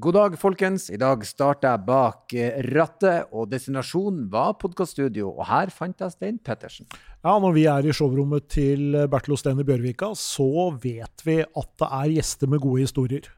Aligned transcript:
God 0.00 0.14
dag, 0.16 0.34
folkens. 0.40 0.86
I 0.88 0.96
dag 0.96 1.20
starter 1.28 1.74
jeg 1.74 1.84
bak 1.84 2.32
eh, 2.32 2.54
rattet, 2.72 3.26
og 3.36 3.50
destinasjonen 3.50 4.30
var 4.32 4.54
podkaststudio. 4.56 5.26
Og 5.34 5.42
her 5.44 5.68
fant 5.74 5.98
jeg 6.00 6.14
Stein 6.14 6.38
Pettersen. 6.40 6.86
Ja, 7.20 7.34
Når 7.42 7.52
vi 7.52 7.66
er 7.68 7.84
i 7.84 7.92
showrommet 7.92 8.46
til 8.48 8.96
Bertil 9.12 9.34
Osten 9.36 9.60
i 9.60 9.66
Bjørvika, 9.68 10.08
så 10.16 10.70
vet 10.80 11.24
vi 11.26 11.34
at 11.44 11.68
det 11.82 11.88
er 11.98 12.14
gjester 12.14 12.48
med 12.48 12.62
gode 12.64 12.86
historier. 12.86 13.28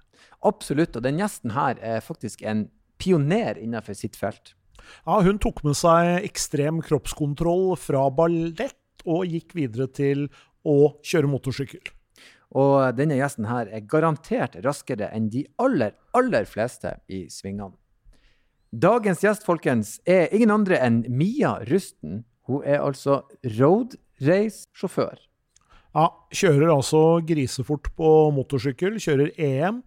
Absolutt. 0.46 1.00
Og 1.00 1.02
den 1.02 1.18
gjesten 1.18 1.56
her 1.56 1.80
er 1.82 2.04
faktisk 2.04 2.45
en 2.46 2.68
pioner 3.02 3.58
innenfor 3.58 3.98
sitt 3.98 4.20
felt. 4.20 4.54
Ja, 5.02 5.18
Hun 5.18 5.42
tok 5.42 5.64
med 5.66 5.74
seg 5.80 6.20
ekstrem 6.20 6.79
kroppskontroll 6.86 7.72
fra 7.80 8.06
ballett, 8.14 8.79
og 9.02 9.26
gikk 9.26 9.56
videre 9.58 9.90
til 9.90 10.29
å 10.62 10.94
kjøre 11.02 11.32
motorsykkel. 11.32 11.90
Og 12.53 12.96
denne 12.98 13.16
gjesten 13.16 13.46
her 13.48 13.71
er 13.73 13.87
garantert 13.89 14.59
raskere 14.64 15.09
enn 15.14 15.30
de 15.32 15.46
aller, 15.62 15.95
aller 16.16 16.45
fleste 16.48 16.98
i 17.09 17.25
svingene. 17.32 17.73
Dagens 18.73 19.20
gjest, 19.20 19.45
folkens, 19.45 19.98
er 20.09 20.33
ingen 20.33 20.52
andre 20.52 20.79
enn 20.80 21.02
Mia 21.12 21.59
Rusten. 21.69 22.23
Hun 22.48 22.65
er 22.65 22.80
altså 22.80 23.23
roadrace-sjåfør. 23.45 25.20
Ja, 25.93 26.07
kjører 26.33 26.73
altså 26.73 27.02
grisefort 27.29 27.91
på 27.98 28.09
motorsykkel, 28.33 28.96
kjører 28.96 29.34
EM, 29.37 29.82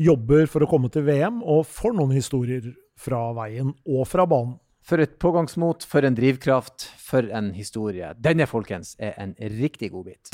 jobber 0.00 0.48
for 0.48 0.64
å 0.64 0.70
komme 0.70 0.88
til 0.92 1.04
VM, 1.04 1.42
og 1.44 1.68
får 1.68 1.92
noen 1.98 2.16
historier 2.16 2.72
fra 3.00 3.26
veien 3.36 3.74
og 3.84 4.08
fra 4.08 4.24
banen. 4.28 4.56
For 4.80 5.04
et 5.04 5.18
pågangsmot, 5.20 5.84
for 5.84 6.08
en 6.08 6.16
drivkraft, 6.16 6.88
for 7.04 7.28
en 7.36 7.52
historie. 7.52 8.14
Denne, 8.16 8.48
folkens, 8.48 8.96
er 8.96 9.12
en 9.20 9.36
riktig 9.60 9.92
godbit. 9.92 10.32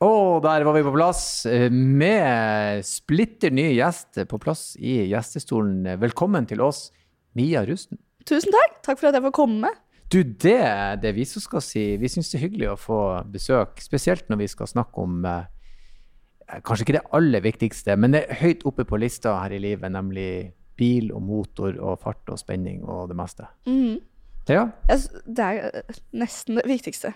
Og 0.00 0.40
der 0.40 0.64
var 0.64 0.72
vi 0.72 0.84
på 0.86 0.94
plass 0.94 1.44
eh, 1.44 1.68
med 1.70 2.80
splitter 2.88 3.52
ny 3.52 3.66
gjest 3.74 4.22
på 4.30 4.38
plass 4.40 4.72
i 4.80 5.02
gjestestolen. 5.10 5.84
Velkommen 6.00 6.48
til 6.48 6.62
oss, 6.64 6.86
Mia 7.36 7.66
Rusten. 7.68 8.00
Tusen 8.24 8.54
takk. 8.54 8.78
Takk 8.86 9.00
for 9.00 9.10
at 9.10 9.18
jeg 9.18 9.26
får 9.26 9.34
komme. 9.36 9.72
Du, 10.10 10.22
det 10.24 10.56
det 11.04 11.12
vi 11.14 11.26
som 11.28 11.44
skal 11.44 11.62
si. 11.62 11.84
Vi 12.00 12.08
syns 12.10 12.32
det 12.32 12.40
er 12.40 12.46
hyggelig 12.46 12.72
å 12.72 12.78
få 12.80 13.00
besøk, 13.30 13.76
spesielt 13.84 14.24
når 14.32 14.40
vi 14.40 14.48
skal 14.50 14.72
snakke 14.72 15.04
om 15.04 15.20
eh, 15.28 15.44
kanskje 16.64 16.88
ikke 16.88 16.96
det 16.96 17.06
aller 17.20 17.44
viktigste, 17.44 17.96
men 18.00 18.16
det 18.16 18.24
er 18.24 18.40
høyt 18.40 18.64
oppe 18.66 18.88
på 18.88 18.98
lista 18.98 19.36
her 19.42 19.52
i 19.54 19.60
livet, 19.62 19.92
nemlig 19.92 20.30
bil 20.80 21.12
og 21.12 21.20
motor 21.28 21.76
og 21.76 22.00
fart 22.00 22.32
og 22.32 22.40
spenning 22.40 22.80
og 22.88 23.10
det 23.12 23.20
meste. 23.20 23.52
Mhm. 23.68 23.98
Ja, 24.48 24.64
Det 24.88 25.44
er 25.44 25.68
eh, 25.84 25.98
nesten 26.16 26.56
det 26.56 26.64
viktigste. 26.66 27.12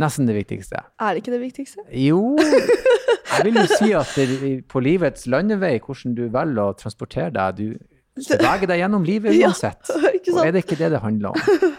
Nesten 0.00 0.28
det 0.28 0.36
viktigste. 0.36 0.82
Er 1.00 1.14
det 1.14 1.22
ikke 1.22 1.34
det 1.34 1.40
viktigste? 1.42 1.84
Jo, 1.96 2.36
jeg 3.32 3.46
vil 3.48 3.58
jo 3.62 3.66
si 3.70 3.92
at 3.96 4.12
det, 4.18 4.52
på 4.70 4.82
livets 4.84 5.26
landevei, 5.30 5.78
hvordan 5.82 6.16
du 6.18 6.26
velger 6.32 6.62
å 6.64 6.76
transportere 6.78 7.32
deg, 7.36 7.60
du 7.60 8.22
beveger 8.28 8.68
deg 8.68 8.82
gjennom 8.82 9.06
livet 9.08 9.36
uansett. 9.42 9.92
Ja, 10.22 10.36
Og 10.38 10.46
er 10.46 10.52
det 10.54 10.60
ikke 10.62 10.76
det 10.78 10.92
det 10.92 10.98
handler 11.02 11.32
om? 11.34 11.72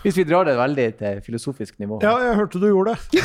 Hvis 0.00 0.16
vi 0.16 0.24
drar 0.24 0.46
det 0.48 0.54
veldig 0.56 0.86
til 0.96 1.18
filosofisk 1.26 1.76
nivå. 1.82 1.98
Ja, 2.00 2.14
jeg 2.24 2.38
hørte 2.38 2.60
du 2.62 2.64
gjorde 2.70 2.94
det. 2.96 3.20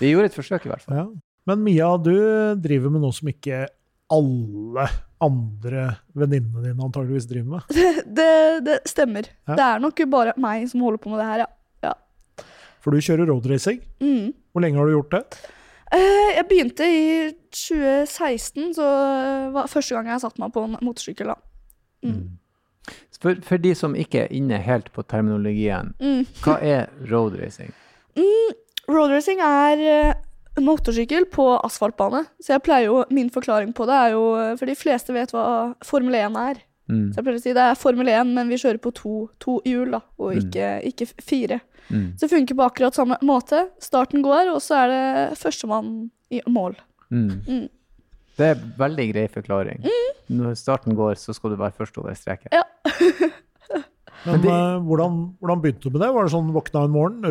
Vi 0.00 0.10
gjorde 0.10 0.32
et 0.32 0.34
forsøk, 0.34 0.66
i 0.66 0.72
hvert 0.72 0.82
fall. 0.82 0.96
Ja. 0.98 1.04
Men 1.48 1.62
Mia, 1.62 1.92
du 2.02 2.10
driver 2.58 2.90
med 2.92 3.04
noe 3.06 3.14
som 3.14 3.30
ikke 3.30 3.62
alle 4.10 4.88
andre 5.22 5.84
venninnene 6.18 6.64
dine 6.66 6.84
antageligvis 6.88 7.28
driver 7.30 7.58
med. 7.58 7.78
Det, 8.18 8.28
det 8.66 8.76
stemmer. 8.90 9.30
Ja. 9.46 9.54
Det 9.54 9.64
er 9.68 9.82
nok 9.86 10.02
bare 10.12 10.34
meg 10.40 10.66
som 10.70 10.84
holder 10.84 11.02
på 11.02 11.12
med 11.12 11.22
det 11.22 11.28
her, 11.30 11.44
ja. 11.44 11.48
For 12.88 12.96
du 12.96 13.04
kjører 13.04 13.28
roadracing. 13.28 13.80
Mm. 14.00 14.32
Hvor 14.52 14.64
lenge 14.64 14.78
har 14.80 14.86
du 14.88 14.94
gjort 14.96 15.10
det? 15.12 15.40
Eh, 15.92 16.36
Jeg 16.38 16.44
begynte 16.48 16.84
i 16.88 17.32
2016, 17.52 18.74
så 18.76 18.86
var 19.52 19.68
første 19.68 19.94
gang 19.96 20.08
jeg 20.12 20.20
satte 20.24 20.40
meg 20.40 20.52
på 20.54 20.64
en 20.64 20.76
motorsykkel. 20.84 21.26
da. 21.32 21.36
Mm. 22.04 22.38
For, 23.20 23.34
for 23.42 23.58
de 23.60 23.74
som 23.74 23.96
ikke 23.98 24.22
er 24.24 24.32
inne 24.32 24.60
helt 24.62 24.92
på 24.94 25.02
terminologien, 25.04 25.92
Mm. 26.00 26.24
hva 26.44 26.56
er 26.62 26.88
roadracing? 27.10 27.72
Mm, 28.18 28.52
Roadracing 28.88 29.38
er 29.44 29.78
eh, 29.78 30.14
motorsykkel 30.64 31.26
på 31.30 31.44
asfaltbane. 31.62 32.24
Så 32.42 32.54
jeg 32.56 32.62
pleier 32.66 32.86
jo, 32.88 33.04
min 33.14 33.28
forklaring 33.30 33.70
på 33.76 33.84
det 33.86 33.94
er 33.94 34.10
jo 34.16 34.56
For 34.58 34.66
de 34.66 34.74
fleste 34.74 35.12
vet 35.14 35.30
hva 35.30 35.74
Formel 35.84 36.14
1 36.18 36.34
er. 36.40 36.62
Mm. 36.90 37.12
Så 37.12 37.20
jeg 37.20 37.24
pleier 37.28 37.38
å 37.38 37.42
si 37.44 37.52
det 37.52 37.62
er 37.68 37.74
Formel 37.78 38.08
1, 38.08 38.32
men 38.34 38.48
vi 38.48 38.56
kjører 38.58 38.80
på 38.82 38.90
to, 38.96 39.12
to 39.38 39.60
hjul, 39.68 39.90
da, 39.92 40.00
og 40.18 40.34
Mm. 40.34 40.40
ikke, 40.48 40.70
fire 40.88 41.06
f- 41.06 41.14
fire. 41.22 41.60
Mm. 41.88 42.12
Så 42.16 42.26
det 42.26 42.34
funker 42.34 42.58
på 42.58 42.68
akkurat 42.68 42.96
samme 42.96 43.18
måte. 43.24 43.64
Starten 43.82 44.22
går, 44.24 44.52
og 44.52 44.62
så 44.64 44.82
er 44.82 44.92
det 44.92 45.40
førstemann 45.40 46.08
i 46.34 46.42
mål. 46.46 46.76
Mm. 47.10 47.40
Mm. 47.48 47.66
Det 48.38 48.52
er 48.52 48.62
veldig 48.78 49.08
grei 49.12 49.26
forklaring. 49.32 49.82
Når 50.30 50.54
starten 50.60 50.96
går, 50.98 51.16
så 51.18 51.34
skal 51.34 51.54
du 51.54 51.60
være 51.60 51.74
først 51.78 51.98
over 51.98 52.14
streken. 52.14 52.52
Ja. 52.54 52.64
Men, 54.26 54.40
de, 54.42 54.50
eh, 54.50 54.78
hvordan, 54.82 55.18
hvordan 55.38 55.60
begynte 55.62 55.86
du 55.86 55.94
med 55.94 56.02
det? 56.02 56.08
Var 56.14 56.26
det 56.26 56.32
sånn 56.32 56.48
våkna 56.54 56.84
en 56.86 56.94
morgen, 56.94 57.26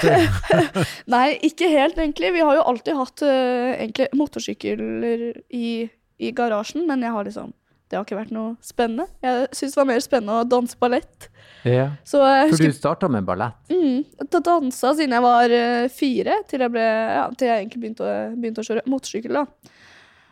til. 0.00 0.86
Nei, 1.14 1.26
ikke 1.44 1.68
helt, 1.68 1.98
egentlig. 2.00 2.32
Vi 2.32 2.44
har 2.44 2.56
jo 2.56 2.64
alltid 2.70 2.96
hatt 2.96 3.24
uh, 3.26 3.72
egentlig 3.76 4.08
motorsykler 4.16 5.26
i, 5.52 5.72
i 6.16 6.32
garasjen, 6.36 6.86
men 6.88 7.04
jeg 7.04 7.12
har 7.12 7.28
liksom 7.28 7.52
det 7.92 7.98
har 7.98 8.06
ikke 8.06 8.16
vært 8.16 8.32
noe 8.32 8.54
spennende. 8.64 9.04
Jeg 9.20 9.48
syns 9.52 9.74
det 9.74 9.78
var 9.82 9.88
mer 9.90 10.00
spennende 10.00 10.36
å 10.40 10.44
danse 10.48 10.78
ballett. 10.80 11.26
Ja. 11.68 11.90
Så 12.08 12.22
For 12.22 12.54
husker 12.54 12.70
du 12.72 12.76
starta 12.78 13.10
med 13.12 13.26
ballett. 13.28 13.58
Mm, 13.68 14.06
da 14.32 14.40
dansa 14.46 14.94
siden 14.96 15.12
jeg 15.12 15.24
var 15.26 15.52
eh, 15.52 15.88
fire, 15.92 16.38
til 16.48 16.64
jeg, 16.64 16.72
ble, 16.72 16.86
ja, 16.88 17.26
til 17.36 17.50
jeg 17.50 17.66
egentlig 17.66 17.82
begynte 17.82 18.06
å, 18.06 18.14
begynte 18.32 18.64
å 18.64 18.68
kjøre 18.70 18.84
motorsykkel. 18.88 19.36
da. 19.36 19.74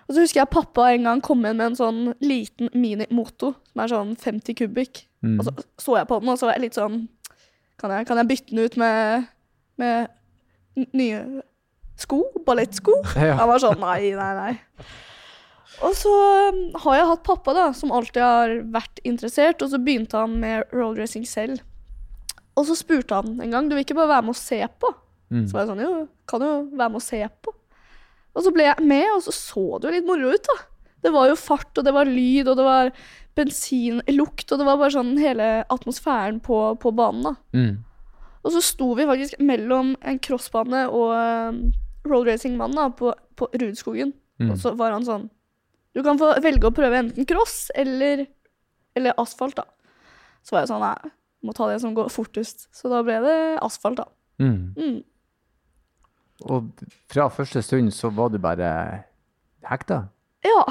Og 0.06 0.16
så 0.16 0.25
husker 0.25 0.41
jeg 0.41 0.53
pappa 0.56 0.87
en 0.94 1.10
gang 1.10 1.21
kom 1.22 1.44
inn 1.44 1.60
med 1.60 1.69
en 1.69 1.76
sånn 1.82 2.00
liten 2.25 2.72
minimoto, 2.72 3.53
som 3.69 3.84
er 3.84 3.92
sånn 3.92 4.16
50 4.25 4.56
kubikk. 4.62 5.03
Mm. 5.21 5.37
Og 5.37 5.44
så 5.50 5.54
så 5.84 5.98
jeg 6.00 6.09
på 6.09 6.22
den, 6.22 6.32
og 6.32 6.41
så 6.41 6.48
var 6.48 6.56
jeg 6.56 6.65
litt 6.65 6.81
sånn 6.81 7.03
Kan 7.81 7.92
jeg, 7.92 8.06
kan 8.09 8.19
jeg 8.21 8.28
bytte 8.28 8.54
den 8.54 8.65
ut 8.65 8.81
med, 8.81 9.28
med 9.81 10.88
nye 10.97 11.21
sko? 12.00 12.22
Ballettsko? 12.48 12.97
Ja. 13.21 13.37
Han 13.38 13.53
var 13.53 13.60
sånn 13.60 13.81
nei, 13.84 14.15
nei, 14.16 14.32
nei. 14.41 14.91
Og 15.87 15.95
så 15.97 16.13
um, 16.51 16.63
har 16.83 16.99
jeg 16.99 17.09
hatt 17.13 17.27
pappa 17.27 17.55
da, 17.57 17.67
som 17.77 17.93
alltid 17.95 18.23
har 18.25 18.55
vært 18.75 19.01
interessert, 19.07 19.63
og 19.63 19.71
så 19.73 19.81
begynte 19.81 20.19
han 20.19 20.35
med 20.43 20.75
roadracing 20.75 21.25
selv. 21.29 21.63
Og 22.59 22.67
så 22.69 22.77
spurte 22.77 23.17
han 23.17 23.39
en 23.41 23.55
gang 23.55 23.71
du 23.71 23.77
vil 23.77 23.87
ikke 23.87 23.97
bare 23.97 24.17
være 24.17 24.27
med 24.29 24.35
å 24.35 24.41
se 24.41 24.61
på. 24.83 24.91
Mm. 25.31 25.47
Så 25.47 25.55
var 25.55 25.63
jeg 25.63 25.71
sånn 25.71 25.85
jo, 25.85 25.95
kan 26.29 26.45
jo 26.45 26.53
være 26.75 26.91
med 26.91 27.01
å 27.01 27.07
se 27.07 27.23
på. 27.47 27.55
Og 28.31 28.45
så 28.47 28.53
ble 28.55 28.67
jeg 28.67 28.87
med, 28.87 29.07
og 29.15 29.25
så 29.25 29.35
så 29.35 29.65
det 29.79 29.89
jo 29.89 29.95
litt 29.97 30.09
moro 30.11 30.35
ut, 30.35 30.51
da. 30.51 30.59
Det 31.01 31.13
var 31.15 31.31
jo 31.31 31.39
fart, 31.41 31.71
og 31.81 31.87
det 31.87 31.95
var 31.97 32.11
lyd, 32.11 32.51
og 32.51 32.59
det 32.59 32.67
var 32.67 32.91
bensinlukt, 33.39 34.51
og 34.51 34.61
det 34.61 34.67
var 34.67 34.79
bare 34.83 34.95
sånn 34.95 35.15
hele 35.19 35.49
atmosfæren 35.73 36.43
på, 36.45 36.59
på 36.83 36.93
banen, 36.99 37.31
da. 37.31 37.35
Mm. 37.57 37.73
Og 38.41 38.55
så 38.55 38.63
sto 38.65 38.93
vi 38.97 39.09
faktisk 39.09 39.41
mellom 39.45 39.95
en 40.01 40.21
crossbane 40.23 40.87
og 40.89 41.13
um, 41.13 41.59
roadracing-mannen 42.09 42.79
da, 42.79 42.87
på, 42.97 43.13
på 43.37 43.49
Rudskogen. 43.61 44.15
Mm. 44.41 44.53
Og 44.53 44.61
så 44.61 44.73
var 44.79 44.95
han 44.97 45.05
sånn 45.05 45.29
Du 45.97 46.03
kan 46.06 46.21
få 46.21 46.33
velge 46.43 46.69
å 46.69 46.75
prøve 46.75 47.01
enten 47.03 47.27
cross 47.28 47.71
eller, 47.78 48.27
eller 48.99 49.19
asfalt, 49.21 49.59
da. 49.59 49.67
Så 50.47 50.55
var 50.55 50.65
jeg 50.65 50.71
sånn 50.73 50.84
Nei, 50.84 51.12
må 51.47 51.55
ta 51.56 51.69
det 51.71 51.81
som 51.83 51.95
går 51.97 52.11
fortest. 52.12 52.69
Så 52.77 52.91
da 52.93 53.03
ble 53.05 53.19
det 53.25 53.39
asfalt, 53.65 54.01
da. 54.01 54.09
Mm. 54.41 54.73
Mm. 54.77 54.99
Og 56.49 56.87
fra 57.12 57.28
første 57.33 57.62
stund 57.65 57.93
så 57.93 58.11
var 58.15 58.33
du 58.33 58.39
bare 58.41 58.71
hekta? 59.69 60.05
Ja, 60.47 60.62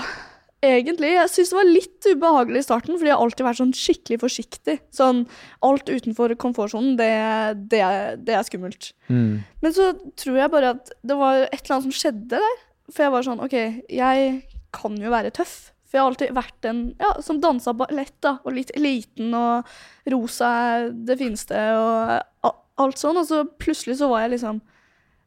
egentlig. 0.66 1.12
Jeg 1.14 1.32
syns 1.34 1.52
det 1.52 1.60
var 1.60 1.70
litt 1.70 2.08
ubehagelig 2.10 2.64
i 2.64 2.68
starten, 2.68 2.98
fordi 2.98 3.12
jeg 3.12 3.18
har 3.18 3.26
alltid 3.26 3.46
vært 3.46 3.62
sånn 3.62 3.76
skikkelig 3.78 4.20
forsiktig. 4.24 4.78
Sånn 4.96 5.24
alt 5.66 5.92
utenfor 5.92 6.34
komfortsonen, 6.42 6.96
det, 7.00 7.12
det, 7.72 7.84
det 8.26 8.38
er 8.38 8.48
skummelt. 8.48 8.92
Mm. 9.12 9.46
Men 9.62 9.76
så 9.76 9.92
tror 10.20 10.42
jeg 10.42 10.54
bare 10.56 10.74
at 10.78 10.94
det 11.06 11.20
var 11.20 11.46
et 11.46 11.62
eller 11.62 11.78
annet 11.78 11.90
som 11.90 11.98
skjedde 12.02 12.40
der. 12.40 12.66
For 12.90 13.06
jeg 13.06 13.14
var 13.14 13.26
sånn 13.28 13.44
OK, 13.46 13.56
jeg 13.94 14.30
kan 14.76 14.98
jo 15.02 15.12
være 15.14 15.34
tøff. 15.36 15.72
For 15.90 15.98
jeg 15.98 16.04
har 16.04 16.12
alltid 16.12 16.36
vært 16.38 16.68
en 16.70 16.82
ja, 17.02 17.16
som 17.26 17.40
dansa 17.42 17.74
ballett, 17.74 18.14
da. 18.22 18.36
Og 18.46 18.54
litt 18.54 18.72
liten, 18.78 19.34
og 19.34 19.66
rosa 20.14 20.50
er 20.68 20.92
det 20.94 21.18
fineste, 21.22 21.58
og 21.80 22.52
alt 22.80 23.02
sånn. 23.02 23.18
Og 23.18 23.26
så 23.26 23.42
plutselig 23.62 23.98
så 24.00 24.12
var 24.12 24.26
jeg 24.26 24.38
liksom 24.38 24.62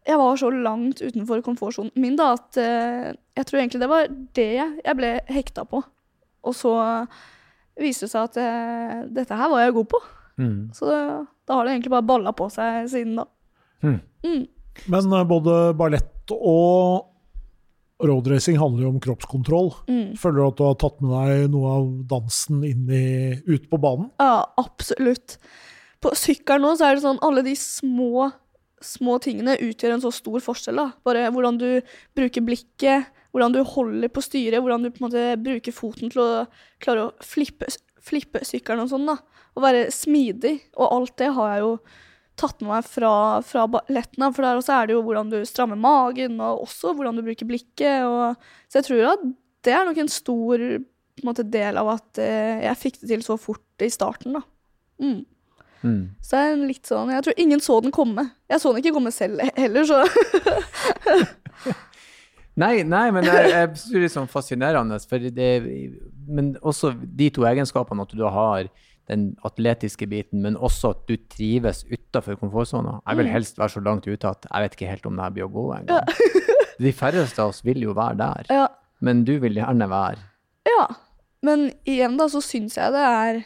Jeg 0.06 0.19
var 0.19 0.39
så 0.39 0.49
langt 0.50 0.99
utenfor 0.99 1.44
komfortsonen 1.47 1.93
min 1.94 2.17
da 2.19 2.33
at 2.35 2.56
eh, 2.59 3.12
jeg 3.39 3.47
tror 3.47 3.61
egentlig 3.61 3.83
det 3.85 3.89
var 3.91 4.09
det 4.35 4.49
jeg 4.59 4.94
ble 4.99 5.12
hekta 5.31 5.62
på. 5.71 5.79
Og 6.43 6.56
så 6.59 6.73
viste 7.79 8.09
det 8.09 8.11
seg 8.11 8.27
at 8.27 8.41
eh, 8.43 8.97
dette 9.15 9.39
her 9.39 9.53
var 9.53 9.62
jeg 9.62 9.77
god 9.77 9.89
på. 9.94 10.00
Mm. 10.43 10.56
Så 10.75 10.91
da 10.91 11.55
har 11.55 11.67
det 11.67 11.77
egentlig 11.77 11.94
bare 11.94 12.09
balla 12.09 12.33
på 12.35 12.49
seg 12.50 12.91
siden 12.91 13.21
da. 13.21 13.29
Mm. 13.87 14.00
Mm. 14.27 14.43
Men 14.91 15.12
eh, 15.12 15.29
både 15.29 15.56
ballett 15.79 16.35
og 16.35 17.12
roadracing 18.03 18.59
handler 18.61 18.87
jo 18.87 18.93
om 18.93 19.01
kroppskontroll. 19.03 19.71
Mm. 19.89 20.15
Føler 20.21 20.39
du 20.39 20.45
at 20.47 20.59
du 20.59 20.65
har 20.67 20.79
tatt 20.81 21.03
med 21.03 21.13
deg 21.15 21.53
noe 21.53 21.75
av 21.79 21.91
dansen 22.11 22.63
i, 22.67 22.73
ut 23.47 23.69
på 23.71 23.81
banen? 23.83 24.11
Ja, 24.23 24.45
absolutt. 24.61 25.39
På 26.03 26.15
sykkelen 26.19 26.67
nå 26.67 26.75
så 26.79 26.89
er 26.89 26.99
det 26.99 27.05
sånn 27.05 27.23
alle 27.23 27.45
de 27.47 27.55
små, 27.59 28.29
små 28.83 29.19
tingene 29.23 29.59
utgjør 29.63 29.97
en 29.97 30.05
så 30.05 30.13
stor 30.15 30.43
forskjell. 30.43 30.81
da. 30.81 30.89
Bare 31.07 31.29
hvordan 31.31 31.61
du 31.61 31.69
bruker 32.19 32.45
blikket, 32.45 33.11
hvordan 33.33 33.55
du 33.55 33.63
holder 33.65 34.11
på 34.13 34.25
styret, 34.25 34.61
hvordan 34.61 34.85
du 34.85 34.91
på 34.91 35.03
en 35.03 35.09
måte 35.09 35.27
bruker 35.41 35.75
foten 35.75 36.13
til 36.13 36.25
å 36.25 36.31
klare 36.83 37.07
å 37.07 37.13
flippe, 37.25 37.71
flippe 38.03 38.43
sykkelen 38.45 38.85
og 38.85 38.91
sånn. 38.93 39.07
da. 39.09 39.21
Å 39.53 39.63
være 39.63 39.87
smidig. 39.95 40.59
Og 40.75 40.89
alt 40.89 41.15
det 41.23 41.31
har 41.37 41.55
jeg 41.55 41.65
jo 41.65 41.77
tatt 42.40 42.62
med 42.62 42.70
meg 42.73 42.87
fra, 42.88 43.12
fra 43.46 43.67
balletten. 43.70 44.25
For 44.32 44.44
der 44.44 44.61
også 44.61 44.76
er 44.76 44.88
det 44.88 44.96
jo 44.96 45.02
hvordan 45.06 45.32
du 45.32 45.40
strammer 45.49 45.79
magen, 45.79 46.40
og 46.40 46.64
også 46.67 46.94
hvordan 46.96 47.19
du 47.19 47.25
bruker 47.26 47.49
blikket. 47.49 48.06
Og, 48.06 48.40
så 48.69 48.81
jeg 48.81 48.88
tror 48.88 49.12
at 49.14 49.29
det 49.62 49.76
er 49.76 49.87
nok 49.87 50.00
en 50.02 50.11
stor 50.11 50.64
en 51.20 51.29
måte, 51.29 51.44
del 51.46 51.76
av 51.79 51.90
at 51.93 52.19
eh, 52.23 52.64
jeg 52.64 52.81
fikk 52.81 52.99
det 53.02 53.11
til 53.12 53.23
så 53.26 53.37
fort 53.40 53.84
i 53.84 53.90
starten. 53.93 54.38
da. 54.38 54.43
Mm. 55.02 55.23
Mm. 55.82 56.02
Så 56.23 56.37
det 56.37 56.43
er 56.43 56.52
en 56.55 56.69
litt 56.69 56.87
sånn 56.87 57.08
Jeg 57.11 57.25
tror 57.26 57.40
ingen 57.43 57.62
så 57.62 57.81
den 57.82 57.94
komme. 57.94 58.29
Jeg 58.50 58.62
så 58.62 58.70
den 58.70 58.84
ikke 58.84 58.94
komme 58.94 59.11
selv 59.14 59.43
heller, 59.58 59.88
så 59.88 60.05
Nei, 62.62 62.82
nei, 62.84 63.06
men 63.17 63.25
jeg, 63.25 63.46
jeg 63.49 63.69
synes 63.73 63.88
det 63.88 63.96
er 63.96 64.02
litt 64.05 64.12
sånn 64.12 64.29
fascinerende. 64.29 64.99
For 65.08 65.31
det, 65.32 65.49
men 66.29 66.50
også 66.61 66.93
de 67.00 67.31
to 67.32 67.46
egenskapene, 67.49 68.05
at 68.05 68.12
du 68.12 68.26
har 68.29 68.69
den 69.12 69.29
atletiske 69.47 70.09
biten, 70.11 70.41
men 70.43 70.56
også 70.56 70.91
at 70.97 71.05
du 71.09 71.14
trives 71.31 71.85
utafor 71.93 72.37
komfortsona. 72.41 72.99
Jeg 73.06 73.20
vil 73.20 73.29
Mm. 73.29 73.32
helst 73.37 73.59
være 73.61 73.75
så 73.76 73.82
langt 73.85 74.06
ute 74.09 74.29
at 74.29 74.47
jeg 74.50 74.62
vet 74.64 74.76
ikke 74.79 74.91
helt 74.91 75.06
om 75.06 75.17
det 75.20 75.25
her 75.29 75.35
blir 75.37 75.47
å 75.47 75.53
gå 75.53 75.67
engang. 75.79 76.09
De 76.82 76.93
færreste 76.97 77.38
av 77.44 77.53
oss 77.53 77.61
vil 77.64 77.82
jo 77.85 77.93
være 77.94 78.17
der, 78.19 78.47
ja. 78.50 78.67
men 79.05 79.23
du 79.29 79.37
vil 79.38 79.55
gjerne 79.61 79.87
være 79.93 80.19
ja. 80.67 80.87
Men 81.43 81.69
igjen, 81.91 82.17
da, 82.17 82.29
så 82.31 82.38
syns 82.43 82.76
jeg 82.79 82.93
det 82.94 83.03
er 83.03 83.41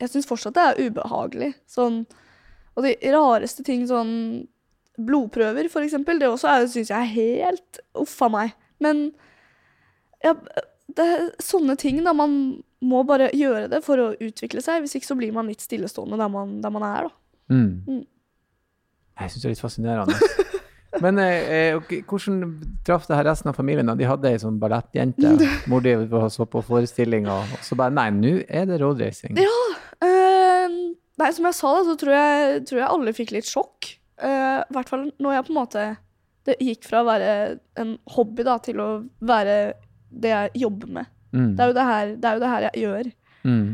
Jeg 0.00 0.10
syns 0.12 0.26
fortsatt 0.30 0.54
det 0.54 0.64
er 0.68 0.88
ubehagelig. 0.88 1.48
Sånn 1.66 2.04
Og 2.78 2.84
de 2.86 2.92
rareste 3.10 3.64
ting, 3.66 3.82
sånn 3.90 4.46
blodprøver, 4.98 5.66
for 5.70 5.82
eksempel, 5.82 6.18
det 6.22 6.28
også 6.30 6.54
syns 6.70 6.90
jeg 6.92 6.98
er 6.98 7.10
helt 7.14 7.80
Uff 7.98 8.16
a 8.22 8.28
meg. 8.30 8.54
Men 8.82 9.08
ja, 10.24 10.34
det 10.94 11.04
er 11.06 11.26
sånne 11.42 11.74
ting, 11.78 11.98
da. 12.06 12.14
Man 12.14 12.62
må 12.84 13.02
bare 13.06 13.30
gjøre 13.34 13.66
det 13.72 13.80
for 13.86 14.00
å 14.00 14.12
utvikle 14.14 14.62
seg. 14.64 14.84
Hvis 14.84 14.98
ikke 14.98 15.10
så 15.10 15.16
blir 15.18 15.34
man 15.34 15.50
litt 15.50 15.64
stillestående 15.64 16.18
der 16.20 16.30
man, 16.32 16.58
der 16.62 16.74
man 16.74 16.86
er, 16.86 17.08
da. 17.08 17.54
mm. 17.54 17.72
Mm. 17.88 18.06
Jeg 19.18 19.32
syns 19.32 19.42
det 19.42 19.48
er 19.48 19.54
litt 19.56 19.64
fascinerende. 19.64 20.18
Men 21.02 21.18
eh, 21.20 21.76
okay, 21.76 22.00
hvordan 22.08 22.52
traff 22.86 23.06
det 23.08 23.18
her 23.18 23.26
resten 23.28 23.50
av 23.50 23.58
familien? 23.58 23.86
da? 23.90 23.96
De 23.98 24.06
hadde 24.08 24.30
ei 24.30 24.40
sånn 24.40 24.60
ballettjente. 24.62 25.34
Mor 25.70 25.84
di 25.84 25.94
så 26.32 26.46
på 26.48 26.62
forestilling, 26.64 27.28
og, 27.30 27.58
så 27.64 27.78
bare 27.78 27.94
Nei, 27.94 28.08
nå 28.14 28.34
er 28.46 28.68
det 28.70 28.80
roadracing. 28.82 29.38
Ja. 29.38 29.58
Eh, 30.04 30.78
nei, 31.20 31.30
som 31.34 31.48
jeg 31.50 31.58
sa, 31.58 31.74
da, 31.76 31.84
så 31.90 31.98
tror 32.00 32.14
jeg, 32.16 32.62
tror 32.70 32.82
jeg 32.82 32.88
alle 32.88 33.14
fikk 33.16 33.34
litt 33.36 33.48
sjokk. 33.48 33.92
Eh, 34.22 34.58
I 34.64 34.74
hvert 34.74 34.90
fall 34.90 35.10
når 35.20 35.36
jeg 35.36 35.46
på 35.46 35.52
en 35.52 35.58
måte 35.60 35.82
Det 36.48 36.56
gikk 36.64 36.88
fra 36.88 37.04
å 37.04 37.06
være 37.06 37.32
en 37.78 37.92
hobby 38.16 38.42
da, 38.46 38.56
til 38.64 38.80
å 38.82 38.88
være 39.28 39.58
det 40.08 40.32
jeg 40.32 40.62
jobber 40.64 40.94
med. 40.98 41.10
Mm. 41.32 41.52
Det 41.58 41.64
er 41.66 41.72
det 41.76 41.84
her, 41.90 42.12
det 42.16 42.24
er 42.30 42.34
jo 42.38 42.42
det 42.44 42.50
her 42.54 42.66
jeg 42.68 42.82
gjør. 42.84 43.08
Mm. 43.44 43.68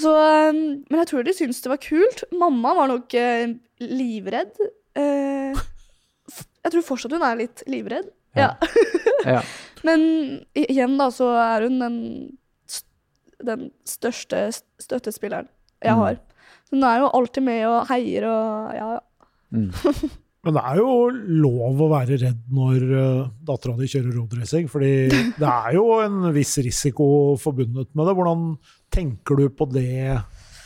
Så, 0.00 0.12
eh, 0.22 0.52
men 0.52 0.98
jeg 1.00 1.08
tror 1.10 1.24
de 1.26 1.32
syntes 1.34 1.62
det 1.64 1.72
var 1.72 1.80
kult. 1.82 2.24
Mamma 2.36 2.74
var 2.78 2.90
nok 2.92 3.14
eh, 3.18 3.54
livredd. 3.82 4.60
Eh, 5.00 5.56
jeg 6.64 6.72
tror 6.74 6.84
fortsatt 6.86 7.12
hun 7.16 7.24
er 7.26 7.40
litt 7.40 7.64
livredd. 7.70 8.10
Ja. 8.38 8.52
Ja. 9.26 9.40
Men 9.86 10.02
igjen, 10.54 10.98
da, 11.00 11.08
så 11.10 11.30
er 11.40 11.64
hun 11.66 11.80
den, 11.80 11.96
den 13.42 13.70
største 13.88 14.44
støttespilleren 14.78 15.48
jeg 15.82 15.96
Mm. 15.96 16.02
har. 16.04 16.18
Hun 16.70 16.84
er 16.84 16.98
jo 17.00 17.08
alltid 17.16 17.42
med 17.42 17.64
og 17.66 17.88
heier 17.88 18.26
og 18.28 18.74
ja, 18.76 18.88
ja. 18.94 19.00
Men 20.46 20.56
det 20.56 20.62
er 20.64 20.78
jo 20.80 20.92
lov 21.42 21.80
å 21.84 21.90
være 21.90 22.16
redd 22.22 22.44
når 22.56 22.84
uh, 22.94 23.30
dattera 23.44 23.74
di 23.76 23.88
kjører 23.92 24.14
roadracing, 24.16 24.70
fordi 24.72 24.92
det 25.36 25.50
er 25.50 25.74
jo 25.76 25.84
en 26.00 26.30
viss 26.32 26.54
risiko 26.64 27.36
forbundet 27.40 27.90
med 27.92 28.08
det. 28.08 28.14
Hvordan 28.16 28.46
tenker 28.92 29.36
du 29.36 29.50
på 29.52 29.68
det 29.68 30.16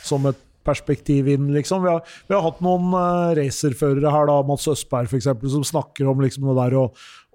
som 0.05 0.23
et 0.29 0.44
perspektiv 0.65 1.27
inn, 1.31 1.51
liksom? 1.55 1.83
Vi 1.85 1.91
har, 1.93 2.01
vi 2.27 2.35
har 2.35 2.41
hatt 2.45 2.63
noen 2.65 2.89
uh, 2.95 3.33
racerførere 3.37 4.11
her, 4.11 4.25
da, 4.29 4.39
Mats 4.47 4.65
Østberg 4.71 5.07
f.eks., 5.11 5.29
som 5.53 5.63
snakker 5.65 6.09
om 6.11 6.23
liksom 6.23 6.47
det 6.49 6.55
der 6.57 6.75
å, 6.81 6.85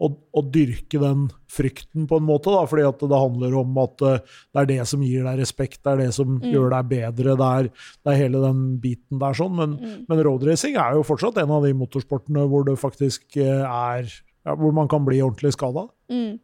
å, 0.01 0.11
å 0.11 0.43
dyrke 0.53 1.01
den 1.03 1.29
frykten 1.51 2.07
på 2.11 2.19
en 2.21 2.27
måte, 2.29 2.53
da, 2.55 2.65
fordi 2.71 2.85
at 2.89 3.03
det 3.03 3.21
handler 3.23 3.57
om 3.63 3.79
at 3.83 4.05
uh, 4.07 4.41
det 4.51 4.63
er 4.65 4.71
det 4.73 4.79
som 4.91 5.03
gir 5.07 5.25
deg 5.27 5.41
respekt, 5.43 5.81
det 5.87 5.93
er 5.95 6.03
det 6.05 6.11
som 6.17 6.37
gjør 6.43 6.73
deg 6.75 6.91
bedre, 6.91 7.37
det 7.39 7.51
er, 7.61 7.71
det 8.03 8.13
er 8.15 8.21
hele 8.25 8.43
den 8.45 8.65
biten 8.83 9.23
der 9.23 9.37
sånn. 9.39 9.55
Men, 9.59 9.79
Mm. 9.81 10.03
men 10.11 10.21
roadracing 10.27 10.75
er 10.77 10.97
jo 10.99 11.05
fortsatt 11.07 11.39
en 11.41 11.53
av 11.55 11.63
de 11.65 11.71
motorsportene 11.79 12.43
hvor 12.51 12.65
det 12.67 12.75
faktisk 12.81 13.39
uh, 13.39 13.65
er 13.65 14.09
ja, 14.45 14.55
Hvor 14.57 14.73
man 14.73 14.89
kan 14.89 15.05
bli 15.07 15.21
ordentlig 15.23 15.53
skada. 15.55 15.87
Mm. 16.11 16.39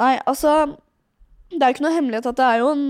Nei, 0.00 0.14
altså 0.28 0.76
Det 1.50 1.58
er 1.58 1.72
jo 1.72 1.74
ikke 1.74 1.84
noe 1.86 1.96
hemmelighet 1.96 2.28
at 2.30 2.38
det 2.38 2.46
er 2.46 2.58
jo 2.62 2.68
en 2.74 2.84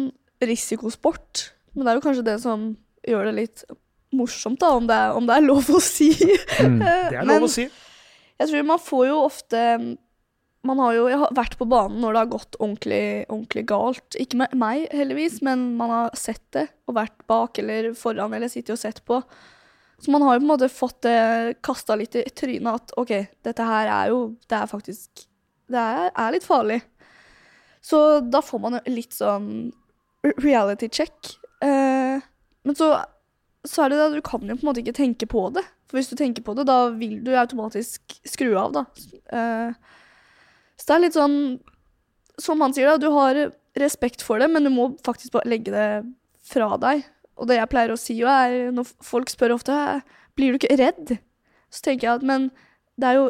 risikosport. 0.44 1.44
Men 1.74 1.86
det 1.86 1.92
er 1.92 1.98
jo 1.98 2.04
kanskje 2.04 2.26
det 2.26 2.36
som 2.42 2.64
gjør 3.08 3.30
det 3.30 3.34
litt 3.36 3.64
morsomt, 4.16 4.58
da, 4.60 4.72
om 4.74 4.86
det 4.90 4.96
er, 4.96 5.12
om 5.14 5.26
det 5.28 5.36
er 5.38 5.44
lov 5.46 5.68
å 5.70 5.80
si. 5.82 6.10
Mm. 6.60 6.78
Det 7.12 7.16
er 7.16 7.24
Men- 7.24 7.36
lov 7.36 7.46
å 7.48 7.52
si. 7.52 7.68
Jeg 8.40 8.48
tror 8.48 8.64
man 8.70 8.80
får 8.80 9.02
jo 9.10 9.16
ofte 9.26 9.60
man 10.64 10.78
har 10.82 10.92
jo, 10.92 11.06
har 11.08 11.30
vært 11.36 11.54
på 11.56 11.64
banen 11.68 12.02
når 12.02 12.12
det 12.12 12.20
har 12.20 12.30
gått 12.34 12.56
ordentlig, 12.60 13.04
ordentlig 13.32 13.62
galt. 13.68 14.16
Ikke 14.20 14.36
med 14.42 14.52
meg, 14.60 14.82
heldigvis, 14.92 15.38
men 15.44 15.62
man 15.78 15.92
har 15.92 16.16
sett 16.20 16.42
det 16.52 16.66
og 16.88 16.96
vært 16.98 17.16
bak 17.30 17.60
eller 17.62 17.90
foran 17.96 18.34
eller 18.36 18.48
sittet 18.52 18.74
og 18.74 18.80
sett 18.82 19.00
på. 19.08 19.22
Så 20.00 20.12
man 20.12 20.24
har 20.24 20.36
jo 20.36 20.42
på 20.42 20.46
en 20.46 20.50
måte 20.52 20.68
fått 20.72 20.98
det 21.04 21.60
kasta 21.64 21.96
litt 22.00 22.16
i 22.16 22.24
trynet 22.36 22.68
at 22.76 22.92
OK, 23.00 23.12
dette 23.44 23.64
her 23.68 23.88
er 23.92 24.12
jo 24.12 24.20
Det 24.48 24.56
er 24.56 24.68
faktisk 24.68 25.24
Det 25.68 25.80
er, 25.80 26.08
er 26.12 26.32
litt 26.36 26.44
farlig. 26.48 26.80
Så 27.80 28.20
da 28.28 28.40
får 28.44 28.60
man 28.60 28.76
jo 28.80 28.94
litt 28.96 29.16
sånn 29.16 29.50
reality 30.44 30.88
check. 30.92 31.34
Eh, 31.64 32.20
men 32.66 32.76
så, 32.76 32.90
så 33.66 33.84
er 33.84 33.92
det 33.92 34.00
det, 34.00 34.08
du 34.18 34.24
kan 34.26 34.44
jo 34.44 34.56
på 34.56 34.64
en 34.64 34.70
måte 34.70 34.82
ikke 34.82 34.96
tenke 34.96 35.28
på 35.30 35.46
det. 35.54 35.64
For 35.90 35.98
hvis 35.98 36.10
du 36.10 36.16
tenker 36.18 36.44
på 36.46 36.54
det, 36.58 36.66
da 36.68 36.90
vil 36.94 37.18
du 37.24 37.32
automatisk 37.34 38.18
skru 38.28 38.52
av, 38.60 38.76
da. 38.76 38.84
Eh, 39.32 39.72
så 40.80 40.86
det 40.88 40.94
er 40.96 41.02
litt 41.02 41.16
sånn 41.18 41.34
Som 42.40 42.62
han 42.64 42.72
sier, 42.72 42.88
da, 42.88 42.96
du 42.96 43.10
har 43.12 43.36
respekt 43.80 44.22
for 44.24 44.40
det, 44.40 44.48
men 44.50 44.64
du 44.64 44.70
må 44.72 44.90
faktisk 45.04 45.34
bare 45.34 45.50
legge 45.50 45.74
det 45.74 45.88
fra 46.46 46.72
deg. 46.80 47.04
Og 47.40 47.48
det 47.48 47.58
jeg 47.58 47.70
pleier 47.72 47.92
å 47.92 47.98
si, 48.00 48.16
jo 48.20 48.30
er 48.30 48.70
når 48.74 48.88
folk 49.04 49.30
spør 49.32 49.56
ofte 49.58 49.76
blir 50.38 50.54
du 50.54 50.60
ikke 50.60 50.78
redd, 50.80 51.12
så 51.70 51.84
tenker 51.84 52.06
jeg 52.06 52.20
at 52.20 52.26
men 52.26 52.48
det 53.00 53.10
er 53.10 53.18
jo 53.18 53.26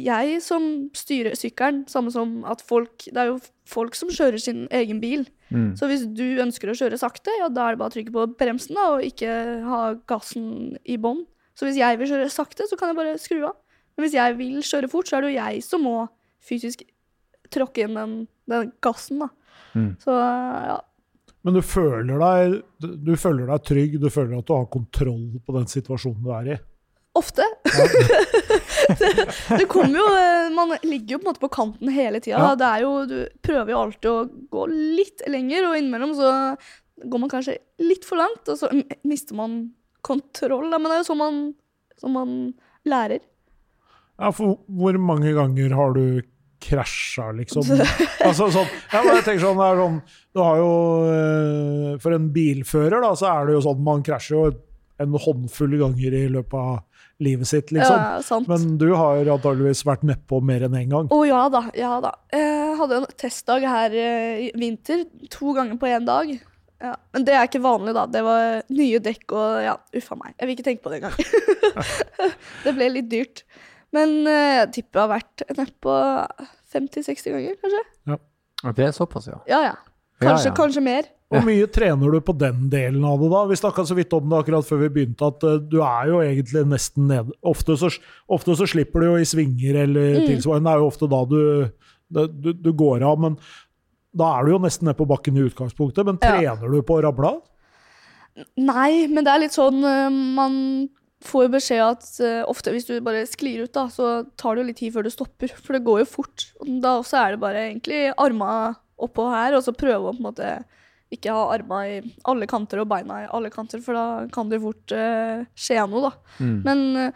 jeg 0.00 0.40
som 0.42 0.64
styrer 0.96 1.36
sykkelen, 1.38 1.84
samme 1.88 2.10
som 2.10 2.40
at 2.50 2.62
folk 2.66 3.04
Det 3.06 3.16
er 3.20 3.28
jo 3.30 3.36
folk 3.70 3.94
som 3.94 4.08
kjører 4.10 4.40
sin 4.42 4.64
egen 4.74 4.98
bil. 5.00 5.22
Mm. 5.54 5.74
Så 5.78 5.86
hvis 5.88 6.02
du 6.12 6.24
ønsker 6.42 6.68
å 6.72 6.74
kjøre 6.76 6.98
sakte, 6.98 7.30
ja, 7.38 7.46
da 7.48 7.68
er 7.68 7.74
det 7.76 7.80
bare 7.82 7.92
å 7.92 7.94
trykke 7.94 8.12
på 8.12 8.24
bremsen 8.40 8.74
da, 8.74 8.88
og 8.96 9.04
ikke 9.06 9.30
ha 9.68 9.82
gassen 10.10 10.76
i 10.84 10.96
bånn. 11.00 11.22
Så 11.54 11.68
hvis 11.68 11.78
jeg 11.78 11.98
vil 12.00 12.10
kjøre 12.10 12.30
sakte, 12.34 12.66
så 12.68 12.76
kan 12.76 12.90
jeg 12.90 12.98
bare 12.98 13.14
skru 13.22 13.44
av. 13.46 13.54
Men 13.94 14.04
hvis 14.08 14.16
jeg 14.18 14.36
vil 14.40 14.58
kjøre 14.66 14.90
fort, 14.90 15.06
så 15.08 15.16
er 15.16 15.22
det 15.22 15.30
jo 15.32 15.38
jeg 15.38 15.62
som 15.62 15.84
må 15.86 15.94
fysisk 16.44 16.82
tråkke 17.54 17.86
inn 17.86 17.94
den, 17.94 18.16
den 18.50 18.72
gassen, 18.82 19.22
da. 19.22 19.30
Mm. 19.78 19.92
Så 20.02 20.10
ja. 20.18 20.80
Men 21.44 21.54
du 21.54 21.62
føler, 21.62 22.18
deg, 22.24 22.60
du- 23.04 23.16
føler 23.20 23.46
deg 23.52 23.64
trygg, 23.68 23.98
du 24.00 24.08
føler 24.10 24.38
at 24.40 24.46
du 24.48 24.54
har 24.56 24.66
kontroll 24.72 25.38
på 25.44 25.54
den 25.54 25.66
situasjonen 25.70 26.24
du 26.24 26.30
er 26.34 26.52
i. 26.56 26.58
Ofte. 27.14 27.44
det, 28.98 29.10
det 29.58 29.66
kommer 29.70 30.00
jo 30.00 30.06
eh, 30.18 30.48
Man 30.54 30.72
ligger 30.82 31.14
jo 31.14 31.18
på 31.20 31.28
en 31.28 31.30
måte 31.30 31.42
på 31.44 31.52
kanten 31.54 31.92
hele 31.94 32.18
tida. 32.20 32.40
Ja. 32.42 32.56
Det 32.58 32.70
er 32.70 32.82
jo, 32.82 32.94
du 33.06 33.18
prøver 33.44 33.70
jo 33.70 33.82
alltid 33.84 34.10
å 34.10 34.48
gå 34.50 34.66
litt 34.72 35.22
lenger, 35.30 35.68
og 35.68 35.78
innimellom 35.78 36.16
så 36.18 36.32
går 37.04 37.22
man 37.22 37.30
kanskje 37.30 37.60
litt 37.82 38.06
for 38.06 38.18
langt, 38.18 38.50
og 38.50 38.58
så 38.58 38.70
mister 39.06 39.38
man 39.38 39.60
kontroll. 40.04 40.66
Men 40.72 40.90
det 40.90 40.98
er 40.98 41.02
jo 41.04 41.08
sånn 41.12 41.22
man, 41.22 41.40
sånn 42.02 42.16
man 42.16 42.36
lærer. 42.88 43.22
Ja, 44.18 44.30
for 44.34 44.60
hvor 44.66 44.98
mange 45.02 45.32
ganger 45.34 45.74
har 45.74 45.94
du 45.96 46.06
krasja, 46.64 47.30
liksom? 47.36 47.66
altså, 48.26 48.48
sånn, 48.54 48.68
ja, 48.92 49.00
men 49.02 49.18
jeg 49.18 49.26
tenker 49.26 49.42
sånn, 49.42 49.58
det 49.58 49.66
er 49.66 49.80
sånn 49.82 49.98
Du 50.32 50.40
har 50.40 50.60
jo 50.62 50.70
eh, 51.10 51.88
For 52.00 52.14
en 52.16 52.30
bilfører, 52.32 53.02
da, 53.04 53.10
så 53.18 53.28
er 53.32 53.48
det 53.48 53.58
jo 53.58 53.64
sånn 53.66 53.82
man 53.84 54.04
krasjer 54.06 54.38
jo 54.38 54.46
en 55.02 55.16
håndfull 55.18 55.76
ganger 55.80 56.14
i 56.14 56.24
løpet 56.30 56.54
av 56.58 57.04
livet 57.22 57.48
sitt, 57.48 57.70
liksom. 57.74 57.98
Ja, 57.98 58.22
sant. 58.26 58.48
Men 58.50 58.76
du 58.80 58.88
har 58.94 59.22
antageligvis 59.36 59.84
vært 59.86 60.04
nedpå 60.06 60.40
mer 60.44 60.66
enn 60.66 60.74
én 60.74 60.84
en 60.86 60.94
gang. 60.94 61.12
Å 61.14 61.20
ja 61.28 61.44
da, 61.52 61.62
ja 61.78 61.92
da. 62.02 62.14
Jeg 62.34 62.74
hadde 62.80 62.98
en 63.00 63.06
testdag 63.20 63.66
her 63.68 63.94
eh, 63.98 64.42
i 64.46 64.50
vinter. 64.58 65.04
To 65.36 65.54
ganger 65.56 65.78
på 65.80 65.90
én 65.90 66.06
dag. 66.08 66.32
Ja. 66.84 66.94
Men 67.14 67.26
det 67.26 67.36
er 67.36 67.46
ikke 67.48 67.62
vanlig, 67.64 67.94
da. 67.96 68.06
Det 68.10 68.24
var 68.26 68.64
nye 68.74 69.00
dekk 69.02 69.36
og 69.38 69.62
ja, 69.64 69.76
uffa 70.00 70.18
meg. 70.20 70.34
Jeg 70.38 70.48
vil 70.50 70.56
ikke 70.58 70.66
tenke 70.66 70.84
på 70.84 70.92
det 70.92 71.00
engang. 71.00 71.94
det 72.66 72.74
ble 72.76 72.90
litt 72.98 73.10
dyrt. 73.12 73.44
Men 73.94 74.22
eh, 74.26 74.58
jeg 74.60 74.70
tipper 74.80 75.00
jeg 75.00 75.06
har 75.06 75.12
vært 75.14 75.44
nedpå 75.62 75.96
50-60 76.74 77.36
ganger, 77.36 77.58
kanskje. 77.62 77.82
Ja. 78.10 78.20
Det 78.74 78.86
er 78.86 78.94
såpass, 78.96 79.28
ja. 79.28 79.38
Ja, 79.48 79.60
ja. 79.70 79.74
Kanskje, 80.22 80.48
Ja, 80.48 80.52
ja. 80.52 80.56
kanskje 80.56 80.82
mer. 80.84 81.08
Hvor 81.34 81.44
mye 81.48 81.66
trener 81.74 82.14
du 82.14 82.20
på 82.24 82.34
den 82.38 82.68
delen 82.72 83.04
av 83.04 83.18
det, 83.20 83.28
da? 83.32 83.42
Vi 83.50 83.58
snakka 83.60 83.84
så 83.88 83.96
vidt 83.98 84.12
om 84.16 84.28
det 84.30 84.38
akkurat 84.42 84.66
før 84.68 84.80
vi 84.84 84.88
begynte, 84.96 85.28
at 85.32 85.44
eh, 85.48 85.58
du 85.70 85.78
er 85.82 86.08
jo 86.12 86.20
egentlig 86.24 86.64
nesten 86.70 87.08
nede. 87.10 87.34
Ofte 87.42 87.76
så, 87.80 87.90
ofte 88.28 88.56
så 88.58 88.66
slipper 88.70 89.00
du 89.04 89.06
jo 89.12 89.16
i 89.20 89.28
svinger 89.28 89.82
eller 89.84 90.20
Mm. 90.20 90.26
tilsvarende. 90.30 90.70
Det 90.70 90.74
er 90.74 90.82
jo 90.84 90.90
ofte 90.92 91.10
da 91.10 91.22
du, 91.30 91.42
du, 92.44 92.52
du 92.52 92.72
går 92.72 93.02
av, 93.04 93.18
men 93.20 93.38
da 94.14 94.28
er 94.38 94.44
du 94.46 94.52
jo 94.54 94.58
nesten 94.62 94.86
nede 94.86 94.96
på 95.00 95.08
bakken 95.10 95.36
i 95.36 95.46
utgangspunktet. 95.48 96.04
Men 96.06 96.18
Ja. 96.22 96.36
trener 96.38 96.70
du 96.70 96.82
på 96.82 96.98
å 97.00 97.02
rable 97.02 97.26
av? 97.34 97.42
Nei, 98.58 99.06
men 99.06 99.22
det 99.24 99.30
er 99.30 99.42
litt 99.44 99.54
sånn 99.54 99.78
eh, 99.86 100.10
Man 100.10 100.88
får 101.24 101.46
jo 101.46 101.50
beskjed 101.54 101.80
at 101.80 102.06
uh, 102.20 102.42
ofte 102.50 102.72
hvis 102.74 102.84
du 102.84 102.98
bare 103.00 103.22
sklir 103.30 103.62
ut, 103.64 103.72
da, 103.72 103.86
så 103.88 104.26
tar 104.36 104.56
det 104.58 104.60
jo 104.60 104.66
litt 104.68 104.76
tid 104.82 104.92
før 104.92 105.06
du 105.06 105.10
stopper. 105.14 105.54
For 105.56 105.72
det 105.72 105.84
går 105.86 106.02
jo 106.02 106.08
fort. 106.18 106.42
Da 106.82 106.98
også 107.00 107.16
er 107.16 107.30
det 107.32 107.40
bare 107.40 107.62
egentlig 107.70 108.00
arma 108.20 108.74
oppå 109.00 109.24
her, 109.32 109.56
og 109.56 109.62
så 109.64 109.72
prøve 109.72 110.10
å 110.10 110.12
på 110.12 110.20
en 110.20 110.26
måte 110.26 110.50
ikke 111.12 111.32
ha 111.34 111.42
arma 111.54 111.78
i 111.88 111.96
alle 112.30 112.46
kanter 112.50 112.80
og 112.82 112.90
beina 112.90 113.14
i 113.22 113.30
alle 113.36 113.50
kanter, 113.52 113.80
for 113.84 113.92
da 113.96 114.04
kan 114.34 114.50
det 114.50 114.62
fort 114.62 114.88
uh, 114.96 115.44
skje 115.58 115.86
noe, 115.90 116.02
da. 116.08 116.12
Mm. 116.40 116.58
Men 116.64 116.78
uh, 116.98 117.10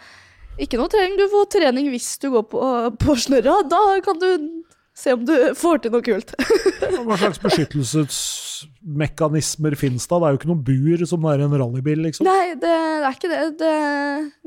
ikke 0.58 0.78
noe 0.80 0.90
trening. 0.92 1.16
Du 1.18 1.26
får 1.32 1.44
trening 1.58 1.86
hvis 1.92 2.10
du 2.22 2.26
går 2.34 2.44
på, 2.50 2.58
på 3.04 3.10
snørra. 3.18 3.54
Da 3.68 3.80
kan 4.04 4.16
du 4.22 4.30
se 4.98 5.08
om 5.14 5.22
du 5.26 5.34
får 5.58 5.76
til 5.84 5.92
noe 5.94 6.04
kult. 6.04 6.28
Hva 7.06 7.16
slags 7.20 7.40
beskyttelsesmekanismer 7.42 9.72
finnes 9.78 10.06
da? 10.10 10.16
Det 10.18 10.26
er 10.26 10.32
jo 10.34 10.38
ikke 10.40 10.50
noe 10.50 10.66
bur 10.66 10.98
som 11.06 11.20
det 11.22 11.30
er 11.32 11.38
i 11.42 11.44
en 11.46 11.60
rallybil, 11.62 11.98
liksom. 12.08 12.22
Nei, 12.26 12.46
det, 12.58 12.66
det 12.66 13.06
er 13.06 13.14
ikke 13.14 13.32
det. 13.32 13.40
det. 13.62 13.78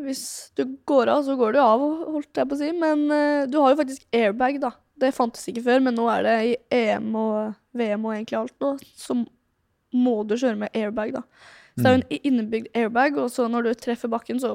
Hvis 0.07 0.23
du 0.59 0.63
går 0.89 1.05
av, 1.15 1.19
så 1.27 1.33
går 1.39 1.49
du 1.55 1.59
av, 1.63 1.79
holdt 2.17 2.35
jeg 2.35 2.45
på 2.49 2.55
å 2.57 2.61
si. 2.61 2.69
Men 2.75 2.97
uh, 3.07 3.47
du 3.47 3.55
har 3.61 3.69
jo 3.71 3.81
faktisk 3.83 4.01
airbag, 4.11 4.53
da. 4.63 4.71
Det 5.01 5.09
fantes 5.17 5.47
ikke 5.49 5.63
før, 5.65 5.81
men 5.87 5.95
nå 5.97 6.05
er 6.13 6.25
det 6.27 6.35
i 6.45 6.53
EM 6.77 7.09
og 7.17 7.55
VM 7.77 8.05
og 8.05 8.13
egentlig 8.15 8.37
alt 8.41 8.55
nå, 8.61 8.75
så 8.97 9.17
må 9.97 10.13
du 10.29 10.35
kjøre 10.37 10.59
med 10.61 10.77
airbag, 10.77 11.15
da. 11.17 11.23
Så 11.75 11.81
det 11.81 11.89
er 11.89 11.95
jo 11.95 12.01
en 12.01 12.21
innebygd 12.29 12.67
airbag, 12.77 13.17
og 13.17 13.29
så 13.33 13.47
når 13.49 13.69
du 13.69 13.73
treffer 13.79 14.11
bakken, 14.11 14.39
så 14.43 14.53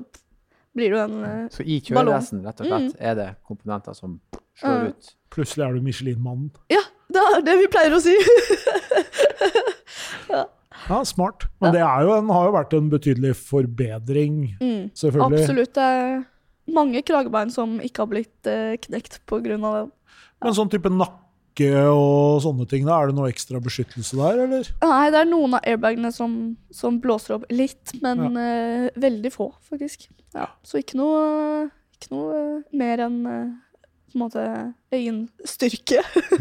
blir 0.76 0.92
du 0.92 0.98
en 1.00 1.16
ballong. 1.22 1.48
Så 1.52 1.64
i 1.64 1.80
Ballong. 1.96 2.44
rett 2.44 2.60
og 2.60 2.66
slett, 2.68 2.96
er 3.00 3.14
det 3.18 3.28
komponenter 3.48 3.96
som 3.96 4.18
slår 4.60 4.78
Mm. 4.82 4.86
ut. 4.92 5.14
Plutselig 5.32 5.64
er 5.66 5.72
du 5.74 5.80
Michelin-mannen. 5.84 6.50
Ja, 6.70 6.82
det 7.12 7.22
er 7.34 7.40
det 7.44 7.56
vi 7.62 7.66
pleier 7.72 7.96
å 7.96 8.00
si. 8.00 8.14
Ja, 10.88 11.00
smart. 11.04 11.46
Men 11.58 11.72
det 11.74 11.80
er 11.82 12.04
jo 12.06 12.12
en, 12.14 12.28
har 12.30 12.46
jo 12.46 12.52
vært 12.54 12.74
en 12.76 12.90
betydelig 12.92 13.32
forbedring, 13.40 14.34
mm, 14.60 14.90
selvfølgelig. 14.94 15.40
absolutt. 15.40 15.72
Det 15.74 15.82
er 15.82 16.24
mange 16.76 17.02
kragebein 17.02 17.50
som 17.50 17.78
ikke 17.82 18.04
har 18.04 18.10
blitt 18.12 18.50
eh, 18.50 18.76
knekt 18.84 19.18
av 19.32 19.42
det. 19.42 19.84
Men 20.44 20.56
sånn 20.56 20.72
type 20.72 20.92
nakke 20.92 21.70
og 21.88 22.42
sånne 22.44 22.66
ting, 22.68 22.84
da, 22.84 22.98
er 23.00 23.10
det 23.10 23.16
noe 23.16 23.30
ekstra 23.32 23.60
beskyttelse 23.64 24.18
der, 24.18 24.42
eller? 24.44 24.68
Nei, 24.84 25.04
det 25.14 25.22
er 25.22 25.30
noen 25.30 25.56
av 25.56 25.68
airbagene 25.68 26.10
som, 26.12 26.34
som 26.74 26.98
blåser 27.00 27.38
opp 27.38 27.46
litt, 27.52 27.94
men 28.02 28.36
eh, 28.40 28.88
veldig 29.00 29.32
få, 29.32 29.48
faktisk. 29.64 30.10
Ja, 30.36 30.50
så 30.66 30.82
ikke 30.82 30.98
noe, 31.00 31.70
ikke 31.96 32.12
noe 32.12 32.40
eh, 32.42 32.66
mer 32.76 33.06
enn 33.06 33.22
uh, 33.24 33.54
på 34.16 34.18
en 34.18 34.22
måte 34.22 34.42
egen 34.96 35.22
styrke. 35.44 36.00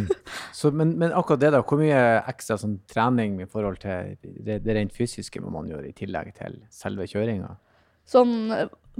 Så, 0.55 0.71
men, 0.71 0.93
men 0.99 1.11
akkurat 1.15 1.41
det, 1.41 1.49
da. 1.55 1.59
Hvor 1.67 1.79
mye 1.81 2.01
ekstra 2.31 2.55
sånn, 2.59 2.77
trening 2.91 3.41
i 3.43 3.47
forhold 3.51 3.81
til 3.83 4.13
det, 4.21 4.61
det 4.63 4.75
rent 4.77 4.95
fysiske 4.95 5.41
må 5.43 5.51
man 5.51 5.67
gjøre 5.71 5.89
i 5.89 5.95
tillegg 5.95 6.31
til 6.37 6.55
selve 6.71 7.07
kjøringa? 7.11 7.55
Sånn 8.07 8.35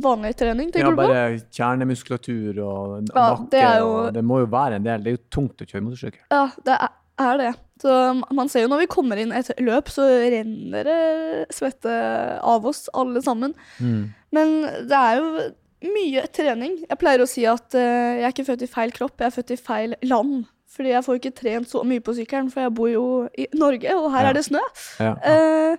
vanlig 0.02 0.36
trening, 0.36 0.68
Ja, 0.68 0.72
tenker 0.72 0.92
du 0.92 0.96
på? 0.96 1.08
bare 1.08 1.40
kjernemuskulatur 1.52 2.60
og 2.66 3.10
Ja, 3.14 3.36
nakke. 3.36 3.50
det 3.52 3.62
jo- 3.80 4.06
og 4.08 4.14
det 4.14 4.24
må 4.24 4.40
jo 4.42 4.46
være 4.48 4.76
en 4.76 4.84
del. 4.84 5.04
Det 5.04 5.08
er 5.14 5.18
jo 5.18 5.24
tungt 5.32 5.58
å 5.62 5.66
kjøre 5.68 5.84
motorsykkel. 5.84 6.22
Ja, 6.32 6.50
det 6.66 6.78
er, 7.20 7.38
det. 7.38 7.56
Så 7.82 8.24
man 8.34 8.50
ser 8.50 8.62
jo 8.62 8.68
når 8.68 8.80
vi 8.80 8.88
kommer 8.88 9.18
inn 9.18 9.32
et 9.32 9.52
løp, 9.60 9.86
så 9.88 10.04
renner 10.32 10.84
det 10.84 11.48
svette 11.54 12.40
av 12.44 12.66
oss 12.66 12.90
alle 12.94 13.22
sammen. 13.22 13.54
Men 13.80 14.62
det 14.88 14.92
er 14.92 15.16
jo 15.18 15.52
mye 15.94 16.26
trening. 16.34 16.80
Jeg 16.90 16.98
pleier 17.00 17.20
å 17.22 17.28
si 17.28 17.46
at 17.46 17.74
uh, 17.76 17.80
jeg 18.20 18.24
er 18.24 18.32
ikke 18.34 18.46
født 18.48 18.64
i 18.64 18.68
feil 18.72 18.92
kropp, 18.92 19.18
jeg 19.20 19.28
er 19.28 19.36
født 19.42 19.52
i 19.52 19.56
feil 19.58 19.96
land. 20.04 20.46
Fordi 20.76 20.90
jeg 20.92 21.04
får 21.06 21.20
ikke 21.22 21.36
trent 21.36 21.70
så 21.72 21.84
mye 21.88 22.02
på 22.04 22.12
sykkelen, 22.18 22.50
for 22.52 22.66
jeg 22.66 22.74
bor 22.76 22.90
jo 22.90 23.04
i 23.38 23.46
Norge, 23.54 23.94
og 23.96 24.12
her 24.12 24.24
Ja. 24.24 24.30
er 24.30 24.34
det 24.34 24.44
snø. 24.44 24.60
Ja. 25.00 25.14
Eh, 25.24 25.78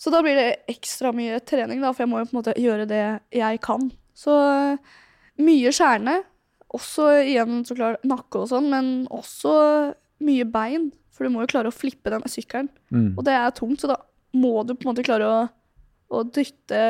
så 0.00 0.10
da 0.14 0.22
blir 0.24 0.38
det 0.38 0.48
ekstra 0.72 1.10
mye 1.12 1.38
trening, 1.44 1.82
da, 1.84 1.90
for 1.92 2.06
jeg 2.06 2.10
må 2.12 2.22
jo 2.22 2.28
på 2.30 2.32
en 2.34 2.38
måte 2.40 2.54
gjøre 2.56 2.86
det 2.88 3.02
jeg 3.36 3.60
kan. 3.66 3.90
Så 4.16 4.32
eh, 4.32 4.94
mye 5.44 5.72
kjerne. 5.76 6.14
Også 6.72 7.08
igjen 7.26 7.64
så 7.68 7.74
klart 7.76 8.04
nakke 8.08 8.40
og 8.44 8.48
sånn, 8.48 8.68
men 8.72 8.90
også 9.12 9.52
mye 10.24 10.46
bein. 10.48 10.88
For 11.12 11.26
du 11.26 11.34
må 11.34 11.42
jo 11.44 11.50
klare 11.52 11.68
å 11.68 11.74
flippe 11.74 12.12
den 12.14 12.22
sykkelen. 12.30 12.68
Mm. 12.94 13.10
Og 13.18 13.24
det 13.26 13.34
er 13.36 13.50
tungt, 13.56 13.82
så 13.82 13.90
da 13.92 13.98
må 14.38 14.62
du 14.64 14.72
på 14.76 14.86
en 14.86 14.92
måte 14.94 15.04
klare 15.04 15.26
å, 15.28 15.40
å 16.16 16.22
dytte 16.32 16.80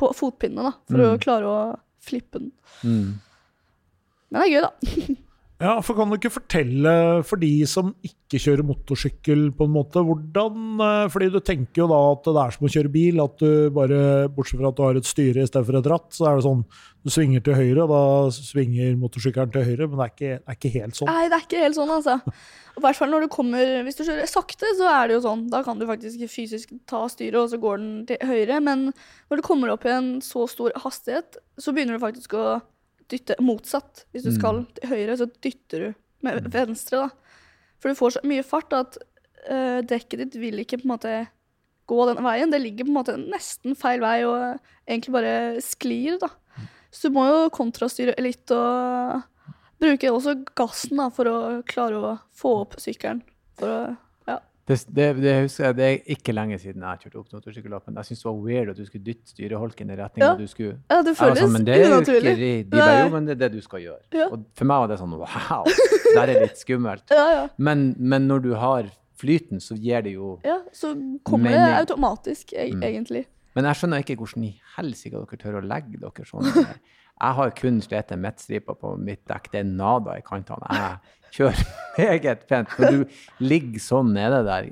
på 0.00 0.08
fotpinnene 0.16 0.64
da, 0.70 0.72
for 0.88 1.04
å 1.04 1.10
Mm. 1.12 1.20
klare 1.22 1.46
å 1.46 1.58
flippe 2.02 2.40
den. 2.40 2.50
Mm. 2.82 3.20
Men 4.32 4.40
det 4.40 4.48
er 4.48 4.54
gøy, 4.56 4.64
da. 4.66 4.72
Ja, 5.62 5.76
for 5.84 5.94
kan 5.94 6.10
du 6.10 6.16
ikke 6.16 6.32
fortelle 6.34 6.92
for 7.26 7.38
de 7.38 7.50
som 7.70 7.92
ikke 8.02 8.40
kjører 8.42 8.66
motorsykkel, 8.66 9.44
på 9.54 9.68
en 9.68 9.74
måte, 9.74 10.02
hvordan 10.02 10.80
eh, 10.82 11.10
Fordi 11.12 11.28
du 11.30 11.38
tenker 11.44 11.84
jo 11.84 11.90
da 11.92 12.00
at 12.08 12.26
det 12.26 12.42
er 12.42 12.56
som 12.56 12.66
å 12.66 12.72
kjøre 12.72 12.90
bil, 12.90 13.20
at 13.22 13.36
du 13.38 13.68
bare, 13.74 14.00
bortsett 14.34 14.58
fra 14.58 14.72
at 14.72 14.80
du 14.80 14.82
har 14.82 14.98
et 14.98 15.06
styre 15.06 15.44
i 15.44 15.46
stedet 15.50 15.68
for 15.68 15.78
et 15.78 15.90
ratt, 15.92 16.08
så 16.16 16.26
er 16.26 16.40
det 16.40 16.46
sånn 16.48 16.64
du 17.02 17.10
svinger 17.10 17.42
til 17.42 17.56
høyre, 17.58 17.84
og 17.84 17.90
da 17.90 18.02
svinger 18.34 18.98
motorsykkelen 18.98 19.54
til 19.54 19.64
høyre, 19.66 19.88
men 19.90 19.98
det 19.98 20.04
er 20.04 20.12
ikke, 20.12 20.34
er 20.38 20.58
ikke 20.58 20.72
helt 20.76 20.98
sånn. 20.98 21.10
Helt 21.62 21.78
sånn, 21.78 21.94
altså. 21.94 22.18
Fall 22.96 23.10
når 23.12 23.26
du 23.26 23.30
kommer 23.32 23.72
Hvis 23.84 23.98
du 23.98 24.04
kjører 24.06 24.30
sakte, 24.30 24.70
så 24.78 24.86
er 24.90 25.10
det 25.10 25.18
jo 25.18 25.24
sånn. 25.26 25.46
Da 25.52 25.60
kan 25.66 25.78
du 25.78 25.86
faktisk 25.88 26.22
fysisk 26.30 26.74
ta 26.90 27.04
styret, 27.10 27.38
og 27.38 27.50
så 27.52 27.58
går 27.62 27.82
den 27.82 27.96
til 28.08 28.22
høyre. 28.30 28.58
Men 28.64 28.88
når 28.90 29.42
du 29.42 29.46
kommer 29.46 29.74
opp 29.74 29.86
i 29.86 29.94
en 29.94 30.12
så 30.24 30.46
stor 30.50 30.74
hastighet, 30.86 31.38
så 31.60 31.74
begynner 31.74 31.98
du 31.98 32.06
faktisk 32.06 32.38
å 32.38 32.46
dytte 33.12 33.36
motsatt. 33.44 34.04
Hvis 34.12 34.24
du 34.26 34.30
Mm. 34.32 34.38
skal 34.38 34.64
til 34.78 34.88
høyre, 34.90 35.16
så 35.20 35.26
dytter 35.44 35.86
du 35.86 35.94
med 36.24 36.48
venstre, 36.52 37.06
da. 37.06 37.10
For 37.82 37.90
du 37.92 37.98
får 37.98 38.16
så 38.16 38.22
mye 38.24 38.44
fart 38.46 38.72
at 38.78 38.98
uh, 39.50 39.80
dekket 39.82 40.18
ditt 40.22 40.36
vil 40.40 40.60
ikke 40.62 40.78
på 40.80 40.86
en 40.86 40.94
måte 40.94 41.14
gå 41.90 42.06
den 42.08 42.22
veien. 42.24 42.50
Det 42.52 42.60
ligger 42.62 42.86
på 42.86 42.92
en 42.92 42.98
måte 43.00 43.16
nesten 43.18 43.74
feil 43.76 44.00
vei 44.00 44.20
og 44.24 44.58
egentlig 44.86 45.12
bare 45.16 45.34
sklir, 45.64 46.18
da. 46.22 46.28
Så 46.92 47.08
du 47.08 47.16
må 47.16 47.24
jo 47.26 47.50
kontrastyre 47.50 48.14
litt 48.22 48.50
og 48.54 49.22
bruke 49.82 50.12
også 50.12 50.36
gassen 50.54 51.00
da, 51.00 51.08
for 51.10 51.26
å 51.26 51.38
klare 51.66 51.98
å 51.98 52.12
få 52.38 52.52
opp 52.62 52.76
sykkelen. 52.78 53.22
For 53.58 53.66
å. 53.72 53.80
Det, 54.72 54.78
det, 54.96 55.06
det 55.22 55.34
husker 55.44 55.66
jeg, 55.68 55.76
det 55.78 55.84
er 55.88 55.98
ikke 56.16 56.34
lenge 56.34 56.58
siden 56.62 56.84
jeg 56.88 57.02
kjørte 57.04 57.20
opp 57.20 57.32
motorsykkellappen. 57.36 57.98
Jeg 58.00 58.08
syntes 58.08 58.22
det 58.24 58.28
var 58.30 58.38
weird 58.46 58.72
at 58.72 58.80
du 58.80 58.84
skulle 58.88 59.04
dytte 59.06 59.32
styreholken 59.34 59.92
i 59.92 59.98
retning 60.00 60.24
Ja. 60.24 60.32
du 60.40 60.46
skulle 60.50 60.78
ja, 60.90 61.02
det 61.06 61.14
føles 61.18 61.42
sånn, 61.44 61.52
men 61.58 61.66
det 61.68 61.76
er 61.76 61.84
unaturlig. 61.90 62.32
ikke. 62.38 62.70
De 62.72 62.80
bare, 62.80 62.96
jo, 63.04 63.12
men 63.16 63.28
det 63.28 63.36
er 63.36 63.40
det 63.44 63.50
du 63.58 63.60
skal 63.64 63.84
gjøre. 63.84 64.02
Ja. 64.16 64.26
Og 64.32 64.46
for 64.58 64.70
meg 64.72 64.82
var 64.84 64.92
det 64.94 64.98
sånn 65.02 65.14
wow, 65.20 65.68
det 66.14 66.24
er 66.24 66.34
litt 66.46 66.58
skummelt. 66.64 67.04
Ja, 67.12 67.26
ja. 67.36 67.44
Men, 67.58 67.86
men 67.98 68.26
når 68.30 68.42
du 68.48 68.50
har 68.58 68.88
flyten, 69.22 69.60
så 69.62 69.76
gir 69.78 70.02
det 70.02 70.16
jo 70.16 70.32
ja, 70.42 70.56
så 70.74 70.94
kommer 71.22 71.52
det 71.54 71.68
automatisk, 71.84 72.52
e 72.58 72.70
Mm. 72.72 72.82
egentlig. 72.88 73.26
Men 73.54 73.66
jeg 73.68 73.76
skjønner 73.82 74.00
ikke 74.02 74.16
hvordan 74.16 74.44
i 74.48 74.54
helsike 74.78 75.12
dere 75.20 75.36
tør 75.38 75.58
å 75.60 75.62
legge 75.66 75.98
dere 76.00 76.24
sånn. 76.26 76.48
Jeg 77.20 77.34
har 77.38 77.50
kun 77.54 77.80
slitt 77.84 78.10
med 78.10 78.18
midtstriper 78.24 78.74
på 78.80 78.96
mitt 78.98 79.22
dekk. 79.30 79.50
Det 79.52 79.60
er 79.60 79.68
nada 79.68 80.16
i 80.18 80.22
kantene. 80.26 80.66
Jeg 80.74 81.34
kjører 81.36 81.60
meget 81.98 82.46
pent. 82.50 82.72
Når 82.78 82.96
du 82.96 83.04
ligger 83.46 83.80
sånn 83.84 84.10
nede 84.16 84.40
der 84.46 84.66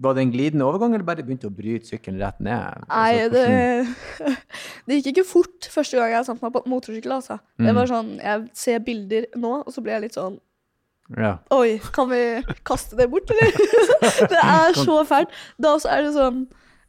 Var 0.00 0.14
det 0.14 0.22
en 0.22 0.30
glidende 0.32 0.64
overgang, 0.66 0.94
eller 0.94 1.04
bare 1.06 1.22
begynte 1.26 1.48
å 1.50 1.54
bryte 1.54 1.88
sykkelen 1.88 2.20
rett 2.22 2.38
ned? 2.42 2.84
Nei, 2.88 3.10
Altså, 3.24 3.32
det, 3.34 4.34
det 4.86 4.98
gikk 5.00 5.08
ikke 5.12 5.26
fort 5.26 5.68
første 5.72 5.98
gang 5.98 6.12
jeg 6.14 6.26
satte 6.28 6.44
meg 6.46 6.54
på 6.54 6.62
motorsykkel. 6.70 7.12
Altså. 7.18 7.40
Det 7.58 7.70
Mm. 7.72 7.76
var 7.80 7.86
sånn, 7.90 8.10
Jeg 8.22 8.48
ser 8.54 8.78
bilder 8.86 9.26
nå, 9.36 9.52
og 9.66 9.72
så 9.74 9.82
blir 9.82 9.94
jeg 9.98 10.02
litt 10.08 10.14
sånn 10.18 10.38
Ja. 11.18 11.38
Oi, 11.50 11.80
kan 11.92 12.08
vi 12.08 12.20
kaste 12.64 12.94
det 12.96 13.08
bort, 13.10 13.28
eller? 13.34 13.50
det 14.30 14.38
er 14.46 14.72
så 14.78 15.00
fælt. 15.04 15.28
Da 15.58 15.74
også 15.74 15.90
er 15.90 16.02
det 16.06 16.12
sånn 16.14 16.44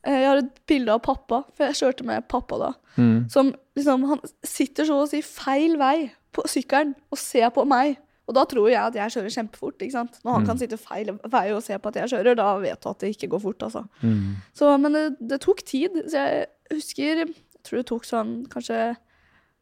Jeg 0.06 0.26
har 0.28 0.38
et 0.42 0.54
bilde 0.68 0.90
av 0.90 1.02
pappa, 1.06 1.44
for 1.54 1.66
jeg 1.68 1.76
kjørte 1.78 2.06
med 2.06 2.28
pappa 2.28 2.58
da. 2.58 2.72
Mm. 2.98 3.30
Som 3.30 3.52
liksom 3.78 4.06
Han 4.10 4.20
sitter 4.44 4.84
så 4.86 5.04
å 5.04 5.08
si 5.10 5.22
feil 5.22 5.78
vei 5.78 6.12
på 6.34 6.42
sykkelen 6.50 6.96
og 7.12 7.18
ser 7.22 7.50
på 7.54 7.66
meg. 7.68 7.98
Og 8.28 8.34
da 8.38 8.46
tror 8.46 8.70
jeg 8.72 8.80
at 8.80 8.96
jeg 8.96 9.12
kjører 9.12 9.34
kjempefort. 9.36 9.78
ikke 9.82 9.92
sant? 9.92 10.18
Når 10.24 10.32
han 10.32 10.42
Mm. 10.42 10.48
kan 10.48 10.58
sitte 10.58 10.78
feil 10.80 11.12
vei 11.30 11.52
og 11.52 11.62
se 11.64 11.78
på 11.78 11.88
at 11.90 11.96
jeg 11.96 12.10
kjører, 12.10 12.36
da 12.36 12.58
vet 12.58 12.82
du 12.82 12.90
at 12.90 13.00
det 13.00 13.10
ikke 13.18 13.30
går 13.30 13.42
fort. 13.42 13.60
altså. 13.64 13.86
Mm. 14.02 14.36
Så, 14.54 14.78
men 14.80 14.92
det, 14.94 15.18
det 15.28 15.42
tok 15.42 15.62
tid. 15.66 15.92
Så 16.08 16.12
jeg 16.18 16.48
husker 16.72 17.16
Jeg 17.26 17.36
tror 17.64 17.78
det 17.78 17.86
tok 17.86 18.04
sånn 18.06 18.48
kanskje 18.50 18.96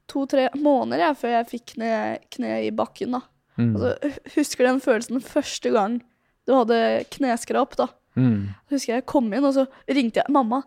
to-tre 0.07 0.49
måneder 0.55 0.99
jeg, 1.09 1.17
før 1.19 1.29
jeg 1.35 1.47
fikk 1.49 1.65
kne, 1.75 2.19
kne 2.31 2.51
i 2.65 2.71
bakken. 2.71 3.11
da. 3.11 3.21
Mm. 3.57 3.75
Altså, 3.75 3.97
hu- 4.03 4.31
husker 4.37 4.63
den 4.69 4.79
følelsen 4.79 5.21
første 5.21 5.71
gang 5.73 6.01
du 6.47 6.53
hadde 6.55 7.05
kneskrap. 7.11 7.75
da. 7.75 7.87
Mm. 8.19 8.39
Husker 8.73 8.97
jeg 8.97 9.05
kom 9.09 9.29
inn, 9.33 9.45
og 9.47 9.53
så 9.55 9.63
ringte 9.87 10.19
jeg 10.21 10.33
mamma. 10.35 10.63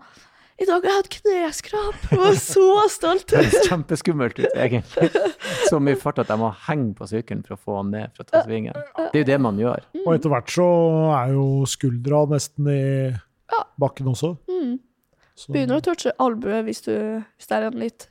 I 0.63 0.67
dag 0.69 0.85
har 0.85 0.93
jeg 0.93 0.99
hatt 1.01 1.09
kneskrap! 1.17 2.03
Jeg 2.13 2.19
var 2.21 2.35
så 2.39 2.67
stolt. 2.93 3.25
Det 3.33 3.41
høres 3.41 3.69
kjempeskummelt 3.71 4.37
ut, 4.39 4.53
egentlig. 4.53 5.09
Så 5.71 5.81
mye 5.83 5.97
fart 5.99 6.21
at 6.23 6.29
jeg 6.31 6.39
må 6.39 6.51
henge 6.69 6.93
på 6.99 7.09
sykkelen 7.11 7.41
for 7.47 7.57
å 7.57 7.61
få 7.61 7.77
han 7.81 7.91
ned 7.95 8.13
fra 8.15 8.23
å 8.27 8.29
ta 8.29 8.43
svingen. 8.45 8.77
Det 8.99 9.09
er 9.17 9.25
jo 9.25 9.29
det 9.33 9.39
man 9.43 9.59
gjør. 9.59 9.83
Og 10.05 10.11
etter 10.15 10.31
hvert 10.35 10.53
så 10.55 10.67
er 11.17 11.33
jo 11.35 11.47
skuldra 11.73 12.21
nesten 12.31 12.69
i 12.71 12.81
bakken 13.81 14.13
også. 14.13 14.35
Mm. 14.53 14.77
Begynner 15.49 15.81
å 15.81 15.85
touche 15.89 16.13
albuet 16.23 16.65
hvis, 16.69 16.83
du- 16.85 17.25
hvis 17.25 17.49
det 17.51 17.57
er 17.59 17.71
en 17.73 17.81
litt 17.83 18.09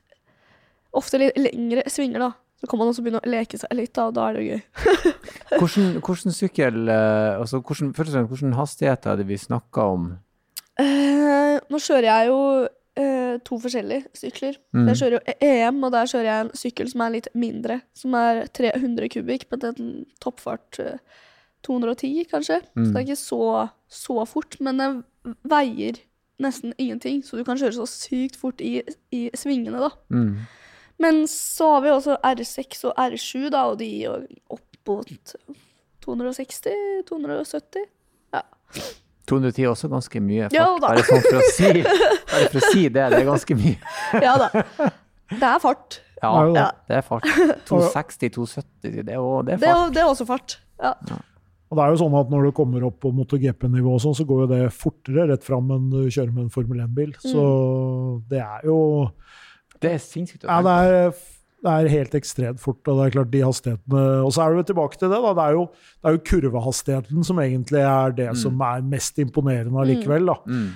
Ofte 0.98 1.22
litt 1.22 1.38
lengre 1.40 1.86
svinger, 1.88 2.20
da. 2.20 2.32
Så 2.62 2.68
kan 2.70 2.78
man 2.78 2.92
også 2.92 3.02
begynne 3.02 3.20
å 3.24 3.30
leke 3.32 3.58
seg 3.58 3.72
litt, 3.74 3.94
da, 3.98 4.04
og 4.12 4.14
da 4.14 4.28
er 4.30 4.36
det 4.38 4.42
jo 4.46 4.52
gøy. 4.54 4.62
Hvordan, 5.60 5.88
hvordan 6.06 6.36
sykkel 6.38 6.76
eh, 6.94 7.40
altså 7.42 7.58
hvordan, 7.62 7.90
Først 7.98 8.12
og 8.12 8.14
fremst, 8.20 8.30
hvilken 8.36 8.54
hastighet 8.60 9.08
er 9.10 9.18
det 9.18 9.26
vi 9.32 9.38
snakker 9.42 9.96
om? 9.96 10.06
Eh, 10.80 11.58
nå 11.70 11.80
kjører 11.82 12.08
jeg 12.08 12.30
jo 12.30 12.38
eh, 13.02 13.34
to 13.48 13.58
forskjellige 13.64 14.06
sykler. 14.22 14.60
Mm. 14.78 14.86
Jeg 14.92 15.00
kjører 15.02 15.18
jo 15.18 15.36
EM, 15.50 15.82
og 15.88 15.92
der 15.98 16.12
kjører 16.14 16.30
jeg 16.30 16.46
en 16.46 16.54
sykkel 16.62 16.92
som 16.94 17.04
er 17.08 17.16
litt 17.18 17.28
mindre. 17.38 17.80
Som 17.98 18.16
er 18.20 18.44
300 18.56 19.10
kubikk, 19.18 19.48
men 19.52 19.64
den 19.66 19.92
toppfart 20.24 20.80
eh, 20.86 20.96
210, 21.68 22.24
kanskje. 22.32 22.62
Så 22.62 22.80
Mm. 22.80 22.88
det 22.94 22.96
er 23.02 23.06
ikke 23.10 23.20
så, 23.26 23.42
så 23.90 24.24
fort, 24.26 24.58
men 24.62 24.80
den 24.82 25.02
veier 25.46 26.00
nesten 26.42 26.74
ingenting. 26.78 27.20
Så 27.26 27.38
du 27.38 27.44
kan 27.46 27.58
kjøre 27.60 27.76
så 27.82 27.86
sykt 27.90 28.38
fort 28.40 28.62
i, 28.66 28.80
i 29.14 29.28
svingene, 29.38 29.78
da. 29.84 29.92
Mm. 30.10 30.40
Men 31.02 31.24
så 31.32 31.72
har 31.76 31.82
vi 31.86 31.92
også 31.96 32.18
R6 32.32 32.84
og 32.92 33.00
R7, 33.10 33.48
da, 33.54 33.64
og 33.72 33.80
de 33.82 33.90
er 34.06 34.26
opp 34.54 34.68
mot 34.90 35.36
260-270. 36.06 37.88
210 39.30 39.64
er 39.64 39.70
også 39.70 39.88
ganske 39.92 40.20
mye 40.24 40.48
fart. 40.50 40.56
Ja 40.58 40.66
da. 40.82 40.88
Bare 40.90 41.04
sånn 41.08 41.22
for 41.24 41.38
å 41.40 41.42
si, 41.54 41.70
bare 41.86 42.48
for 42.52 42.58
å 42.60 42.70
si 42.74 42.82
det, 42.90 43.04
det 43.14 43.20
er 43.22 43.28
ganske 43.28 43.58
mye. 43.60 43.78
Ja 44.26 44.34
da. 44.42 44.48
Det 45.32 45.48
er 45.48 45.60
fart. 45.64 46.00
Ja, 46.22 46.32
Ja, 46.54 46.66
det 46.90 46.98
er 47.00 47.06
fart. 47.06 47.28
260-270, 47.70 48.64
det, 48.82 49.06
det 49.08 49.16
er 49.16 49.22
fart. 49.62 49.94
det 49.96 50.02
er 50.04 50.10
også 50.10 50.26
fart. 50.28 50.58
Ja. 50.82 50.94
Og 51.72 51.78
det 51.80 51.86
er 51.86 51.94
jo 51.94 52.00
sånn 52.02 52.18
at 52.20 52.34
når 52.34 52.50
du 52.50 52.52
kommer 52.58 52.84
opp 52.90 52.98
på 53.06 53.14
MotoGP-nivå, 53.16 53.94
sånn, 54.04 54.18
så 54.18 54.26
går 54.28 54.44
jo 54.44 54.50
det 54.52 54.60
fortere 54.76 55.30
rett 55.32 55.46
fram 55.48 55.70
enn 55.72 55.86
du 55.94 56.02
kjører 56.12 56.34
med 56.36 56.44
en 56.50 56.52
Formel 56.52 56.82
1-bil. 56.84 57.14
Så 57.24 57.46
det 58.34 58.42
er 58.44 58.68
jo 58.68 58.76
Det 59.82 59.92
er 59.96 60.02
sinnssykt. 60.04 60.44
Ja, 60.46 60.60
det 60.66 60.74
er, 60.88 61.12
det 61.62 61.72
er 61.74 61.88
helt 61.94 62.16
ekstremt 62.18 62.60
fort, 62.62 62.82
og 62.88 62.98
det 63.00 63.08
er 63.08 63.16
klart 63.18 63.32
de 63.34 63.42
hastighetene 63.46 64.04
Og 64.26 64.32
så 64.34 64.44
er 64.46 64.56
vi 64.58 64.64
tilbake 64.70 64.98
til 64.98 65.10
det, 65.14 65.20
da. 65.24 65.34
Det 65.38 65.44
er 65.48 65.58
jo, 65.58 65.66
det 66.02 66.10
er 66.10 66.16
jo 66.18 66.24
kurvehastigheten 66.32 67.24
som 67.28 67.42
egentlig 67.44 67.82
er 67.86 68.16
det 68.18 68.30
som 68.42 68.62
er 68.66 68.82
mest 68.86 69.20
imponerende 69.22 69.82
allikevel, 69.84 70.26
da. 70.32 70.38
Mm. 70.46 70.70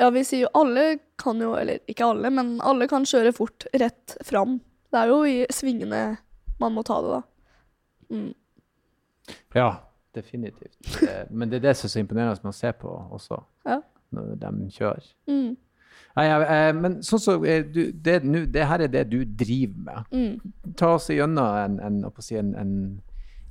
ja, 0.00 0.10
vi 0.10 0.24
sier 0.24 0.44
jo 0.46 0.52
alle 0.58 0.86
kan 1.20 1.40
jo, 1.40 1.52
eller 1.56 1.78
ikke 1.88 2.04
alle, 2.08 2.30
men 2.34 2.54
alle 2.64 2.88
kan 2.90 3.04
kjøre 3.08 3.32
fort 3.36 3.66
rett 3.78 4.16
fram. 4.26 4.58
Det 4.92 5.00
er 5.00 5.12
jo 5.12 5.22
i 5.28 5.38
svingene 5.52 6.02
man 6.60 6.74
må 6.76 6.82
ta 6.86 7.00
det, 7.04 7.10
da. 7.18 7.22
Mm. 8.12 8.32
Ja, 9.54 9.70
definitivt. 10.14 10.76
Eh, 11.02 11.24
Men 11.30 11.48
det 11.50 11.60
er 11.60 11.68
det 11.68 11.76
som 11.78 11.86
er 11.88 11.92
så 11.94 12.00
imponerende 12.02 12.40
med 12.42 12.52
å 12.52 12.56
se 12.56 12.72
på 12.72 12.88
også, 13.16 13.38
Ja. 13.68 13.80
når 14.12 14.34
de 14.40 14.70
kjører. 14.74 15.06
Mm. 15.28 15.56
Nei, 16.16 16.26
eh, 16.28 16.72
men 16.76 16.98
sånn 17.06 17.20
så, 17.22 17.38
eh, 17.48 17.62
du, 17.64 17.92
det, 17.92 18.18
nu- 18.24 18.46
det 18.46 18.66
her 18.68 18.82
er 18.84 18.88
det 18.92 19.06
du 19.10 19.24
driver 19.24 19.78
med. 19.86 20.10
Mm. 20.12 20.74
Ta 20.76 20.94
oss 20.98 21.08
gjennom 21.08 21.80
en, 21.80 21.80
en, 21.80 22.04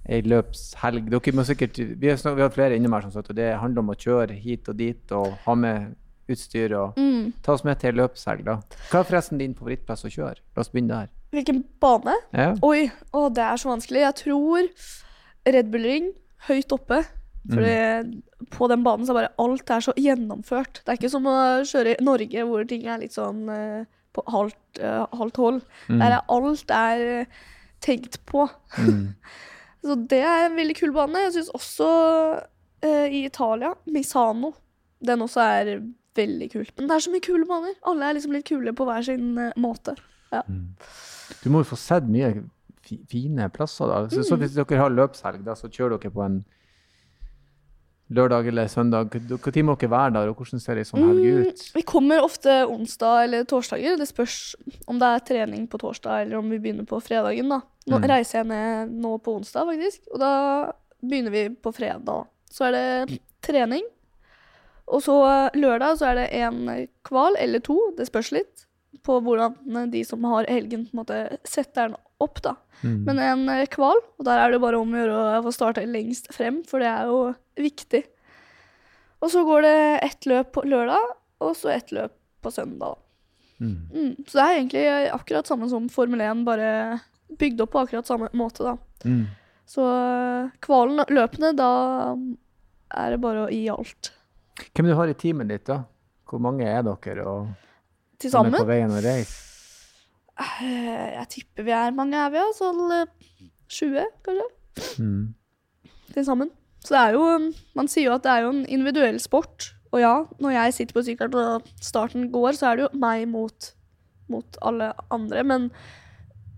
en 0.05 0.29
løpshelg. 0.29 1.09
Dere 1.09 1.33
må 1.37 1.45
sikkert, 1.47 1.77
vi 1.77 2.09
har, 2.11 2.17
snakket, 2.21 2.37
vi 2.37 2.45
har 2.45 2.53
flere 2.53 2.75
innom 2.77 2.93
her, 2.93 3.01
som 3.07 3.11
sagt, 3.15 3.29
og 3.33 3.35
det 3.39 3.49
handler 3.61 3.81
om 3.83 3.89
å 3.93 3.97
kjøre 3.97 4.37
hit 4.37 4.69
og 4.69 4.77
dit 4.77 5.11
og 5.17 5.33
ha 5.45 5.55
med 5.55 5.95
utstyr. 6.31 6.73
og 6.77 6.97
Mm. 6.97 7.33
Ta 7.43 7.53
oss 7.53 7.63
med 7.63 7.79
til 7.79 7.89
en 7.93 7.99
løpshelg. 8.03 8.43
da. 8.45 8.59
Hva 8.91 8.99
er 9.01 9.09
forresten 9.09 9.37
din 9.41 9.53
favorittplass 9.57 10.05
å 10.05 10.09
kjøre? 10.13 10.37
La 10.55 10.61
oss 10.61 10.69
begynne 10.69 11.01
der. 11.01 11.09
Hvilken 11.31 11.63
bane? 11.79 12.13
Ja. 12.33 12.53
Oi, 12.61 12.89
å, 13.13 13.29
det 13.33 13.43
er 13.43 13.57
så 13.57 13.69
vanskelig. 13.71 14.01
Jeg 14.01 14.15
tror 14.15 14.67
Red 15.45 15.71
Bull 15.71 15.83
Ring, 15.87 16.11
høyt 16.47 16.71
oppe. 16.75 17.01
Fordi 17.49 18.49
på 18.53 18.67
den 18.69 18.83
banen 18.85 19.07
så 19.07 19.13
er 19.13 19.19
bare 19.21 19.31
alt 19.41 19.71
er 19.73 19.85
så 19.85 19.93
gjennomført. 19.97 20.83
Det 20.83 20.93
er 20.93 20.99
ikke 20.99 21.13
som 21.13 21.25
å 21.29 21.37
kjøre 21.67 21.95
i 21.95 22.05
Norge 22.05 22.45
hvor 22.47 22.67
ting 22.69 22.85
er 22.85 23.01
litt 23.01 23.15
sånn 23.15 23.47
eh, 23.49 23.87
på 24.13 24.23
halvt, 24.29 24.81
uh, 24.83 25.07
halvt 25.15 25.39
hold. 25.39 25.61
Der 25.87 26.17
er 26.17 26.33
alt 26.35 26.73
er 26.75 27.03
eh, 27.07 27.39
tenkt 27.81 28.19
på. 28.29 28.45
Mm. 28.77 29.13
Så 29.85 29.97
det 30.11 30.21
er 30.21 30.45
en 30.45 30.57
veldig 30.59 30.77
kul 30.77 30.93
bane. 30.93 31.25
Jeg 31.25 31.33
syns 31.37 31.49
også 31.57 31.89
eh, 32.85 33.07
i 33.09 33.23
Italia, 33.25 33.73
Misano, 33.89 34.53
den 35.01 35.25
også 35.25 35.41
er 35.41 35.71
veldig 36.17 36.49
kul. 36.51 36.67
Men 36.77 36.89
det 36.89 36.95
er 36.95 37.05
så 37.07 37.13
mye 37.13 37.25
kule 37.25 37.47
baner. 37.49 37.73
Alle 37.89 38.07
er 38.07 38.17
liksom 38.17 38.35
litt 38.35 38.45
kule 38.49 38.75
på 38.77 38.85
hver 38.85 39.05
sin 39.07 39.31
eh, 39.41 39.55
måte. 39.57 39.95
Du 41.41 41.49
må 41.49 41.63
jo 41.63 41.71
få 41.71 41.79
sett 41.79 42.05
mye 42.11 42.43
fine 43.09 43.47
plasser. 43.55 43.89
da. 43.89 44.03
Så, 44.11 44.25
så 44.27 44.37
hvis 44.37 44.53
dere 44.53 44.83
har 44.83 44.93
løpshelg, 44.93 45.41
da, 45.47 45.55
så 45.57 45.71
kjører 45.71 45.97
dere 45.97 46.13
på 46.13 46.25
en 46.27 46.41
lørdag 48.11 48.47
eller 48.51 48.67
søndag. 48.71 49.13
Når 49.29 49.63
må 49.63 49.75
dere 49.79 49.89
være 49.91 50.13
der, 50.13 50.29
og 50.31 50.35
hvordan 50.41 50.59
ser 50.61 50.77
ei 50.81 50.83
sånn 50.87 51.03
helg 51.07 51.47
ut? 51.47 51.63
Vi 51.75 51.83
kommer 51.87 52.21
ofte 52.23 52.61
onsdag 52.67 53.23
eller 53.25 53.43
torsdager. 53.49 53.97
Det 53.97 54.07
spørs 54.09 54.35
om 54.87 54.99
det 54.99 55.07
er 55.07 55.25
trening 55.31 55.67
på 55.71 55.79
torsdag 55.81 56.25
eller 56.25 56.37
om 56.41 56.49
vi 56.51 56.59
begynner 56.59 56.85
på 56.87 56.99
fredagen. 57.01 57.49
da. 57.49 57.61
Nå 57.87 57.97
Mm. 57.97 58.07
reiser 58.09 58.39
jeg 58.39 58.47
ned 58.47 58.91
nå 59.01 59.17
på 59.23 59.35
onsdag, 59.39 59.65
faktisk. 59.65 60.01
Og 60.13 60.19
da 60.19 60.71
begynner 61.01 61.31
vi 61.31 61.49
på 61.49 61.73
fredag. 61.73 62.27
Så 62.51 62.65
er 62.67 62.71
det 63.07 63.19
trening. 63.41 63.83
Og 64.87 65.01
så 65.01 65.15
lørdag 65.55 65.97
så 65.97 66.11
er 66.11 66.15
det 66.15 66.33
en 66.33 66.87
kval 67.03 67.35
eller 67.39 67.59
to, 67.59 67.93
det 67.97 68.07
spørs 68.07 68.31
litt 68.31 68.65
på 69.03 69.21
hvordan 69.23 69.89
de 69.89 70.03
som 70.03 70.23
har 70.23 70.45
helgen, 70.51 70.85
på 70.85 70.91
en 70.93 71.05
måte 71.05 71.37
setter 71.47 71.87
den 71.87 71.95
opp, 72.23 72.41
da. 72.45 72.55
Mm. 72.81 73.03
Men 73.05 73.21
en 73.21 73.43
eh, 73.53 73.67
kval, 73.71 73.99
og 74.17 74.25
der 74.25 74.41
er 74.41 74.53
det 74.53 74.61
bare 74.63 74.79
om 74.81 74.93
å 74.93 75.01
gjøre 75.03 75.19
å 75.39 75.43
få 75.45 75.53
starte 75.55 75.85
lengst 75.85 76.31
frem, 76.33 76.61
for 76.67 76.83
det 76.83 76.89
er 76.89 77.11
jo 77.11 77.19
viktig. 77.61 78.03
Og 79.21 79.29
så 79.33 79.43
går 79.45 79.65
det 79.67 79.77
ett 80.07 80.29
løp 80.29 80.53
på 80.55 80.65
lørdag, 80.65 81.13
og 81.41 81.53
så 81.57 81.73
ett 81.75 81.93
løp 81.93 82.15
på 82.41 82.53
søndag. 82.53 82.97
Mm. 83.61 83.75
Mm. 83.93 84.13
Så 84.25 84.37
det 84.37 84.45
er 84.45 84.55
egentlig 84.55 84.85
akkurat 85.13 85.49
samme 85.49 85.69
som 85.69 85.89
Formel 85.93 86.23
1, 86.25 86.41
bare 86.47 86.71
bygd 87.37 87.61
opp 87.61 87.75
på 87.75 87.83
akkurat 87.83 88.09
samme 88.09 88.31
måte, 88.37 88.65
da. 88.65 88.77
Mm. 89.05 89.27
Så 89.69 89.85
eh, 89.85 90.49
kvalen, 90.65 91.05
løpende, 91.13 91.53
da 91.57 91.69
er 92.91 93.13
det 93.13 93.21
bare 93.23 93.45
å 93.45 93.51
gi 93.53 93.67
alt. 93.71 94.11
Hvem 94.73 94.89
du 94.89 94.97
har 94.97 95.11
i 95.11 95.15
teamet 95.17 95.53
ditt, 95.53 95.67
da? 95.69 95.83
Hvor 96.27 96.41
mange 96.43 96.65
er 96.67 96.81
dere, 96.87 97.27
og 97.27 98.19
Til 98.21 98.33
sammen. 98.33 98.57
på 98.57 98.67
veien 98.67 98.91
og 98.91 99.03
reiser? 99.05 99.50
Eh, 100.39 101.11
Jeg 101.17 101.27
tipper 101.35 101.67
vi 101.67 101.75
er 101.75 101.91
mange 101.95 102.17
er 102.17 102.31
vi, 102.33 102.41
altså 102.43 102.71
Sånn 102.71 102.95
eh, 102.95 103.05
20, 103.71 104.07
kanskje. 104.25 104.47
Mm. 105.03 105.33
til 106.13 106.25
sammen. 106.25 106.49
Så 106.83 106.95
det 106.95 107.01
er 107.01 107.15
jo 107.15 107.53
Man 107.77 107.87
sier 107.91 108.09
jo 108.09 108.15
at 108.15 108.23
det 108.25 108.31
er 108.31 108.45
jo 108.45 108.53
en 108.55 108.65
individuell 108.65 109.19
sport. 109.19 109.73
Og 109.91 109.99
ja, 109.99 110.13
når 110.39 110.55
jeg 110.55 110.73
sitter 110.73 110.95
på 110.95 111.03
sykkelen 111.03 111.35
og 111.35 111.69
starten 111.83 112.29
går, 112.31 112.55
så 112.55 112.71
er 112.71 112.79
det 112.79 112.85
jo 112.85 112.99
meg 112.99 113.27
mot, 113.27 113.71
mot 114.31 114.59
alle 114.63 114.93
andre. 115.11 115.43
Men 115.43 115.69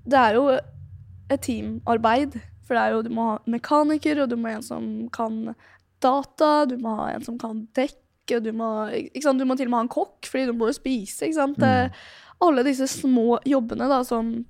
det 0.06 0.20
er 0.20 0.38
jo 0.38 0.48
et 0.54 1.42
teamarbeid. 1.42 2.38
For 2.64 2.78
det 2.78 2.84
er 2.84 2.94
jo, 2.94 3.02
du 3.02 3.10
må 3.14 3.32
ha 3.32 3.40
mekaniker, 3.50 4.22
og 4.24 4.30
du 4.30 4.38
må 4.38 4.52
ha 4.52 4.60
en 4.60 4.66
som 4.66 4.86
kan 5.14 5.56
data, 6.04 6.66
du 6.70 6.78
må 6.82 6.96
ha 7.02 7.10
en 7.16 7.26
som 7.26 7.40
kan 7.42 7.66
dekk, 7.76 8.00
og 8.38 8.46
du 8.46 8.52
må? 8.56 8.70
Du 9.12 9.46
må 9.48 9.58
til 9.58 9.68
og 9.68 9.74
med 9.74 9.80
ha 9.80 9.84
en 9.88 9.92
kokk, 9.92 10.30
fordi 10.30 10.46
du 10.48 10.54
må 10.58 10.70
jo 10.70 10.78
spise. 10.78 11.26
ikke 11.26 11.40
sant? 11.40 11.60
Det, 11.60 11.90
alle 12.42 12.64
disse 12.64 12.88
små 12.88 13.40
jobbene 13.46 13.88
da, 13.90 14.04
som 14.04 14.46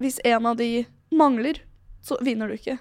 Hvis 0.00 0.18
en 0.24 0.46
av 0.46 0.56
de 0.56 0.86
mangler, 1.12 1.58
så 2.02 2.16
vinner 2.24 2.48
du 2.48 2.54
ikke. 2.54 2.78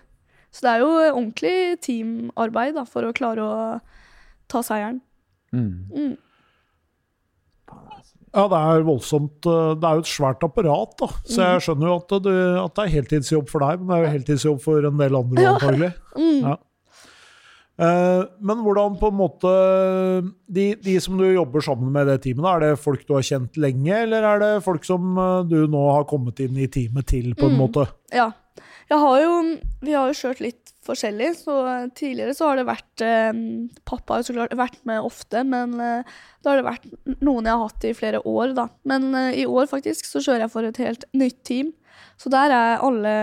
Så 0.52 0.62
det 0.64 0.70
er 0.72 0.80
jo 0.80 0.88
ordentlig 1.14 1.80
teamarbeid 1.84 2.76
da, 2.76 2.86
for 2.86 3.04
å 3.04 3.12
klare 3.14 3.44
å 3.44 3.82
ta 4.48 4.62
seieren. 4.64 5.02
Mm. 5.52 5.90
Mm. 5.92 6.18
Ja, 8.34 8.46
det 8.48 8.58
er 8.62 8.84
voldsomt. 8.86 9.46
eh, 9.46 9.74
Det 9.76 9.84
er 9.90 9.96
jo 10.00 10.04
et 10.06 10.10
svært 10.10 10.44
apparat, 10.46 10.96
da. 10.98 11.08
Så 11.26 11.42
jeg 11.44 11.62
skjønner 11.66 11.88
jo 11.90 11.96
at 11.98 12.08
det, 12.24 12.36
at 12.64 12.76
det 12.76 12.84
er 12.86 12.96
heltidsjobb 13.02 13.50
for 13.50 13.60
deg, 13.66 13.80
men 13.82 13.88
det 13.90 13.98
er 13.98 14.06
jo 14.06 14.14
heltidsjobb 14.18 14.62
for 14.62 14.86
en 14.86 14.98
del 14.98 15.16
andre, 15.20 15.42
Ja. 15.44 15.54
antagelig. 15.58 15.94
Mm. 16.16 16.42
Ja. 16.48 16.56
Eh, 17.80 18.24
Men 18.44 18.60
hvordan 18.66 18.98
på 19.00 19.08
en 19.08 19.16
måte 19.20 19.52
de, 20.52 20.66
de 20.84 20.96
som 21.00 21.16
du 21.20 21.26
jobber 21.32 21.64
sammen 21.64 21.92
med 21.96 22.08
i 22.08 22.12
det 22.14 22.22
teamet, 22.28 22.50
er 22.52 22.66
det 22.66 22.82
folk 22.84 23.06
du 23.08 23.14
har 23.16 23.24
kjent 23.26 23.56
lenge, 23.62 23.94
eller 24.04 24.26
er 24.34 24.42
det 24.44 24.52
folk 24.66 24.84
som 24.88 25.14
eh, 25.18 25.44
du 25.48 25.62
nå 25.72 25.86
har 25.96 26.08
kommet 26.10 26.42
inn 26.44 26.58
i 26.60 26.68
teamet 26.72 27.08
til, 27.16 27.32
på 27.40 27.48
en 27.48 27.56
Mm. 27.56 27.62
måte? 27.64 27.88
Ja. 28.16 28.32
Jeg 28.90 28.98
har 28.98 29.20
jo, 29.22 29.34
vi 29.86 29.94
har 29.94 30.08
jo 30.10 30.18
kjørt 30.18 30.40
litt 30.42 30.72
forskjellig, 30.84 31.28
så 31.38 31.56
tidligere 31.94 32.34
så 32.34 32.48
har 32.50 32.58
det 32.58 32.66
vært 32.66 33.04
eh, 33.06 33.40
Pappa 33.86 34.16
har 34.16 34.24
jo 34.24 34.28
så 34.32 34.36
klart 34.40 34.56
vært 34.58 34.80
med 34.90 35.06
ofte, 35.06 35.44
men 35.46 35.76
eh, 35.80 36.02
da 36.44 36.50
har 36.50 36.58
det 36.58 36.66
vært 36.66 36.88
noen 37.22 37.46
jeg 37.46 37.54
har 37.54 37.68
hatt 37.68 37.86
i 37.86 37.94
flere 37.94 38.22
år, 38.26 38.56
da. 38.58 38.66
Men 38.90 39.14
eh, 39.14 39.44
i 39.44 39.46
år 39.46 39.70
faktisk 39.70 40.10
så 40.10 40.20
kjører 40.26 40.48
jeg 40.48 40.54
for 40.56 40.66
et 40.66 40.82
helt 40.82 41.06
nytt 41.14 41.44
team. 41.46 41.72
Så 42.20 42.32
der 42.34 42.52
er 42.52 42.82
alle, 42.84 43.14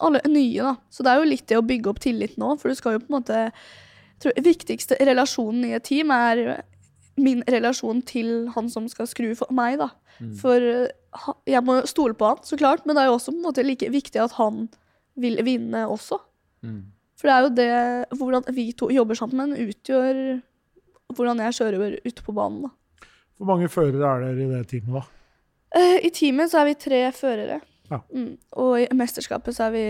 alle 0.00 0.20
nye, 0.32 0.64
da. 0.64 0.74
Så 0.90 1.04
det 1.04 1.12
er 1.12 1.20
jo 1.20 1.28
litt 1.30 1.46
det 1.52 1.60
å 1.60 1.66
bygge 1.66 1.92
opp 1.92 2.00
tillit 2.02 2.38
nå, 2.40 2.56
for 2.58 2.72
du 2.72 2.78
skal 2.80 2.96
jo 2.96 3.04
på 3.04 3.12
en 3.12 3.18
måte 3.20 3.42
tror, 4.22 4.36
Viktigste 4.44 4.98
relasjonen 5.00 5.64
i 5.68 5.74
et 5.78 5.84
team 5.88 6.10
er 6.14 6.62
min 7.20 7.42
relasjon 7.50 8.00
til 8.08 8.48
han 8.54 8.70
som 8.72 8.86
skal 8.88 9.06
skru 9.10 9.34
for 9.36 9.52
meg, 9.52 9.76
da. 9.82 9.90
Mm. 10.20 10.32
For 10.40 10.56
eh, 10.62 11.28
jeg 11.50 11.60
må 11.66 11.80
stole 11.90 12.16
på 12.16 12.30
han, 12.30 12.40
så 12.46 12.56
klart, 12.60 12.86
men 12.86 12.96
det 12.96 13.02
er 13.04 13.10
jo 13.10 13.18
også 13.18 13.34
på 13.34 13.40
en 13.40 13.46
måte 13.50 13.64
like 13.66 13.90
viktig 13.92 14.22
at 14.22 14.36
han 14.38 14.68
vil 15.20 15.36
vinne 15.44 15.84
også. 15.92 16.16
Mm. 16.64 16.80
For 17.20 17.28
det 17.28 17.34
er 17.34 17.42
jo 17.44 17.50
det 17.54 18.18
Hvordan 18.18 18.46
vi 18.56 18.64
to 18.72 18.88
jobber 18.90 19.14
sammen, 19.18 19.52
utgjør 19.54 20.40
hvordan 21.12 21.42
jeg 21.44 21.54
kjører 21.58 21.98
ute 22.06 22.22
på 22.24 22.32
banen. 22.32 22.62
da. 22.64 23.08
Hvor 23.36 23.50
mange 23.50 23.68
førere 23.68 24.08
er 24.08 24.22
dere 24.24 24.46
i 24.46 24.48
det 24.54 24.62
teamet, 24.70 24.94
da? 24.96 25.02
Eh, 25.76 25.98
I 26.06 26.10
teamet 26.14 26.50
så 26.52 26.62
er 26.62 26.70
vi 26.70 26.74
tre 26.80 27.02
førere. 27.12 27.60
Ja. 27.90 27.98
Mm. 28.14 28.38
Og 28.62 28.78
i 28.80 28.86
mesterskapet 28.96 29.56
så 29.56 29.66
er 29.68 29.74
vi 29.74 29.84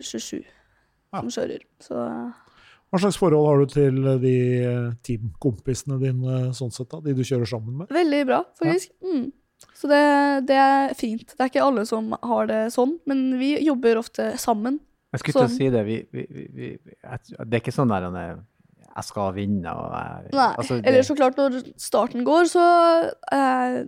27 0.00 0.40
Ja. 0.40 1.20
som 1.20 1.28
kjører. 1.28 1.60
Så 1.84 1.98
eh, 2.00 2.32
Hva 2.94 3.00
slags 3.02 3.16
forhold 3.18 3.48
har 3.50 3.58
du 3.64 3.72
til 3.74 3.96
de 4.22 4.34
eh, 4.62 4.90
teamkompisene 5.02 5.96
dine, 5.98 6.36
sånn 6.54 6.70
sett 6.74 6.92
da? 6.92 7.00
De 7.02 7.14
du 7.18 7.24
kjører 7.26 7.48
sammen 7.50 7.80
med? 7.82 7.90
veldig 7.90 8.20
bra, 8.28 8.44
faktisk. 8.60 8.92
Mm. 9.02 9.32
Så 9.74 9.88
det, 9.90 10.00
det 10.46 10.56
er 10.60 10.94
fint. 10.94 11.26
Det 11.34 11.40
er 11.42 11.50
ikke 11.50 11.64
alle 11.66 11.82
som 11.88 12.12
har 12.22 12.46
det 12.50 12.60
sånn, 12.74 12.96
men 13.10 13.24
vi 13.40 13.56
jobber 13.66 13.98
ofte 13.98 14.30
sammen. 14.38 14.78
Jeg 15.14 15.22
skulle 15.24 15.42
til 15.44 15.50
å 15.50 15.56
si 15.58 15.68
det. 15.74 15.82
Vi, 15.86 15.96
vi, 16.14 16.24
vi, 16.30 16.44
vi, 16.54 16.68
det 17.02 17.58
er 17.58 17.60
ikke 17.62 17.74
sånn 17.74 17.90
der 17.90 18.06
han 18.06 18.18
er, 18.18 18.36
jeg 18.94 19.06
skal 19.08 19.32
vinne 19.34 19.72
og 19.74 19.90
jeg, 19.94 20.30
Nei. 20.38 20.48
altså, 20.60 20.76
det- 20.78 20.86
Eller 20.90 21.02
så 21.06 21.16
klart, 21.18 21.38
når 21.40 21.60
starten 21.82 22.22
går, 22.26 22.46
så 22.50 22.64
eh, 23.34 23.80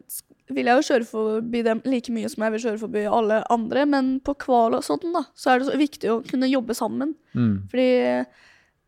vil 0.57 0.67
jeg 0.71 0.81
jo 0.81 0.87
kjøre 0.89 1.07
forbi 1.13 1.63
dem 1.67 1.81
like 1.87 2.11
mye 2.15 2.31
som 2.33 2.43
jeg 2.47 2.55
vil 2.57 2.65
kjøre 2.67 2.83
forbi 2.83 3.05
alle 3.11 3.41
andre, 3.55 3.87
men 3.87 4.11
på 4.27 4.35
kval 4.47 4.75
og 4.79 4.83
sånn, 4.87 5.07
da, 5.15 5.25
så 5.39 5.53
er 5.55 5.63
det 5.63 5.71
så 5.71 5.79
viktig 5.79 6.11
å 6.11 6.21
kunne 6.27 6.51
jobbe 6.51 6.75
sammen. 6.79 7.15
mm, 7.35 7.55
Fordi 7.71 7.89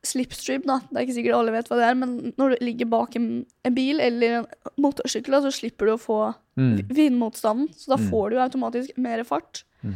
slipstream, 0.08 0.62
da, 0.68 0.80
det 0.90 0.96
er 0.98 1.06
ikke 1.06 1.16
sikkert 1.20 1.36
alle 1.38 1.52
vet 1.54 1.68
hva 1.70 1.76
det 1.80 1.86
er, 1.88 1.96
men 2.00 2.12
når 2.40 2.54
du 2.56 2.64
ligger 2.66 2.88
bak 2.92 3.16
en, 3.20 3.28
en 3.68 3.74
bil 3.76 4.00
eller 4.00 4.38
en 4.40 4.46
motorsykkel, 4.80 5.36
da, 5.36 5.40
så 5.44 5.52
slipper 5.54 5.86
du 5.90 5.94
å 5.94 6.00
få 6.00 6.18
mm, 6.58 6.88
vindmotstanden, 6.88 7.68
så 7.76 7.94
da 7.94 7.98
Mm. 8.00 8.08
får 8.10 8.30
du 8.30 8.38
automatisk 8.42 8.96
mer 8.98 9.24
fart. 9.28 9.64
mm. 9.84 9.94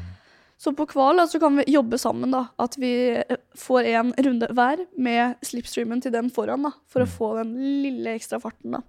Så 0.63 0.71
på 0.79 0.85
kval 0.87 1.17
da, 1.19 1.25
så 1.27 1.41
kan 1.43 1.57
vi 1.59 1.65
jobbe 1.75 1.99
sammen, 1.99 2.31
da. 2.31 2.45
At 2.63 2.77
vi 2.79 2.93
eh, 3.19 3.37
får 3.59 3.89
en 3.97 4.13
runde 4.15 4.47
hver 4.55 4.85
med 4.97 5.35
slipstreamen 5.43 6.01
til 6.05 6.13
den 6.15 6.29
foran, 6.31 6.63
da. 6.63 6.71
For 6.87 7.03
å 7.03 7.09
Mm. 7.09 7.15
få 7.17 7.31
den 7.41 7.57
lille 7.83 8.13
ekstra 8.15 8.39
farten, 8.41 8.71
da. 8.77 8.83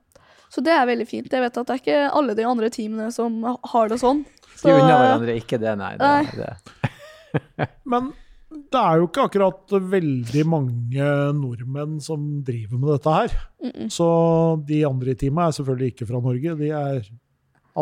Så 0.53 0.62
det 0.62 0.69
er 0.75 0.86
veldig 0.86 1.07
fint. 1.09 1.31
Jeg 1.33 1.41
vet 1.41 1.57
at 1.57 1.65
det 1.65 1.73
er 1.73 1.81
ikke 1.81 2.12
alle 2.13 2.36
de 2.38 2.43
andre 2.45 2.69
teamene 2.69 3.09
som 3.12 3.39
har 3.41 3.89
det 3.89 3.97
sånn. 4.03 4.21
Så, 4.55 4.67
De 4.69 4.75
unner 4.75 4.99
hverandre 5.01 5.33
ikke 5.41 5.57
det, 5.59 5.73
nei. 5.79 5.95
Det, 5.97 6.12
Nei. 6.13 6.25
det. 6.38 7.67
Men 7.89 8.13
det 8.73 8.81
er 8.81 8.99
jo 9.01 9.07
ikke 9.07 9.25
akkurat 9.27 9.73
veldig 9.93 10.43
mange 10.49 11.09
nordmenn 11.38 11.97
som 12.03 12.23
driver 12.45 12.79
med 12.81 12.89
dette 12.95 13.13
her. 13.17 13.36
mm, 13.63 13.71
mm, 13.73 13.89
Så 13.93 14.07
de 14.67 14.79
andre 14.88 15.13
i 15.13 15.19
teamet 15.19 15.45
er 15.47 15.57
selvfølgelig 15.59 15.93
ikke 15.93 16.07
fra 16.09 16.21
Norge, 16.23 16.55
de 16.59 16.71
er 16.73 17.12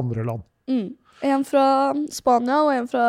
andre 0.02 0.26
land. 0.32 0.44
mm. 0.72 0.90
En 1.22 1.44
fra 1.46 1.64
Spania 2.10 2.64
og 2.66 2.72
en 2.74 2.88
fra 2.90 3.04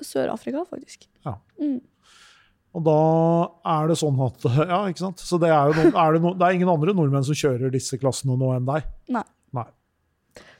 Sør-Afrika, 0.00 0.62
faktisk. 0.70 1.02
Ja. 1.26 1.34
Mm. 1.60 1.82
Og 2.78 2.84
da 2.86 2.94
er 3.74 3.90
det 3.90 3.96
sånn 4.00 4.16
at 4.24 4.46
Ja, 4.70 4.78
ikke 4.88 5.02
sant? 5.02 5.20
Så 5.20 5.36
det 5.42 5.50
er 5.52 5.68
jo 5.68 5.74
noen, 5.76 5.92
er 5.92 6.16
det, 6.16 6.22
no, 6.24 6.32
det 6.32 6.46
er 6.46 6.56
ingen 6.56 6.70
andre 6.72 6.94
nordmenn 6.96 7.26
som 7.28 7.36
kjører 7.36 7.68
disse 7.74 7.98
klassene 8.00 8.38
nå 8.40 8.54
enn 8.56 8.64
deg. 8.70 8.88
Nei. 9.12 9.24
Nei. 9.56 9.66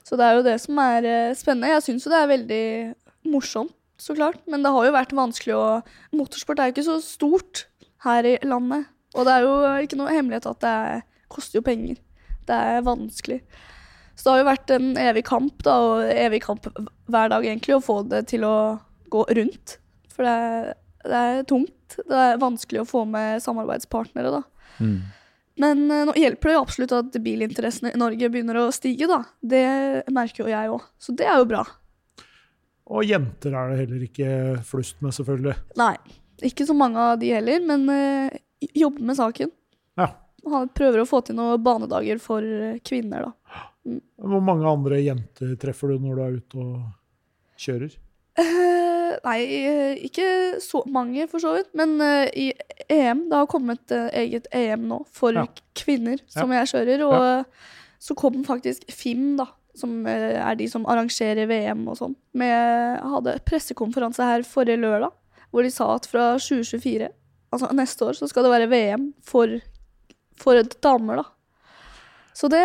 Så 0.05 0.17
det 0.21 0.27
er 0.27 0.37
jo 0.37 0.45
det 0.45 0.55
som 0.61 0.77
er 0.85 1.05
eh, 1.09 1.33
spennende. 1.37 1.71
Jeg 1.73 1.85
syns 1.87 2.05
jo 2.05 2.13
det 2.13 2.21
er 2.21 2.29
veldig 2.35 2.61
morsomt, 3.33 3.73
så 4.01 4.15
klart. 4.17 4.41
Men 4.49 4.63
det 4.65 4.71
har 4.75 4.87
jo 4.87 4.95
vært 4.95 5.15
vanskelig 5.17 5.57
å 5.57 5.65
Motorsport 6.15 6.61
er 6.61 6.69
jo 6.69 6.77
ikke 6.77 6.87
så 6.87 6.99
stort 7.03 7.65
her 8.05 8.27
i 8.27 8.37
landet. 8.47 8.89
Og 9.17 9.25
det 9.25 9.33
er 9.35 9.45
jo 9.47 9.55
ikke 9.85 9.99
noe 9.99 10.13
hemmelighet 10.13 10.47
at 10.49 10.61
det 10.63 10.75
er, 10.91 11.03
koster 11.31 11.59
jo 11.59 11.65
penger. 11.65 11.99
Det 12.49 12.55
er 12.55 12.85
vanskelig. 12.85 13.39
Så 14.19 14.25
det 14.25 14.31
har 14.33 14.41
jo 14.41 14.49
vært 14.49 14.71
en 14.75 14.89
evig 14.99 15.23
kamp, 15.29 15.61
da, 15.63 15.77
og 15.79 16.09
evig 16.11 16.41
kamp 16.43 16.67
hver 17.07 17.29
dag, 17.31 17.45
egentlig, 17.45 17.77
å 17.77 17.83
få 17.83 18.01
det 18.09 18.25
til 18.33 18.43
å 18.43 18.55
gå 19.13 19.23
rundt. 19.37 19.77
For 20.11 20.27
det 20.27 20.33
er, 20.35 20.73
det 21.05 21.21
er 21.29 21.45
tungt. 21.49 21.95
Det 21.95 22.19
er 22.25 22.41
vanskelig 22.41 22.83
å 22.83 22.89
få 22.89 23.05
med 23.09 23.39
samarbeidspartnere, 23.45 24.33
da. 24.35 24.75
Mm. 24.83 24.99
Men 25.59 25.85
eh, 25.91 26.05
nå 26.07 26.15
hjelper 26.19 26.51
det 26.51 26.57
jo 26.57 26.63
absolutt 26.65 26.95
at 26.95 27.15
bilinteressene 27.23 27.93
i 27.93 27.99
Norge 27.99 28.29
begynner 28.31 28.59
å 28.61 28.69
stige, 28.75 29.07
da. 29.09 29.23
Det 29.39 29.63
merker 30.15 30.45
jo 30.45 30.51
jeg 30.51 30.73
òg. 30.75 30.85
Så 30.99 31.15
det 31.15 31.27
er 31.27 31.39
jo 31.39 31.47
bra. 31.49 31.63
Og 32.89 33.05
jenter 33.05 33.53
er 33.53 33.69
det 33.71 33.81
heller 33.83 34.05
ikke 34.07 34.31
flust 34.65 34.97
med, 35.05 35.13
selvfølgelig. 35.13 35.55
Nei, 35.77 35.93
ikke 36.49 36.65
så 36.65 36.75
mange 36.77 36.97
av 37.11 37.19
de 37.21 37.29
heller, 37.35 37.61
men 37.65 37.85
eh, 37.93 38.39
jobber 38.81 39.05
med 39.11 39.19
saken. 39.19 39.51
Ja. 39.99 40.09
Han 40.49 40.71
prøver 40.73 41.03
å 41.03 41.09
få 41.09 41.21
til 41.27 41.37
noen 41.37 41.61
banedager 41.61 42.21
for 42.23 42.45
eh, 42.45 42.79
kvinner, 42.85 43.29
da. 43.29 43.65
Hvor 44.19 44.41
mange 44.43 44.67
andre 44.69 44.99
jenter 45.01 45.53
treffer 45.61 45.93
du 45.93 46.03
når 46.03 46.15
du 46.17 46.23
er 46.23 46.37
ute 46.39 46.63
og 46.63 47.59
kjører? 47.59 47.93
Uh, 48.39 49.15
nei, 49.25 49.37
ikke 50.07 50.59
så 50.63 50.81
mange, 50.87 51.25
for 51.31 51.43
så 51.43 51.55
vidt. 51.57 51.71
Men 51.77 51.97
uh, 51.99 52.27
i 52.31 52.51
EM 52.89 53.25
Det 53.27 53.39
har 53.41 53.49
kommet 53.51 53.91
uh, 53.91 54.07
eget 54.15 54.47
EM 54.55 54.85
nå 54.87 55.01
for 55.11 55.35
Ja. 55.35 55.47
kvinner, 55.75 56.21
som 56.31 56.53
jeg 56.55 56.69
kjører. 56.71 57.03
Og 57.07 57.99
så 57.99 58.15
kom 58.15 58.43
faktisk 58.47 58.85
FIM, 58.93 59.33
da. 59.39 59.49
Som 59.79 60.03
eh, 60.09 60.35
er 60.39 60.59
de 60.59 60.67
som 60.71 60.85
arrangerer 60.89 61.49
VM 61.49 61.85
og 61.89 61.97
sånn. 61.99 62.15
Hadde 62.35 63.37
pressekonferanse 63.47 64.27
her 64.27 64.45
forrige 64.47 64.81
lørdag, 64.83 65.15
hvor 65.49 65.65
de 65.65 65.71
sa 65.73 65.89
at 65.95 66.05
fra 66.09 66.31
2024, 66.37 67.09
altså 67.55 67.71
neste 67.73 68.05
år, 68.05 68.17
så 68.19 68.27
skal 68.29 68.45
det 68.45 68.51
være 68.53 68.69
VM 68.71 69.09
for, 69.25 69.55
for 70.39 70.59
damer, 70.83 71.23
da. 71.23 71.29
Så 72.39 72.47
det, 72.47 72.61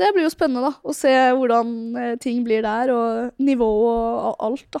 det 0.00 0.08
blir 0.16 0.24
jo 0.26 0.32
spennende, 0.32 0.70
da. 0.72 0.72
Å 0.82 0.94
se 0.96 1.10
hvordan 1.36 1.74
eh, 2.00 2.14
ting 2.22 2.40
blir 2.46 2.64
der, 2.64 2.90
og 2.94 3.42
nivå 3.44 3.68
og 3.90 4.40
alt, 4.48 4.66
da. 4.74 4.80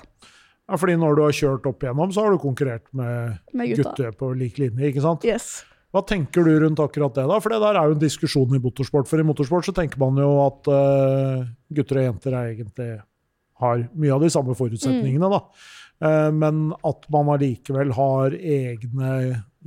Ja, 0.70 0.78
fordi 0.80 0.94
når 0.96 1.18
du 1.18 1.20
har 1.26 1.34
kjørt 1.36 1.66
opp 1.68 1.84
igjennom, 1.84 2.14
så 2.14 2.24
har 2.24 2.32
du 2.32 2.40
konkurrert 2.40 2.86
med 2.96 3.36
Med 3.52 3.74
gutta. 3.74 3.92
gutter 3.92 4.16
på 4.16 4.30
lik 4.38 4.58
linje, 4.62 4.88
ikke 4.88 5.04
sant? 5.04 5.26
Yes. 5.28 5.60
Hva 5.92 6.00
tenker 6.08 6.46
du 6.46 6.52
rundt 6.62 6.80
akkurat 6.80 7.14
det, 7.18 7.26
da? 7.28 7.38
For 7.44 7.52
det 7.52 7.60
der 7.60 7.76
er 7.76 7.90
jo 7.90 7.96
en 7.98 8.02
diskusjon 8.02 8.56
i 8.56 8.60
motorsport. 8.62 9.08
For 9.10 9.20
i 9.20 9.26
motorsport 9.28 9.68
så 9.68 9.74
tenker 9.76 10.00
man 10.00 10.16
jo 10.20 10.30
at 10.46 10.70
uh, 10.72 11.44
gutter 11.76 12.00
og 12.00 12.06
jenter 12.06 12.36
er 12.36 12.52
egentlig 12.54 12.90
har 13.62 13.86
mye 13.92 14.14
av 14.14 14.24
de 14.24 14.30
samme 14.32 14.56
forutsetningene, 14.58 15.28
da. 15.30 15.42
Uh, 16.02 16.30
men 16.34 16.70
at 16.88 17.04
man 17.12 17.30
allikevel 17.34 17.92
har 17.94 18.34
egne 18.34 19.12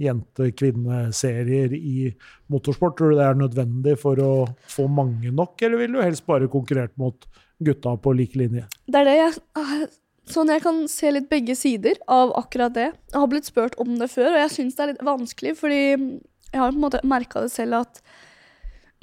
jente-kvinneserier 0.01 1.75
i 1.77 2.09
motorsport, 2.51 2.97
tror 2.97 3.13
du 3.13 3.19
det 3.21 3.27
er 3.29 3.37
nødvendig 3.39 3.95
for 4.01 4.19
å 4.19 4.31
få 4.71 4.89
mange 4.91 5.31
nok, 5.31 5.55
eller 5.61 5.83
vil 5.83 5.93
du 5.95 6.01
helst 6.01 6.25
bare 6.27 6.49
konkurrert 6.51 6.95
mot 6.99 7.29
gutta 7.63 7.95
på 8.01 8.15
lik 8.17 8.35
linje? 8.39 8.65
Det 8.89 8.99
er 8.99 9.07
det 9.07 9.15
jeg 9.21 9.37
ah, 9.61 9.85
Sånn 10.31 10.49
jeg 10.49 10.63
kan 10.63 10.85
se 10.89 11.11
litt 11.13 11.27
begge 11.29 11.53
sider 11.57 11.99
av 12.11 12.33
akkurat 12.39 12.73
det. 12.73 12.87
Jeg 13.11 13.21
har 13.21 13.29
blitt 13.29 13.49
spurt 13.49 13.75
om 13.81 13.97
det 13.99 14.09
før, 14.09 14.31
og 14.33 14.39
jeg 14.41 14.53
syns 14.55 14.77
det 14.77 14.83
er 14.83 14.91
litt 14.93 15.05
vanskelig, 15.05 15.53
fordi 15.59 15.81
jeg 15.85 16.61
har 16.61 16.71
på 16.71 16.79
en 16.79 16.85
måte 16.85 17.03
merka 17.05 17.43
det 17.43 17.51
selv 17.53 17.81
at 17.83 18.01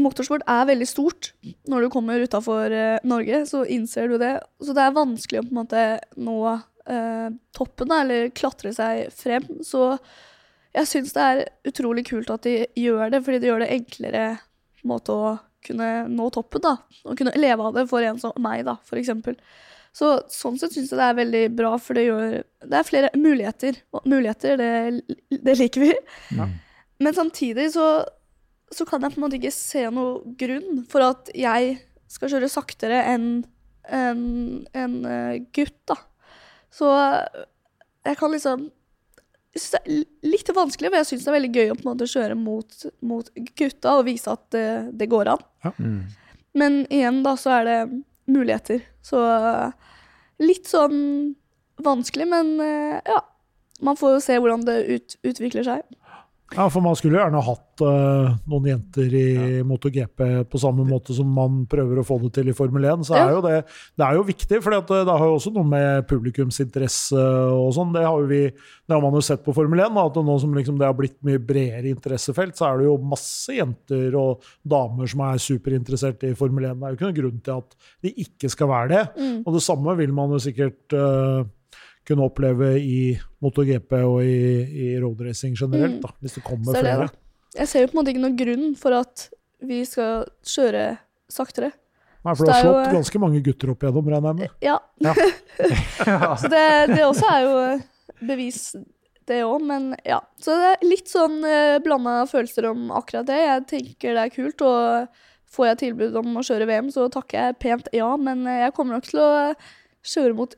motorsport 0.02 0.42
er 0.50 0.66
veldig 0.66 0.88
stort. 0.88 1.30
Når 1.70 1.84
du 1.84 1.92
kommer 1.94 2.24
utafor 2.24 2.74
Norge, 3.06 3.44
så 3.46 3.62
innser 3.70 4.10
du 4.10 4.18
det. 4.18 4.34
Så 4.64 4.74
det 4.74 4.82
er 4.82 4.98
vanskelig 4.98 5.42
å 5.42 5.46
på 5.46 5.54
en 5.54 5.60
måte 5.60 5.86
nå 6.18 6.36
eh, 6.50 7.28
toppen, 7.54 7.94
eller 7.94 8.32
klatre 8.34 8.74
seg 8.74 9.12
frem. 9.14 9.46
Så 9.62 9.92
jeg 10.72 10.88
syns 10.88 11.14
det 11.14 11.28
er 11.28 11.44
utrolig 11.68 12.06
kult 12.08 12.32
at 12.32 12.46
de 12.48 12.64
gjør 12.78 13.12
det, 13.12 13.22
fordi 13.22 13.42
det 13.42 13.50
gjør 13.50 13.64
det 13.64 13.74
enklere 13.76 14.26
måte 14.88 15.14
å 15.14 15.34
kunne 15.62 15.90
nå 16.10 16.30
toppen, 16.34 16.64
da. 16.64 16.76
Og 17.06 17.18
kunne 17.18 17.36
leve 17.38 17.68
av 17.68 17.76
det 17.76 17.86
for 17.90 18.02
en 18.02 18.18
som 18.18 18.34
meg, 18.42 18.64
da, 18.66 18.78
for 18.88 18.98
eksempel. 18.98 19.36
Så 19.92 20.14
sånn 20.32 20.56
sett 20.56 20.72
syns 20.72 20.92
jeg 20.92 20.98
det 20.98 21.06
er 21.10 21.18
veldig 21.18 21.42
bra, 21.52 21.74
for 21.76 21.98
det 21.98 22.06
gjør 22.06 22.36
Det 22.64 22.76
er 22.78 22.88
flere 22.88 23.10
muligheter. 23.18 23.78
Og 23.92 24.06
muligheter, 24.08 24.56
det, 24.56 25.38
det 25.44 25.56
liker 25.60 25.84
vi. 25.84 25.92
Ja. 26.38 26.48
Men 27.02 27.16
samtidig 27.16 27.68
så, 27.74 27.86
så 28.72 28.86
kan 28.88 29.02
jeg 29.04 29.14
på 29.14 29.20
en 29.20 29.26
måte 29.26 29.40
ikke 29.40 29.54
se 29.54 29.84
noe 29.92 30.36
grunn 30.38 30.84
for 30.90 31.04
at 31.04 31.32
jeg 31.36 31.76
skal 32.12 32.32
kjøre 32.32 32.52
saktere 32.52 33.02
enn 33.12 33.26
en, 33.92 34.22
en 34.78 34.94
eh, 35.08 35.40
gutt, 35.54 35.80
da. 35.90 35.96
Så 36.72 36.88
jeg 38.06 38.18
kan 38.20 38.32
liksom 38.32 38.70
jeg 39.52 39.60
synes 39.60 39.72
det 39.74 39.80
er 39.82 40.30
litt 40.32 40.50
vanskelig, 40.56 40.88
men 40.88 41.02
jeg 41.02 41.08
syns 41.10 41.26
det 41.26 41.28
er 41.28 41.34
veldig 41.36 41.50
gøy 41.52 41.70
å 41.72 41.74
på 41.76 41.82
en 41.82 41.90
måte 41.90 42.08
kjøre 42.08 42.36
mot, 42.40 42.76
mot 43.04 43.26
gutta 43.58 43.98
og 43.98 44.06
vise 44.06 44.32
at 44.32 44.46
det, 44.54 44.68
det 44.96 45.10
går 45.12 45.28
an. 45.34 45.42
Mm. 45.76 45.98
Men 46.56 46.78
igjen, 46.88 47.18
da, 47.26 47.34
så 47.36 47.52
er 47.58 47.68
det 47.68 47.76
muligheter. 48.30 48.84
Så 49.02 49.20
litt 50.42 50.68
sånn 50.70 51.34
vanskelig, 51.82 52.28
men 52.30 52.56
eh, 52.60 52.98
ja. 53.06 53.20
Man 53.82 53.96
får 53.98 54.12
jo 54.14 54.18
se 54.22 54.36
hvordan 54.38 54.62
det 54.62 54.76
ut, 54.86 55.14
utvikler 55.26 55.64
seg. 55.66 55.80
Ja, 56.52 56.66
for 56.68 56.84
man 56.84 56.96
skulle 56.98 57.16
gjerne 57.16 57.40
hatt 57.40 57.80
uh, 57.80 58.34
noen 58.50 58.66
jenter 58.68 59.14
i 59.16 59.26
MotoGP 59.64 60.20
på 60.52 60.60
samme 60.60 60.84
måte 60.84 61.14
som 61.16 61.30
man 61.32 61.62
prøver 61.70 62.00
å 62.02 62.04
få 62.04 62.18
det 62.26 62.32
til 62.36 62.50
i 62.52 62.54
Formel 62.56 62.84
1. 62.90 63.06
Så 63.08 63.16
Ja. 63.16 63.24
er 63.24 63.32
jo 63.36 63.40
det, 63.46 63.54
det 63.96 64.04
er 64.04 64.18
jo 64.18 64.26
viktig, 64.28 64.60
for 64.64 64.76
det 64.76 65.06
har 65.08 65.24
jo 65.24 65.38
også 65.38 65.52
noe 65.54 65.64
med 65.64 66.06
publikumsinteresse 66.10 67.22
og 67.56 67.72
sånn. 67.76 67.94
Det 67.96 68.04
har 68.04 68.28
det 68.28 68.52
har 68.92 69.00
man 69.00 69.16
jo 69.16 69.22
sett 69.24 69.44
på 69.44 69.54
Formel 69.56 69.80
1, 69.80 69.96
at 69.96 70.20
nå 70.20 70.36
som 70.40 70.52
liksom 70.54 70.76
det 70.80 70.88
har 70.90 70.98
blitt 70.98 71.16
mye 71.24 71.40
bredere 71.40 71.88
interessefelt, 71.88 72.56
så 72.58 72.68
er 72.68 72.82
det 72.82 72.90
jo 72.90 72.98
masse 73.00 73.56
jenter 73.56 74.14
og 74.20 74.44
damer 74.62 75.08
som 75.08 75.24
er 75.24 75.40
superinteressert 75.42 76.28
i 76.28 76.34
Formel 76.38 76.68
1. 76.68 76.76
Det 76.78 76.84
er 76.84 76.92
jo 76.92 77.00
ikke 77.00 77.08
noen 77.08 77.20
grunn 77.22 77.40
til 77.48 77.62
at 77.62 77.76
de 78.04 78.14
ikke 78.26 78.52
skal 78.52 78.68
være 78.68 78.92
det. 78.92 79.02
Mm. 79.16 79.42
Og 79.46 79.56
det 79.56 79.64
samme 79.64 79.96
vil 79.98 80.12
man 80.12 80.36
jo 80.36 80.42
sikkert 80.42 80.96
eh, 80.98 81.48
kunne 82.08 82.26
oppleve 82.26 82.72
i 82.80 83.18
MotoGP 83.42 83.92
og 84.06 84.22
i, 84.24 84.38
i 84.86 84.88
roadracing 85.02 85.54
generelt, 85.58 85.98
Mm. 85.98 86.00
da, 86.02 86.10
hvis 86.20 86.34
det 86.38 86.42
kommer 86.46 86.72
det 86.72 86.80
er 86.80 86.88
det, 86.88 86.94
flere. 86.96 87.10
Jeg 87.60 87.68
ser 87.68 87.84
jo 87.84 87.90
på 87.90 87.96
en 87.96 88.00
måte 88.00 88.12
ikke 88.14 88.24
noen 88.24 88.38
grunn 88.40 88.66
for 88.80 88.96
at 88.96 89.28
vi 89.62 89.82
skal 89.86 90.24
kjøre 90.42 90.84
saktere. 91.30 91.72
Nei, 92.22 92.34
for 92.38 92.46
du 92.46 92.52
har 92.52 92.58
er 92.60 92.64
jo, 92.64 92.72
slått 92.72 92.86
eh, 92.86 92.96
ganske 92.96 93.20
mange 93.22 93.42
gutter 93.42 93.70
opp 93.72 93.82
igjennom, 93.82 94.08
regner 94.14 94.32
jeg 94.32 94.40
med. 94.42 94.56
Ja. 94.62 94.78
Ja. 96.06 96.32
Så 96.38 96.48
det, 96.50 96.64
det 96.94 97.02
også 97.06 97.28
er 97.30 97.42
jo 97.46 98.26
bevis, 98.26 98.60
det 99.28 99.42
òg, 99.46 99.62
men 99.62 99.92
ja. 100.06 100.18
Så 100.42 100.54
det 100.58 100.70
er 100.72 100.86
litt 100.86 101.10
sånn 101.10 101.36
uh, 101.44 101.78
blanda 101.84 102.22
følelser 102.30 102.66
om 102.72 102.88
akkurat 102.94 103.28
det. 103.28 103.38
Jeg 103.38 103.66
tenker 103.70 104.16
det 104.16 104.24
er 104.24 104.32
kult, 104.34 104.64
og 104.66 105.20
får 105.52 105.68
jeg 105.68 105.80
tilbud 105.84 106.16
om 106.22 106.40
å 106.40 106.44
kjøre 106.46 106.66
VM, 106.70 106.88
så 106.94 107.06
takker 107.12 107.46
jeg 107.46 107.58
pent 107.62 107.90
ja, 107.94 108.08
men 108.18 108.46
eh, 108.48 108.62
jeg 108.64 108.74
kommer 108.76 108.96
nok 108.98 109.06
til 109.10 109.20
å 109.22 109.30
kjøre 110.02 110.34
mot, 110.38 110.54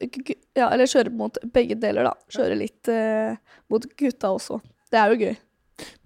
ja, 0.57 0.69
eller 0.71 0.87
kjøre 0.91 1.13
mot 1.13 1.39
begge 1.53 1.77
deler, 1.81 2.05
da. 2.11 2.15
Kjøre 2.33 2.57
litt 2.59 2.89
eh, 2.93 3.37
mot 3.71 3.85
gutta 3.99 4.31
også. 4.37 4.61
Det 4.91 5.01
er 5.01 5.13
jo 5.15 5.21
gøy. 5.27 5.37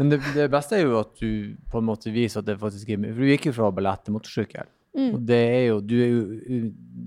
Men 0.01 0.09
det, 0.15 0.19
det 0.35 0.47
beste 0.51 0.79
er 0.79 0.87
jo 0.87 0.97
at 1.03 1.15
du 1.21 1.55
på 1.71 1.79
en 1.83 1.85
måte 1.91 2.11
viser 2.15 2.41
at 2.41 2.47
det 2.49 2.55
faktisk 2.59 2.89
er 2.95 3.03
For 3.13 3.21
du 3.21 3.29
gikk 3.29 3.51
jo 3.51 3.57
fra 3.59 3.71
ballett 3.77 4.05
til 4.07 4.15
motorsykkel. 4.17 4.71
Mm. 4.99 5.11
Og 5.15 5.19
det 5.29 5.37
er 5.39 5.65
jo, 5.69 5.75
du 5.85 5.93
er 6.01 6.09
jo, 6.09 6.23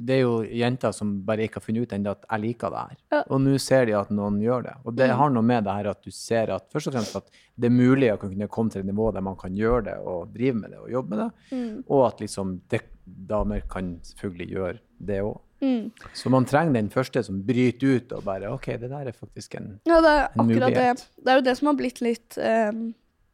det 0.05 0.13
er 0.15 0.19
jo 0.21 0.35
jenter 0.45 0.93
som 0.95 1.15
bare 1.25 1.47
ikke 1.47 1.57
har 1.57 1.65
funnet 1.65 1.87
ut 1.89 1.95
ennå 1.97 2.13
at 2.13 2.21
jeg 2.29 2.43
liker 2.45 2.71
det 2.71 2.83
her. 2.85 2.99
Ja. 3.11 3.21
Og 3.33 3.41
nå 3.43 3.55
ser 3.59 3.89
de 3.89 3.95
at 3.97 4.11
noen 4.13 4.37
gjør 4.39 4.63
det. 4.69 4.75
Og 4.85 4.95
det 4.95 5.09
Mm. 5.09 5.15
har 5.17 5.33
noe 5.33 5.43
med 5.49 5.65
det 5.65 5.73
her 5.79 5.89
at 5.89 6.01
du 6.05 6.11
ser 6.13 6.53
at 6.53 6.69
først 6.71 6.87
og 6.87 6.93
fremst 6.93 7.15
at 7.17 7.33
det 7.57 7.67
er 7.67 7.73
mulig 7.75 8.13
å 8.13 8.19
kunne 8.21 8.47
komme 8.47 8.71
til 8.71 8.81
et 8.85 8.87
nivå 8.87 9.09
der 9.11 9.25
man 9.25 9.35
kan 9.35 9.57
gjøre 9.57 9.83
det 9.89 9.97
og 10.07 10.31
drive 10.37 10.55
med 10.61 10.71
det 10.71 10.79
og 10.85 10.89
jobbe 10.93 11.09
med 11.09 11.19
det, 11.25 11.29
Mm. 11.57 11.83
og 11.89 12.05
at 12.07 12.21
liksom 12.21 12.61
det, 12.69 12.81
damer 13.27 13.61
kan 13.67 13.95
selvfølgelig 14.05 14.49
gjøre 14.53 14.79
det 15.01 15.19
òg. 15.25 15.41
Mm. 15.61 15.91
Så 16.17 16.29
man 16.33 16.45
trenger 16.49 16.73
den 16.73 16.89
første 16.89 17.21
som 17.23 17.41
bryter 17.45 17.97
ut 17.99 18.13
og 18.17 18.23
bare 18.25 18.49
OK, 18.49 18.65
det 18.81 18.89
der 18.89 19.11
er 19.11 19.13
faktisk 19.13 19.55
en 19.59 19.75
Ja, 19.85 19.99
det 20.01 20.09
er 20.15 20.23
En 20.33 20.41
akkurat 20.47 20.73
det. 20.73 21.05
Det 21.21 21.31
er 21.33 21.37
jo 21.39 21.45
det 21.45 21.57
som 21.59 21.69
har 21.69 21.77
blitt 21.77 22.01
litt 22.01 22.37
eh, 22.41 22.71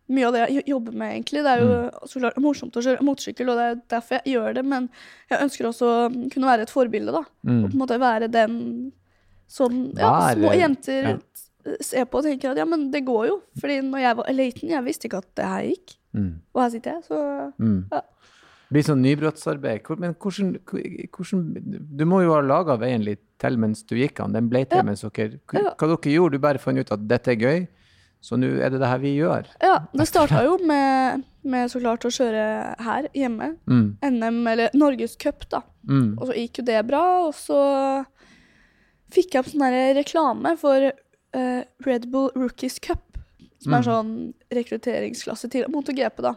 mye 0.07 0.27
av 0.27 0.35
det 0.35 0.41
jeg 0.43 0.65
jobber 0.71 0.91
med, 0.95 1.13
egentlig. 1.17 1.43
Det 1.43 1.53
er 1.53 1.63
jo 1.63 1.71
Mm. 1.77 2.07
så 2.07 2.19
klart 2.19 2.37
morsomt 2.43 2.77
å 2.79 2.83
kjøre 2.83 3.03
motorsykkel, 3.03 3.49
og 3.51 3.57
det 3.59 3.65
er 3.71 3.81
derfor 3.95 4.19
jeg 4.19 4.33
gjør 4.35 4.53
det, 4.55 4.65
men 4.65 4.89
jeg 5.31 5.41
ønsker 5.43 5.67
også 5.67 5.89
å 5.91 6.05
kunne 6.31 6.47
være 6.47 6.61
et 6.67 6.71
forbilde, 6.71 7.11
da. 7.11 7.23
Og 7.23 7.51
mm. 7.51 7.63
på 7.65 7.73
en 7.73 7.81
måte 7.81 7.99
være 7.99 8.27
den 8.31 8.55
som 9.47 9.91
ja, 9.95 10.33
små 10.35 10.51
jenter 10.55 11.09
ja. 11.09 11.17
ser 11.79 12.05
på 12.07 12.19
og 12.19 12.23
tenker 12.27 12.51
at 12.51 12.57
ja, 12.59 12.65
men 12.67 12.89
det 12.91 13.05
går 13.07 13.27
jo. 13.27 13.41
Fordi 13.59 13.79
når 13.87 14.03
jeg 14.03 14.17
var 14.19 14.31
liten, 14.35 14.69
jeg 14.69 14.83
visste 14.87 15.07
ikke 15.07 15.23
at 15.23 15.29
det 15.39 15.45
her 15.47 15.63
gikk. 15.71 15.97
Mm. 16.15 16.31
Og 16.55 16.61
her 16.63 16.69
sitter 16.75 16.91
jeg, 16.97 17.03
så 17.07 17.21
Mm. 17.59 17.85
Ja. 17.91 18.01
Blir 18.69 18.83
sånn 18.83 18.99
nybrottsarbeid. 19.01 19.85
Men 19.99 20.13
hvordan, 20.19 20.57
hvordan 21.15 21.43
Du 21.97 22.03
må 22.05 22.21
jo 22.25 22.33
ha 22.33 22.41
laga 22.43 22.75
veien 22.81 23.03
litt 23.05 23.21
til 23.39 23.55
mens 23.57 23.83
du 23.87 23.95
gikk 23.95 24.19
an. 24.19 24.33
Den 24.33 24.49
ble 24.49 24.65
til 24.65 24.77
Ja. 24.81 24.83
mens 24.83 25.01
dere 25.01 25.39
Hva 25.47 25.77
dere 25.87 26.11
gjorde? 26.13 26.31
Du 26.33 26.39
bare 26.39 26.57
fant 26.59 26.77
ut 26.79 26.91
at 26.91 27.07
dette 27.07 27.27
er 27.31 27.35
gøy, 27.39 27.67
så 28.21 28.35
nå 28.35 28.49
er 28.59 28.69
det 28.73 28.79
det 28.81 28.87
her 28.89 28.97
vi 28.99 29.15
gjør. 29.19 29.45
Ja, 29.61 29.79
det 29.93 30.07
starta 30.09 30.43
jo 30.43 30.57
med, 30.65 31.23
med 31.43 31.69
så 31.69 31.79
klart 31.79 32.03
å 32.03 32.11
kjøre 32.11 32.75
her 32.81 33.07
hjemme. 33.13 33.57
Mm. 33.69 33.97
NM, 34.03 34.47
eller 34.47 34.69
Norgescup, 34.73 35.47
da. 35.49 35.61
Mm. 35.87 36.17
Og 36.19 36.27
så 36.27 36.33
gikk 36.35 36.57
jo 36.59 36.63
det 36.65 36.81
bra, 36.87 37.03
og 37.27 37.33
så 37.37 38.05
fikk 39.13 39.31
jeg 39.37 39.43
opp 39.45 39.51
sånn 39.53 39.95
reklame 39.95 40.57
for 40.59 40.89
uh, 40.91 41.61
Red 41.85 42.09
Bull 42.11 42.31
Rookies 42.35 42.79
Cup, 42.79 43.03
som 43.61 43.71
Mm. 43.73 43.77
er 43.77 43.83
sånn 43.83 44.33
rekrutteringsklasse 44.53 45.49
til 45.49 45.65
MotoGP, 45.69 46.21
da. 46.21 46.35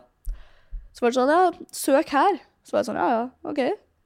Så 0.93 1.05
var 1.05 1.13
det 1.13 1.19
sånn, 1.21 1.31
ja, 1.35 1.51
søk 1.73 2.09
her. 2.15 2.41
Så 2.67 2.75
var 2.75 2.83
jeg 2.83 2.89
sånn, 2.91 2.99
ja, 3.01 3.09
ja, 3.15 3.23
ok. 3.51 3.61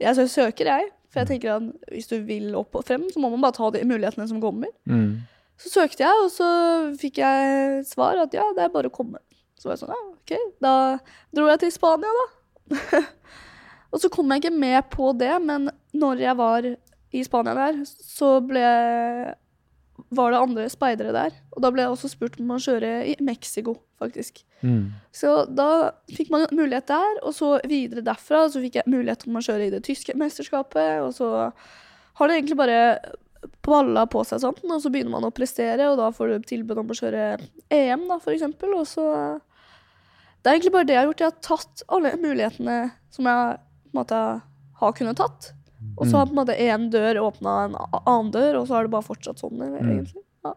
Jeg 0.05 0.17
sø- 0.19 0.29
søker, 0.31 0.69
jeg. 0.73 0.91
For 1.13 1.23
jeg 1.23 1.31
tenker 1.31 1.53
at 1.57 1.91
hvis 1.95 2.09
du 2.11 2.17
vil 2.27 2.55
opp 2.59 2.75
og 2.75 2.85
frem, 2.89 3.05
så 3.13 3.21
må 3.23 3.31
man 3.31 3.41
bare 3.45 3.55
ta 3.57 3.69
de 3.71 3.85
mulighetene 3.87 4.27
som 4.29 4.41
kommer. 4.43 4.73
Mm. 4.91 5.23
Så 5.63 5.71
søkte 5.71 6.03
jeg, 6.03 6.25
og 6.25 6.31
så 6.35 6.49
fikk 6.99 7.21
jeg 7.23 7.85
svar 7.87 8.19
at 8.25 8.35
ja, 8.35 8.49
det 8.57 8.65
er 8.67 8.73
bare 8.75 8.91
å 8.91 8.95
komme. 8.95 9.21
Så 9.59 9.69
var 9.69 9.77
jeg 9.77 9.85
sånn, 9.85 9.95
ja, 9.95 10.01
ok. 10.19 10.35
Da 10.65 10.73
dro 11.39 11.47
jeg 11.53 11.63
til 11.63 11.73
Spania, 11.77 12.11
da. 12.21 13.05
og 13.95 14.03
så 14.03 14.11
kom 14.13 14.33
jeg 14.35 14.43
ikke 14.43 14.57
med 14.59 14.91
på 14.93 15.13
det, 15.17 15.33
men 15.47 15.71
når 15.95 16.25
jeg 16.27 16.37
var 16.43 16.67
i 17.15 17.23
Spania 17.23 17.55
der, 17.55 17.81
så 17.87 18.35
ble 18.43 18.65
var 20.15 20.33
det 20.33 20.41
andre 20.41 20.67
speidere 20.73 21.15
der. 21.15 21.35
Og 21.55 21.63
da 21.65 21.71
ble 21.73 21.85
jeg 21.85 21.95
også 21.95 22.11
spurt 22.13 22.37
om 22.41 22.53
å 22.55 22.61
kjøre 22.63 22.93
i 23.11 23.15
Mexico, 23.25 23.77
faktisk. 24.03 24.43
Mm. 24.63 24.93
Så 25.15 25.33
da 25.51 25.95
fikk 26.13 26.31
man 26.35 26.47
mulighet 26.53 26.89
der, 26.91 27.21
og 27.23 27.35
så 27.37 27.57
videre 27.69 28.05
derfra 28.05 28.45
så 28.51 28.63
fikk 28.63 28.81
jeg 28.81 28.91
mulighet 28.91 29.27
om 29.29 29.41
å 29.41 29.45
kjøre 29.45 29.69
i 29.69 29.75
det 29.75 29.85
tyske 29.87 30.17
mesterskapet, 30.21 31.03
og 31.05 31.15
så 31.17 31.31
har 32.19 32.31
det 32.31 32.39
egentlig 32.39 32.61
bare 32.61 32.81
balla 33.65 34.05
på 34.11 34.23
seg 34.27 34.43
sånn, 34.45 34.61
og 34.69 34.81
så 34.83 34.93
begynner 34.93 35.17
man 35.17 35.27
å 35.29 35.35
prestere, 35.35 35.89
og 35.91 35.99
da 36.01 36.11
får 36.15 36.31
du 36.31 36.49
tilbud 36.53 36.81
om 36.81 36.93
å 36.93 36.99
kjøre 36.99 37.27
EM, 37.73 38.07
da, 38.11 38.21
for 38.23 38.37
eksempel, 38.37 38.77
og 38.79 38.89
så 38.89 39.09
Det 40.45 40.51
er 40.51 40.59
egentlig 40.59 40.73
bare 40.75 40.85
det 40.85 40.93
jeg 40.93 41.01
har 41.01 41.07
gjort. 41.09 41.21
Jeg 41.23 41.31
har 41.31 41.45
tatt 41.47 41.83
alle 41.89 42.11
mulighetene 42.21 42.75
som 43.09 43.25
jeg 43.31 43.55
på 43.57 43.95
en 43.95 43.97
måte 43.97 44.19
har 44.77 44.93
kunnet 44.99 45.17
tatt. 45.17 45.54
Og 45.97 46.07
så 46.11 46.17
har 46.19 46.27
på 46.27 46.35
en 46.35 46.41
måte 46.43 46.57
én 46.59 46.91
dør 46.91 47.21
åpna 47.23 47.53
en 47.69 47.75
annen 48.07 48.31
dør, 48.35 48.61
og 48.61 48.67
så 48.69 48.75
har 48.79 48.83
det 48.89 48.91
bare 48.95 49.07
fortsatt 49.07 49.39
sånn, 49.39 49.61
egentlig. 49.63 50.23
Ja. 50.45 50.55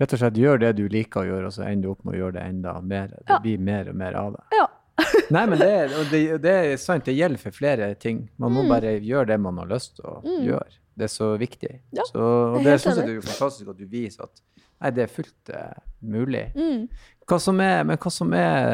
Rett 0.00 0.12
og 0.16 0.18
slett 0.22 0.38
gjør 0.40 0.58
det 0.60 0.70
du 0.76 0.88
liker 0.88 1.20
å 1.22 1.26
gjøre, 1.28 1.46
og 1.46 1.52
så 1.52 1.62
ender 1.68 1.82
du 1.88 1.90
opp 1.92 2.04
med 2.04 2.14
å 2.16 2.18
gjøre 2.24 2.32
det 2.40 2.42
enda 2.48 2.76
mer. 2.80 3.08
Det 3.08 3.28
Ja. 3.28 3.38
blir 3.38 3.58
mer 3.58 3.88
og 3.92 3.94
mer 3.96 4.14
av 4.14 4.32
det. 4.32 4.42
Ja. 4.58 4.66
Nei, 5.30 5.46
men 5.46 5.58
det, 5.58 5.70
det, 6.10 6.22
det 6.42 6.54
er 6.72 6.76
sant. 6.76 7.04
Det 7.04 7.14
gjelder 7.16 7.38
for 7.38 7.50
flere 7.56 7.94
ting. 7.94 8.28
Man 8.38 8.52
må 8.52 8.62
Mm. 8.64 8.68
bare 8.68 9.00
gjøre 9.00 9.26
det 9.26 9.40
man 9.40 9.56
har 9.58 9.66
lyst 9.66 9.96
til 9.96 10.04
å 10.04 10.22
Mm. 10.24 10.44
gjøre. 10.48 10.78
Det 10.96 11.04
er 11.04 11.08
så 11.08 11.38
viktig. 11.38 11.80
Ja, 11.96 12.02
så, 12.04 12.20
og 12.56 12.64
det 12.64 12.80
syns 12.80 12.98
jeg 13.00 13.06
det 13.06 13.16
er 13.16 13.20
fantastisk 13.24 13.68
at 13.70 13.78
du 13.78 13.86
viser 13.86 14.24
at 14.24 14.40
nei, 14.82 14.90
det 14.90 15.02
er 15.04 15.06
fullt 15.14 15.48
uh, 15.54 15.72
mulig. 16.02 16.52
Mm. 16.54 16.88
Hva 17.26 17.38
som 17.40 17.60
er, 17.60 17.84
men 17.84 17.96
hva 17.96 18.10
som 18.12 18.32
er 18.34 18.72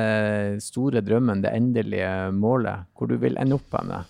eh, 0.54 0.58
store 0.58 1.00
drømmen, 1.04 1.42
det 1.42 1.52
endelige 1.54 2.32
målet? 2.34 2.86
Hvor 2.96 3.06
du 3.06 3.16
vil 3.18 3.36
ende 3.38 3.54
opp 3.54 3.70
henne? 3.78 4.00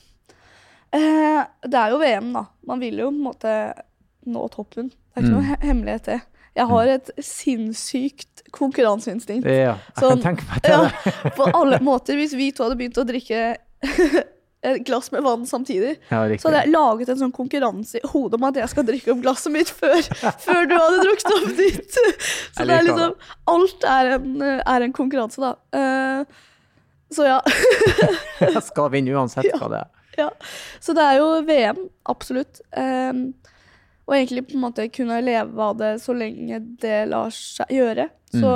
Eh, 0.92 1.42
det 1.68 1.74
er 1.82 1.90
jo 1.92 1.98
VM, 2.00 2.32
da. 2.32 2.46
Man 2.66 2.80
vil 2.80 2.98
jo 3.02 3.10
på 3.10 3.14
en 3.16 3.24
måte 3.26 3.54
nå 4.28 4.46
toppen. 4.54 4.88
Det 4.90 5.16
er 5.16 5.22
ikke 5.22 5.28
Mm. 5.28 5.34
noe 5.34 5.42
he 5.48 5.56
hemmelighet, 5.66 6.04
det. 6.04 6.20
Jeg 6.56 6.66
har 6.66 6.86
et 6.88 7.10
sinnssykt 7.22 8.42
konkurranseinstinkt. 8.52 9.44
Ja, 9.46 9.76
jeg 9.94 10.00
Sånn, 10.00 10.22
kan 10.22 10.36
tenke 10.36 10.48
meg 10.48 10.62
til 10.64 10.72
Ja, 10.72 10.88
det. 10.88 11.34
på 11.36 11.50
alle 11.54 11.78
måter. 11.84 12.16
Hvis 12.18 12.34
vi 12.38 12.50
to 12.52 12.64
hadde 12.64 12.76
begynt 12.80 12.98
å 12.98 13.04
drikke 13.06 13.56
et 14.68 14.80
glass 14.88 15.12
med 15.12 15.22
vann 15.22 15.44
samtidig, 15.46 15.98
Ja, 16.10 16.24
så 16.40 16.48
hadde 16.48 16.62
jeg 16.64 16.72
laget 16.72 17.08
en 17.12 17.20
sånn 17.20 17.32
konkurranse 17.36 18.00
i 18.00 18.08
hodet 18.10 18.40
om 18.40 18.48
at 18.48 18.56
jeg 18.58 18.68
skal 18.72 18.84
drikke 18.88 19.12
opp 19.14 19.20
glasset 19.22 19.52
mitt 19.54 19.70
før, 19.70 20.00
før 20.42 20.66
du 20.66 20.74
hadde 20.74 21.04
drukket 21.04 21.36
opp 21.36 21.52
ditt. 21.60 21.92
Så 21.94 22.64
Jeg 22.64 22.66
det 22.66 22.74
er 22.74 22.82
liker 22.82 22.88
liksom 22.88 23.14
Alt 23.54 23.84
er 23.92 24.10
en, 24.16 24.42
er 24.58 24.82
en 24.88 24.92
konkurranse, 24.96 25.38
da. 25.44 25.52
Eh, 25.78 26.24
så 27.14 27.24
ja. 27.28 27.38
Jeg 28.40 28.62
skal 28.66 28.90
vinne 28.92 29.14
uansett 29.14 29.46
Ja. 29.46 29.56
hva 29.62 29.68
det 29.72 29.78
er. 29.84 29.94
Ja, 30.24 30.32
så 30.82 30.94
det 30.96 31.04
er 31.04 31.20
jo 31.20 31.28
VM, 31.46 31.84
absolutt. 32.10 32.60
Um, 32.74 33.28
og 34.08 34.16
egentlig 34.16 34.46
på 34.48 34.56
en 34.56 34.64
måte 34.64 34.88
kunne 34.90 35.20
leve 35.22 35.62
av 35.62 35.76
det 35.78 35.92
så 36.02 36.14
lenge 36.16 36.58
det 36.82 37.04
lar 37.10 37.30
seg 37.34 37.70
gjøre. 37.76 38.08
Så 38.32 38.52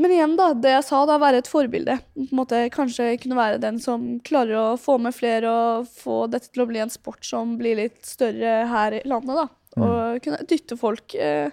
Men 0.00 0.14
igjen, 0.14 0.36
da. 0.38 0.52
Det 0.56 0.70
jeg 0.72 0.84
sa, 0.86 1.02
da, 1.04 1.18
være 1.20 1.42
et 1.42 1.50
forbilde. 1.50 1.98
På 2.14 2.22
en 2.22 2.38
måte 2.38 2.62
Kanskje 2.72 3.10
kunne 3.20 3.36
være 3.36 3.60
den 3.60 3.80
som 3.82 4.14
klarer 4.24 4.56
å 4.56 4.78
få 4.80 4.96
med 5.02 5.12
flere 5.12 5.50
og 5.50 5.90
få 5.92 6.22
dette 6.32 6.48
til 6.48 6.64
å 6.64 6.68
bli 6.70 6.80
en 6.80 6.92
sport 6.92 7.26
som 7.26 7.58
blir 7.60 7.76
litt 7.82 8.00
større 8.08 8.62
her 8.70 8.96
i 8.96 9.04
landet, 9.10 9.42
da. 9.42 9.48
Og 9.76 10.24
kunne 10.24 10.46
dytte 10.48 10.78
folk 10.80 11.14
eh, 11.14 11.52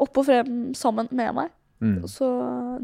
opp 0.00 0.20
og 0.20 0.28
frem 0.28 0.54
sammen 0.78 1.10
med 1.10 1.34
meg. 1.40 1.50
Mm. 1.84 2.06
Så 2.08 2.26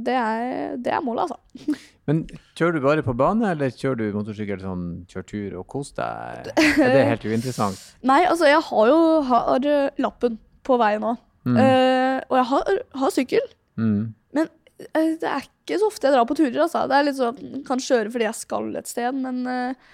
det 0.04 0.12
er, 0.12 0.76
det 0.76 0.92
er 0.92 1.00
målet, 1.04 1.30
altså. 1.30 1.78
Men 2.10 2.22
kjører 2.58 2.76
du 2.76 2.84
bare 2.84 3.04
på 3.06 3.14
bane, 3.16 3.54
eller 3.54 3.72
kjører 3.72 3.98
du 4.00 4.18
motorsykkel 4.18 4.60
sånn, 4.60 4.86
kjør 5.08 5.26
tur 5.30 5.58
og 5.62 5.66
kos 5.72 5.94
deg? 5.96 6.50
Er 6.58 6.94
det 6.94 7.06
helt 7.08 7.24
uinteressant? 7.24 7.80
Nei, 8.10 8.22
altså, 8.28 8.48
jeg 8.50 8.60
har 8.68 8.90
jo 8.90 9.00
har 9.30 9.68
eh, 9.72 10.00
lappen 10.02 10.36
på 10.66 10.76
vei 10.80 10.94
nå. 11.00 11.14
Mm. 11.48 11.56
Uh, 11.56 12.18
og 12.28 12.36
jeg 12.36 12.48
har, 12.50 12.80
har 13.00 13.14
sykkel. 13.14 13.46
Mm. 13.80 14.12
Eh, 14.36 15.14
det 15.20 15.28
er 15.28 15.46
ikke 15.46 15.78
så 15.80 15.88
ofte 15.88 16.08
jeg 16.08 16.16
drar 16.16 16.28
på 16.28 16.36
turer, 16.36 16.60
altså. 16.66 16.84
Det 16.90 16.98
er 16.98 17.08
litt 17.08 17.18
sånn, 17.20 17.64
kan 17.66 17.82
kjøre 17.82 18.12
fordi 18.12 18.28
jeg 18.28 18.40
skal 18.42 18.70
et 18.80 18.90
sted, 18.90 19.16
men 19.16 19.42
uh, 19.48 19.90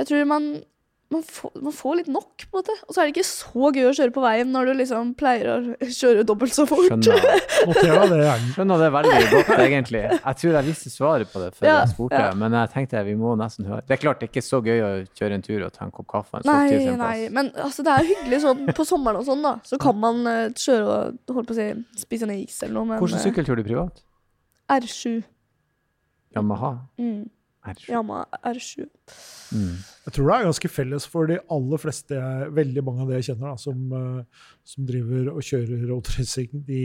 jeg 0.00 0.10
tror 0.10 0.28
man 0.30 0.50
man, 1.10 1.22
får, 1.22 1.52
man 1.62 1.72
får 1.72 1.94
litt 1.96 2.08
nok, 2.12 2.44
på 2.50 2.58
en 2.58 2.58
måte. 2.60 2.74
Og 2.86 2.92
så 2.94 3.00
er 3.00 3.08
det 3.08 3.14
ikke 3.14 3.26
så 3.26 3.70
gøy 3.72 3.86
å 3.88 3.92
kjøre 3.96 4.12
på 4.12 4.22
veien 4.24 4.50
når 4.52 4.68
du 4.68 4.72
liksom 4.82 5.12
pleier 5.18 5.48
å 5.48 5.56
kjøre 5.80 6.24
dobbelt 6.28 6.52
så 6.52 6.66
fort. 6.68 6.84
Skjønner, 6.90 8.18
er 8.18 8.42
skjønner 8.52 8.82
det 8.82 8.90
veldig 8.96 9.22
godt, 9.32 9.52
egentlig. 9.56 10.02
Jeg 10.10 10.40
tror 10.42 10.58
jeg 10.58 10.68
visste 10.68 10.92
svaret 10.92 11.32
på 11.32 11.40
det 11.42 11.50
før 11.56 11.70
Ja, 11.70 11.78
jeg 11.80 11.94
spurte, 11.94 12.20
ja. 12.26 12.34
men 12.36 12.56
jeg 12.58 12.72
tenkte 12.74 13.04
vi 13.08 13.16
må 13.20 13.32
nesten 13.40 13.70
høre. 13.70 13.86
Det 13.88 13.96
er 13.96 14.02
klart 14.02 14.20
det 14.20 14.28
er 14.28 14.32
ikke 14.34 14.44
så 14.44 14.60
gøy 14.64 14.84
å 14.84 14.90
kjøre 15.16 15.38
en 15.38 15.46
tur 15.48 15.64
og 15.64 15.72
ta 15.78 15.86
en 15.88 15.94
kopp 15.96 16.10
kaffe. 16.12 16.42
En 16.42 16.50
Nei, 16.50 16.58
sopptur 16.74 17.00
nei, 17.00 17.16
men 17.38 17.50
altså, 17.56 17.86
det 17.88 17.94
er 17.94 18.10
hyggelig 18.12 18.42
sånn 18.44 18.62
på 18.76 18.88
sommeren 18.88 19.22
og 19.22 19.26
sånn, 19.30 19.48
da. 19.48 19.54
Så 19.68 19.80
kan 19.80 19.96
man 20.02 20.20
uh, 20.28 20.44
kjøre 20.52 20.84
og 20.92 21.34
holdt 21.38 21.48
på 21.48 21.56
å 21.56 21.60
si, 21.62 21.70
spise 22.04 22.28
en 22.28 22.36
is 22.36 22.60
eller 22.66 22.76
noe. 22.82 22.92
Men 22.92 23.02
Hvordan 23.02 23.22
eh, 23.22 23.26
sykkel 23.30 23.48
kjører 23.48 23.64
du 23.64 23.70
privat? 23.70 24.04
R7. 24.76 25.22
Yamaha? 26.36 26.74
Mm. 27.00 27.24
R7. 27.66 27.88
Yama 27.90 28.24
R7. 28.46 28.86
Mm. 29.52 29.76
Jeg 30.06 30.14
tror 30.14 30.30
det 30.30 30.36
er 30.36 30.48
ganske 30.48 30.70
felles 30.70 31.06
for 31.10 31.30
de 31.30 31.38
aller 31.56 31.82
fleste, 31.82 32.14
jeg, 32.14 32.50
veldig 32.54 32.84
mange 32.86 33.04
av 33.04 33.10
de 33.10 33.18
jeg 33.18 33.30
kjenner, 33.30 33.52
da, 33.52 33.62
som, 33.62 33.86
eh, 33.98 34.50
som 34.72 34.88
driver 34.88 35.32
og 35.34 35.46
kjører 35.48 35.86
roadracing. 35.90 36.50
De 36.68 36.82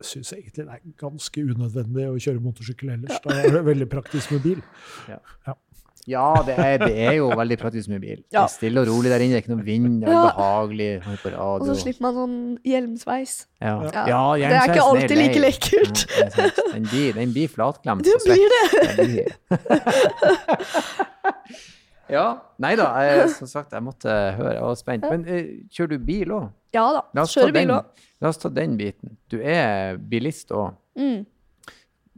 syns 0.00 0.32
egentlig 0.32 0.64
det 0.64 0.76
er 0.78 0.94
ganske 1.00 1.42
unødvendig 1.44 2.06
å 2.08 2.20
kjøre 2.20 2.44
motorsykkel 2.44 2.94
ellers. 2.96 3.20
Da 3.24 3.36
er 3.42 3.58
det 3.58 3.64
veldig 3.66 3.88
praktisk 3.92 4.32
med 4.32 4.44
bil. 4.46 4.62
Ja, 5.10 5.20
det 6.06 6.54
er, 6.56 6.78
det 6.80 6.94
er 6.96 7.12
jo 7.18 7.26
veldig 7.36 7.58
praktisk 7.60 7.88
med 7.92 8.00
bil. 8.00 8.22
Det 8.30 8.38
er 8.40 8.46
stille 8.50 8.80
og 8.80 8.86
rolig 8.88 9.10
der 9.12 9.20
inne, 9.20 9.32
det 9.36 9.40
er 9.40 9.44
ikke 9.44 9.54
noe 9.54 9.64
vind, 9.66 10.00
det 10.00 10.08
er 10.08 10.12
Ja. 10.16 10.22
behagelig. 10.30 10.90
Og 11.36 11.66
så 11.66 11.74
slipper 11.82 12.00
man 12.06 12.14
sånn 12.14 12.58
hjelmsveis. 12.64 13.46
Ja. 13.60 13.74
Ja, 13.84 13.90
Ja, 14.08 14.34
det 14.36 14.44
er 14.56 14.62
ikke 14.72 14.82
alltid 14.82 15.02
alltid 15.02 15.18
like 15.18 15.38
lekkert. 15.44 16.06
Er. 16.20 16.26
Den 16.72 16.82
blir, 16.88 17.12
den 17.12 17.32
blir 17.32 17.48
flatklemt. 17.48 18.04
Det 18.04 18.12
blir 18.24 18.48
det. 18.56 18.64
Ja. 22.10 22.24
Nei 22.58 22.72
da, 22.78 22.88
jeg, 23.06 23.28
som 23.36 23.46
sagt, 23.46 23.72
jeg 23.76 23.82
måtte 23.86 24.10
høre. 24.10 24.54
Jeg 24.56 24.64
var 24.66 24.74
spent. 24.78 25.04
Men 25.12 25.22
uh, 25.28 25.50
kjører 25.70 25.92
du 25.94 25.98
bil 26.06 26.32
òg? 26.34 26.48
Ja 26.74 26.86
da. 26.96 27.02
Kjører 27.22 27.52
bil 27.54 27.70
òg. 27.76 27.84
La 28.20 28.28
oss 28.32 28.40
ta 28.42 28.48
den 28.52 28.74
biten. 28.80 29.14
Du 29.30 29.38
er 29.40 29.96
bilist 30.10 30.50
òg. 30.52 30.72
Mm. 30.98 31.22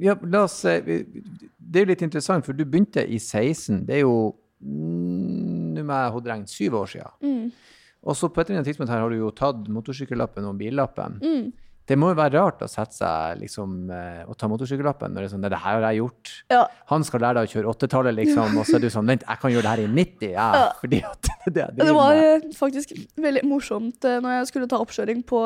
Ja, 0.02 0.16
oss 0.42 0.60
Det 0.62 1.78
er 1.78 1.84
jo 1.84 1.90
litt 1.92 2.02
interessant, 2.04 2.46
for 2.46 2.56
du 2.56 2.64
begynte 2.66 3.04
i 3.06 3.20
16. 3.20 3.84
Det 3.86 4.00
er 4.00 4.02
jo 4.02 4.32
mm, 4.60 5.72
Nå 5.76 5.84
må 5.88 5.98
jeg 5.98 6.14
hoderegne 6.16 6.50
syv 6.50 6.76
år 6.82 6.90
siden. 6.92 7.14
Mm. 7.22 7.78
Og 8.02 8.18
så 8.18 8.28
på 8.28 8.42
et 8.42 8.48
eller 8.50 8.60
annet 8.60 8.72
tidspunkt 8.72 8.90
her 8.90 9.02
har 9.02 9.12
du 9.12 9.20
jo 9.20 9.30
tatt 9.34 9.68
motorsykkellappen 9.70 10.48
og 10.50 10.58
billappen. 10.58 11.20
Mm. 11.22 11.52
Det 11.90 11.96
må 11.98 12.12
jo 12.12 12.14
være 12.14 12.38
rart 12.38 12.60
å 12.62 12.68
sette 12.70 12.94
seg 12.94 13.40
liksom 13.40 13.88
eh, 13.90 14.20
og 14.30 14.36
ta 14.38 14.46
motorsykkellappen 14.48 15.10
når 15.10 15.24
det 15.24 15.26
er 15.26 15.32
sånn 15.32 15.40
Nei, 15.42 15.50
det 15.50 15.58
her 15.64 15.74
har 15.80 15.86
jeg 15.90 15.98
gjort. 15.98 16.30
Ja. 16.52 16.60
Han 16.92 17.02
skal 17.08 17.24
lære 17.24 17.40
deg 17.40 17.48
å 17.48 17.52
kjøre 17.56 17.72
åttetallet, 17.72 18.14
liksom, 18.20 18.54
og 18.60 18.68
så 18.68 18.76
er 18.78 18.84
du 18.84 18.86
sånn 18.94 19.08
Vent, 19.10 19.24
jeg 19.26 19.40
kan 19.42 19.50
gjøre 19.50 19.64
det 19.66 19.72
her 19.72 19.82
i 19.82 19.88
90, 19.90 20.28
ja. 20.36 20.44
Ja. 20.60 20.68
Fordi 20.78 21.00
at 21.08 21.30
det 21.56 21.64
er 21.64 21.72
det 21.74 21.86
Det 21.88 21.96
var 21.96 22.14
med. 22.20 22.46
faktisk 22.54 22.92
veldig 23.26 23.42
morsomt 23.50 24.06
eh, 24.08 24.20
når 24.22 24.36
jeg 24.36 24.46
skulle 24.52 24.70
ta 24.70 24.78
oppkjøring 24.84 25.24
på, 25.32 25.40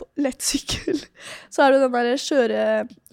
på 0.00 0.08
lettsykkel. 0.24 1.02
Så 1.52 1.66
er 1.66 1.76
det 1.76 1.82
den 1.84 1.94
der 1.98 2.10
kjøre, 2.24 2.64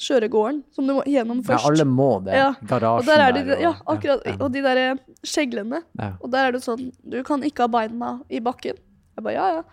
kjøregården 0.07 0.63
som 0.79 0.87
du 0.87 0.95
må 1.01 1.03
gjennom 1.11 1.43
først. 1.43 1.67
Ja, 1.67 1.73
alle 1.73 1.87
må 1.89 2.09
det. 2.29 2.39
Ja, 2.39 2.49
Garasjen 2.63 3.03
og 3.03 3.11
der 3.11 3.25
er 3.27 3.35
de, 3.35 3.59
ja, 3.65 3.73
akkurat, 3.91 4.23
og 4.39 4.47
de 4.55 4.63
der 4.65 4.83
eh, 4.85 5.03
skjeglene. 5.27 5.83
ja. 5.99 6.13
Og 6.23 6.31
der 6.31 6.47
er 6.47 6.55
det 6.55 6.63
sånn 6.63 6.87
Du 7.03 7.19
kan 7.27 7.43
ikke 7.43 7.67
ha 7.67 7.71
beina 7.75 8.15
i 8.31 8.39
bakken. 8.43 8.79
Jeg 9.19 9.25
bare 9.27 9.35
ja, 9.35 9.47
ja. 9.59 9.63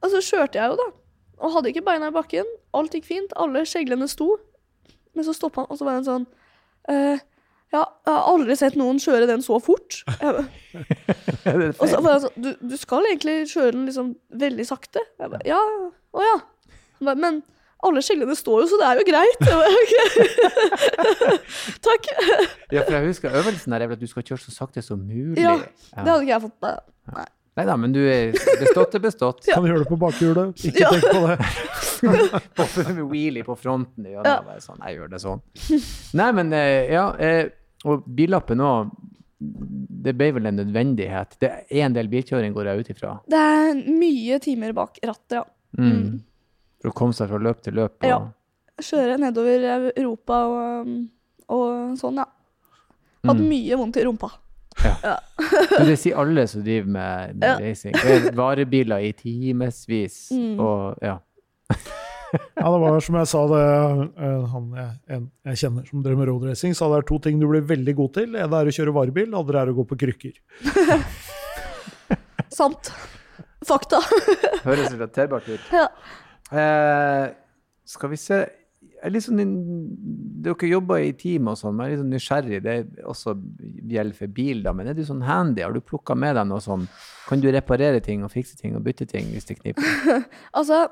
Og 0.00 0.14
så 0.14 0.22
kjørte 0.24 0.56
jeg 0.62 0.70
jo, 0.72 0.78
da. 0.78 0.88
Og 1.40 1.54
hadde 1.56 1.70
ikke 1.72 1.84
beina 1.86 2.10
i 2.10 2.14
bakken. 2.14 2.48
Alt 2.76 2.94
gikk 2.96 3.06
fint. 3.08 3.32
Alle 3.40 3.62
skjeglene 3.68 4.08
sto. 4.10 4.34
Men 5.16 5.26
så 5.26 5.34
stoppa 5.34 5.64
han, 5.64 5.70
og 5.72 5.78
så 5.80 5.86
var 5.88 5.96
han 5.98 6.06
sånn 6.06 6.26
eh, 6.92 7.18
Ja, 7.74 7.80
jeg 8.06 8.12
har 8.14 8.26
aldri 8.30 8.54
sett 8.58 8.76
noen 8.78 9.00
kjøre 9.02 9.26
den 9.30 9.42
så 9.42 9.56
fort. 9.62 10.02
Bare, 10.20 10.44
og 11.80 11.86
så 11.90 11.98
var 12.02 12.12
han 12.16 12.22
sånn 12.26 12.36
du, 12.44 12.50
du 12.72 12.76
skal 12.78 13.08
egentlig 13.10 13.40
kjøre 13.50 13.72
den 13.74 13.88
liksom 13.88 14.12
veldig 14.42 14.66
sakte. 14.68 15.02
Jeg 15.18 15.32
bare, 15.32 15.42
ja, 15.48 15.58
å 16.14 16.24
ja. 16.26 16.36
Bare, 17.00 17.18
Men 17.18 17.40
alle 17.86 18.02
skjeglene 18.04 18.36
står 18.36 18.62
jo, 18.64 18.68
så 18.70 18.78
det 18.80 18.86
er 18.90 19.00
jo 19.00 19.04
greit. 19.08 19.40
Takk. 21.88 22.08
Ja, 22.70 22.82
for 22.84 22.92
jeg 22.98 23.06
husker 23.08 23.36
øvelsen 23.40 23.72
der 23.74 23.86
er 23.86 23.94
at 23.96 24.02
du 24.02 24.06
skal 24.10 24.26
kjøre 24.26 24.42
så 24.44 24.52
sakte 24.54 24.82
som 24.84 25.00
mulig. 25.00 25.40
Ja, 25.40 25.56
Ja. 25.96 26.04
Det 26.04 26.10
hadde 26.12 26.22
ikke 26.26 26.34
jeg 26.34 26.44
fått 26.44 26.58
med. 26.66 26.82
Nei. 27.16 27.28
Nei 27.60 27.66
da, 27.68 27.74
men 27.76 27.92
du 27.92 27.98
er 28.08 28.30
bestått 28.32 28.94
er 28.96 29.02
bestått. 29.04 29.44
Kan 29.52 29.66
gjøre 29.68 29.82
det 29.84 29.88
på 29.90 29.98
bakhjulet. 30.00 30.62
Ikke 30.64 30.80
Ja. 30.80 30.90
tenk 30.94 31.04
på 31.12 31.26
det. 31.28 31.36
På 32.56 32.64
med 32.94 33.02
wheelie 33.10 33.44
på 33.44 33.52
fronten. 33.60 34.06
Ja, 34.08 34.22
Ja. 34.24 34.38
bare 34.46 34.62
sånn, 34.64 34.78
jeg 34.86 34.96
gjør 34.96 35.10
det 35.12 35.20
sånn. 35.20 35.42
Nei, 36.16 36.30
men 36.32 36.52
eh, 36.56 36.88
ja, 36.94 37.10
eh, 37.20 37.50
og 37.84 38.06
billappen 38.16 38.62
òg, 38.64 38.94
det 39.40 40.14
ble 40.16 40.30
vel 40.36 40.46
en 40.48 40.56
nødvendighet. 40.62 41.36
Det 41.40 41.50
er 41.52 41.84
en 41.84 41.92
del 41.96 42.08
bilkjøring, 42.08 42.54
går 42.56 42.70
jeg 42.70 42.80
ut 42.86 42.90
ifra. 42.94 43.12
Det 43.28 43.36
er 43.40 43.74
mye 43.92 44.38
timer 44.40 44.72
bak 44.76 44.96
rattet, 45.04 45.36
ja. 45.42 45.44
Mm. 45.78 46.20
For 46.80 46.90
å 46.90 46.96
komme 46.96 47.12
seg 47.16 47.28
fra 47.28 47.38
løp 47.40 47.60
til 47.64 47.76
løp. 47.76 47.98
Og, 48.00 48.08
Ja. 48.08 48.20
Kjøre 48.80 49.18
nedover 49.20 49.92
Europa 49.92 50.38
og, 50.48 50.94
og 51.52 51.98
sånn, 52.00 52.16
ja. 52.16 52.24
Hadde 53.28 53.42
Mm. 53.44 53.48
mye 53.52 53.76
vondt 53.76 53.96
i 54.00 54.04
rumpa. 54.08 54.30
Men 55.78 55.88
det 55.88 55.96
sier 56.00 56.18
alle 56.20 56.44
som 56.50 56.62
driver 56.64 56.88
med, 56.96 57.34
med 57.40 57.48
Ja. 57.48 57.56
racing. 57.60 57.94
Det 57.96 58.14
er 58.16 58.30
varebiler 58.38 59.02
i 59.08 59.12
timevis. 59.16 60.20
Mm. 60.34 60.54
Og 60.60 61.02
ja. 61.04 61.18
Ja, 62.30 62.68
det 62.70 62.78
var 62.82 63.00
som 63.02 63.16
jeg 63.18 63.26
sa, 63.26 63.40
det, 63.50 63.62
eh, 64.22 64.42
han 64.52 64.66
jeg, 64.78 64.90
en 65.16 65.24
jeg 65.50 65.58
kjenner 65.64 65.86
som 65.88 66.02
drev 66.04 66.18
med 66.20 66.28
roadracing, 66.30 66.76
sa 66.78 66.86
det 66.92 67.00
er 67.00 67.06
to 67.08 67.18
ting 67.24 67.40
du 67.42 67.48
blir 67.50 67.64
veldig 67.66 67.94
god 67.98 68.12
til. 68.14 68.28
Det 68.36 68.44
ene 68.44 68.60
er 68.60 68.70
å 68.70 68.74
kjøre 68.76 68.94
varebil, 68.94 69.30
det 69.32 69.40
andre 69.40 69.64
er 69.64 69.72
å 69.72 69.74
gå 69.80 69.86
på 69.90 69.98
krykker. 69.98 70.36
Sant. 72.60 72.92
Fakta. 73.66 73.98
Høres 74.64 74.92
relaterbart 74.94 75.48
ut. 75.50 75.66
Ja. 75.74 75.88
Eh, 76.50 77.26
skal 77.90 78.12
vi 78.14 78.18
se 78.20 78.38
jeg 79.02 79.22
sånn, 79.24 79.40
Dere 80.44 80.68
jobber 80.70 81.02
i 81.04 81.12
team 81.16 81.48
og 81.52 81.56
sånn, 81.60 81.74
men 81.76 81.86
jeg 81.86 81.92
er 81.92 81.96
litt 81.96 82.02
sånn 82.02 82.14
nysgjerrig. 82.14 82.60
Det 82.64 82.72
er 82.78 83.06
også 83.10 83.34
gjelder 83.92 84.16
for 84.16 84.32
bil, 84.36 84.62
da. 84.64 84.72
Men 84.76 84.88
er 84.88 84.96
du 84.96 85.02
sånn 85.04 85.22
handy? 85.26 85.62
Har 85.62 85.72
du 85.76 85.80
plukka 85.84 86.16
med 86.16 86.36
deg 86.38 86.48
noe 86.48 86.60
sånn? 86.64 86.86
Kan 87.28 87.42
du 87.42 87.48
reparere 87.52 88.00
ting 88.04 88.24
og 88.24 88.32
fikse 88.32 88.56
ting 88.60 88.74
og 88.78 88.82
bytte 88.86 89.06
ting 89.10 89.28
hvis 89.34 89.48
det 89.50 89.58
kniper? 89.60 90.24
Altså, 90.58 90.86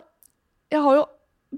jeg 0.73 0.83
har 0.85 0.99
jo 1.01 1.05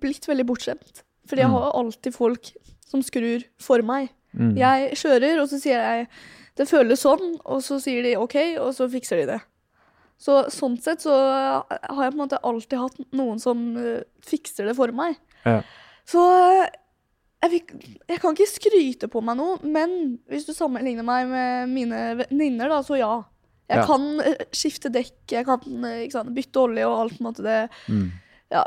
blitt 0.01 0.27
veldig 0.31 0.47
bortskjemt. 0.47 1.03
Fordi 1.27 1.43
jeg 1.45 1.51
Mm. 1.51 1.57
har 1.59 1.73
alltid 1.79 2.15
folk 2.15 2.53
som 2.87 3.03
skrur 3.03 3.43
for 3.59 3.83
meg. 3.83 4.11
Mm. 4.35 4.57
Jeg 4.59 4.95
kjører, 4.99 5.41
og 5.43 5.49
så 5.51 5.59
sier 5.63 5.79
jeg 5.83 6.09
det 6.57 6.67
føles 6.69 7.01
sånn, 7.03 7.39
og 7.47 7.63
så 7.63 7.79
sier 7.83 8.03
de 8.03 8.17
OK, 8.19 8.35
og 8.61 8.73
så 8.75 8.87
fikser 8.91 9.23
de 9.23 9.27
det. 9.33 9.41
Så 10.21 10.45
sånn 10.53 10.75
sett 10.83 11.01
så 11.01 11.11
har 11.11 12.03
jeg 12.05 12.13
på 12.13 12.19
en 12.19 12.23
måte 12.29 12.39
alltid 12.45 12.79
hatt 12.79 12.99
noen 13.17 13.39
som 13.41 13.63
eh, 13.81 14.03
fikser 14.21 14.67
det 14.69 14.75
for 14.77 14.93
meg. 14.93 15.17
Ja. 15.47 15.63
Så 16.09 16.23
eh, 16.63 16.71
jeg, 17.43 17.51
fikk, 17.51 17.75
jeg 18.09 18.21
kan 18.21 18.37
ikke 18.37 18.49
skryte 18.53 19.09
på 19.13 19.23
meg 19.25 19.37
noe, 19.41 19.59
men 19.65 20.19
hvis 20.29 20.47
du 20.49 20.53
sammenligner 20.57 21.05
meg 21.07 21.29
med 21.31 21.69
mine 21.73 22.01
venninner, 22.25 22.69
da, 22.69 22.81
så 22.87 22.99
ja. 23.01 23.13
Jeg 23.71 23.79
Ja. 23.79 23.87
kan 23.87 24.21
eh, 24.21 24.41
skifte 24.53 24.91
dekk, 24.91 25.15
jeg 25.31 25.47
kan 25.47 25.85
eh, 25.87 26.09
sant, 26.11 26.33
bytte 26.35 26.59
olje 26.59 26.87
og 26.89 26.97
alt 27.05 27.13
på 27.19 27.23
en 27.23 27.29
måte 27.31 27.45
det 27.47 27.61
Mm. 27.89 28.09
Ja, 28.51 28.65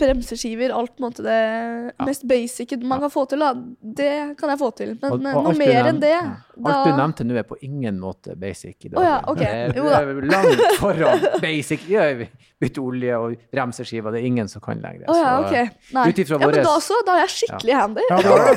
bremseskiver, 0.00 0.72
alt 0.72 0.94
på 0.96 1.02
en 1.02 1.04
måte 1.10 1.22
det 1.22 1.92
mest 2.06 2.22
basic 2.24 2.72
man 2.82 3.02
kan 3.04 3.10
få 3.12 3.26
til, 3.28 3.42
da. 3.44 3.50
Det 3.80 4.12
kan 4.40 4.48
jeg 4.48 4.58
få 4.58 4.70
til. 4.76 4.94
Men 5.02 5.12
Og- 5.12 5.20
eh, 5.26 5.36
og 5.36 5.44
noe 5.44 5.52
mer 5.58 5.88
enn 5.90 6.00
det, 6.00 6.08
ja. 6.10 6.22
da 6.56 6.72
Alt 6.72 6.86
du 6.88 6.96
nevnte 6.96 7.26
nå 7.28 7.36
er 7.36 7.42
på 7.44 7.58
ingen 7.62 8.00
måte 8.00 8.34
basic 8.34 8.86
i 8.86 8.88
dag. 8.88 8.98
Oh, 8.98 9.04
ja, 9.04 9.18
okay. 9.28 9.68
Det 9.68 9.76
Jo 9.76 9.84
du 9.84 9.90
er 9.92 10.22
langt 10.32 10.62
foran 10.80 11.20
basic. 11.42 11.84
Ja, 11.88 12.06
vi 12.16 12.28
bytter 12.60 12.80
olje 12.82 13.18
og 13.20 13.36
bremseskiver, 13.52 14.10
det 14.16 14.22
er 14.22 14.26
ingen 14.26 14.48
som 14.48 14.60
kan 14.64 14.80
lenger. 14.80 15.04
Oh, 15.12 15.16
ja, 15.20 15.36
okay. 15.44 15.68
Nei. 15.92 16.08
ut 16.08 16.18
ifra 16.24 16.40
ja, 16.40 16.46
men 16.46 16.56
da 16.64 16.72
også, 16.72 16.94
da 17.06 17.12
er 17.18 17.26
jeg 17.26 17.34
skikkelig 17.36 17.74
handy. 17.76 18.00
Ja, 18.10 18.18
Ja, 18.24 18.36
ja, 18.40 18.54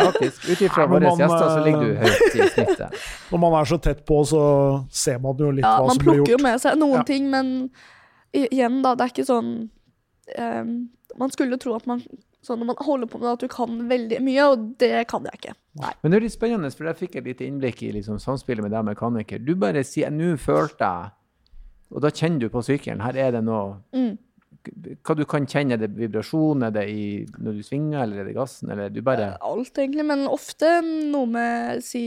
faktisk. 0.00 0.48
Ut 0.50 0.60
ifra 0.64 0.86
våre 0.88 1.12
gjester 1.12 1.48
så 1.52 1.64
ligger 1.64 1.84
du 1.84 1.92
eh, 1.92 2.00
høyt 2.00 2.34
i 2.40 2.48
snittet. 2.56 3.00
Når 3.30 3.38
man 3.44 3.60
er 3.60 3.64
så 3.68 3.78
tett 3.78 4.06
på, 4.08 4.24
så 4.24 4.42
ser 4.90 5.20
man 5.20 5.36
jo 5.36 5.50
litt 5.50 5.64
Ja, 5.64 5.76
hva 5.82 5.92
som 5.92 5.98
blir 6.00 6.22
gjort. 6.22 6.24
Man 6.24 6.24
plukker 6.24 6.38
jo 6.38 6.42
med 6.48 6.60
seg 6.64 6.78
noen 6.80 7.02
Ja. 7.02 7.02
ting, 7.04 7.28
men 7.30 7.70
igjen, 8.32 8.80
da, 8.82 8.94
det 8.96 9.04
er 9.04 9.12
ikke 9.12 9.26
sånn 9.28 9.52
ehm, 10.38 10.90
Man 11.18 11.30
skulle 11.30 11.58
tro 11.58 11.74
at 11.74 11.86
man 11.90 12.02
så 12.42 12.56
når 12.56 12.70
man 12.70 12.76
holder 12.80 13.06
på 13.06 13.18
med 13.18 13.26
det, 13.26 13.32
at 13.32 13.40
du 13.40 13.48
kan 13.52 13.88
veldig 13.88 14.18
mye, 14.24 14.44
og 14.48 14.62
det 14.80 15.06
kan 15.10 15.26
jeg 15.28 15.40
ikke. 15.40 15.54
Nei. 15.80 15.90
Men 16.00 16.12
det 16.12 16.16
er 16.16 16.24
litt 16.24 16.32
spennende, 16.32 16.70
for 16.72 16.88
jeg 16.88 16.96
fikk 16.96 17.16
et 17.20 17.26
lite 17.28 17.44
innblikk 17.44 17.82
i 17.84 17.90
liksom, 17.92 18.16
samspillet 18.22 18.64
med 18.64 18.72
deg 18.72 18.86
mekaniker. 18.86 19.42
Du 19.44 19.54
bare 19.60 19.82
sier 19.84 20.08
'nå 20.08 20.38
følte 20.40 20.78
jeg', 20.88 21.10
og 21.92 22.00
da 22.00 22.08
kjenner 22.08 22.40
du 22.40 22.48
på 22.48 22.62
sykkelen. 22.64 23.02
Her 23.02 23.16
er 23.16 23.30
det 23.32 23.44
noe 23.44 23.82
Mm. 23.92 24.16
Hva 24.60 25.14
du 25.16 25.22
kan 25.28 25.46
kjenne? 25.48 25.76
Er 25.76 25.80
det 25.80 25.94
vibrasjon? 25.96 26.64
Er 26.66 26.72
det 26.74 26.82
i, 26.92 27.04
når 27.40 27.56
du 27.56 27.62
svinger, 27.64 28.02
eller 28.02 28.20
er 28.20 28.28
det 28.28 28.34
gassen? 28.36 28.68
Eller 28.72 28.92
du 28.92 29.00
bare 29.04 29.32
Alt, 29.46 29.72
egentlig, 29.80 30.04
men 30.08 30.26
ofte 30.28 30.68
noe 30.84 31.28
med 31.30 31.80
si 31.84 32.02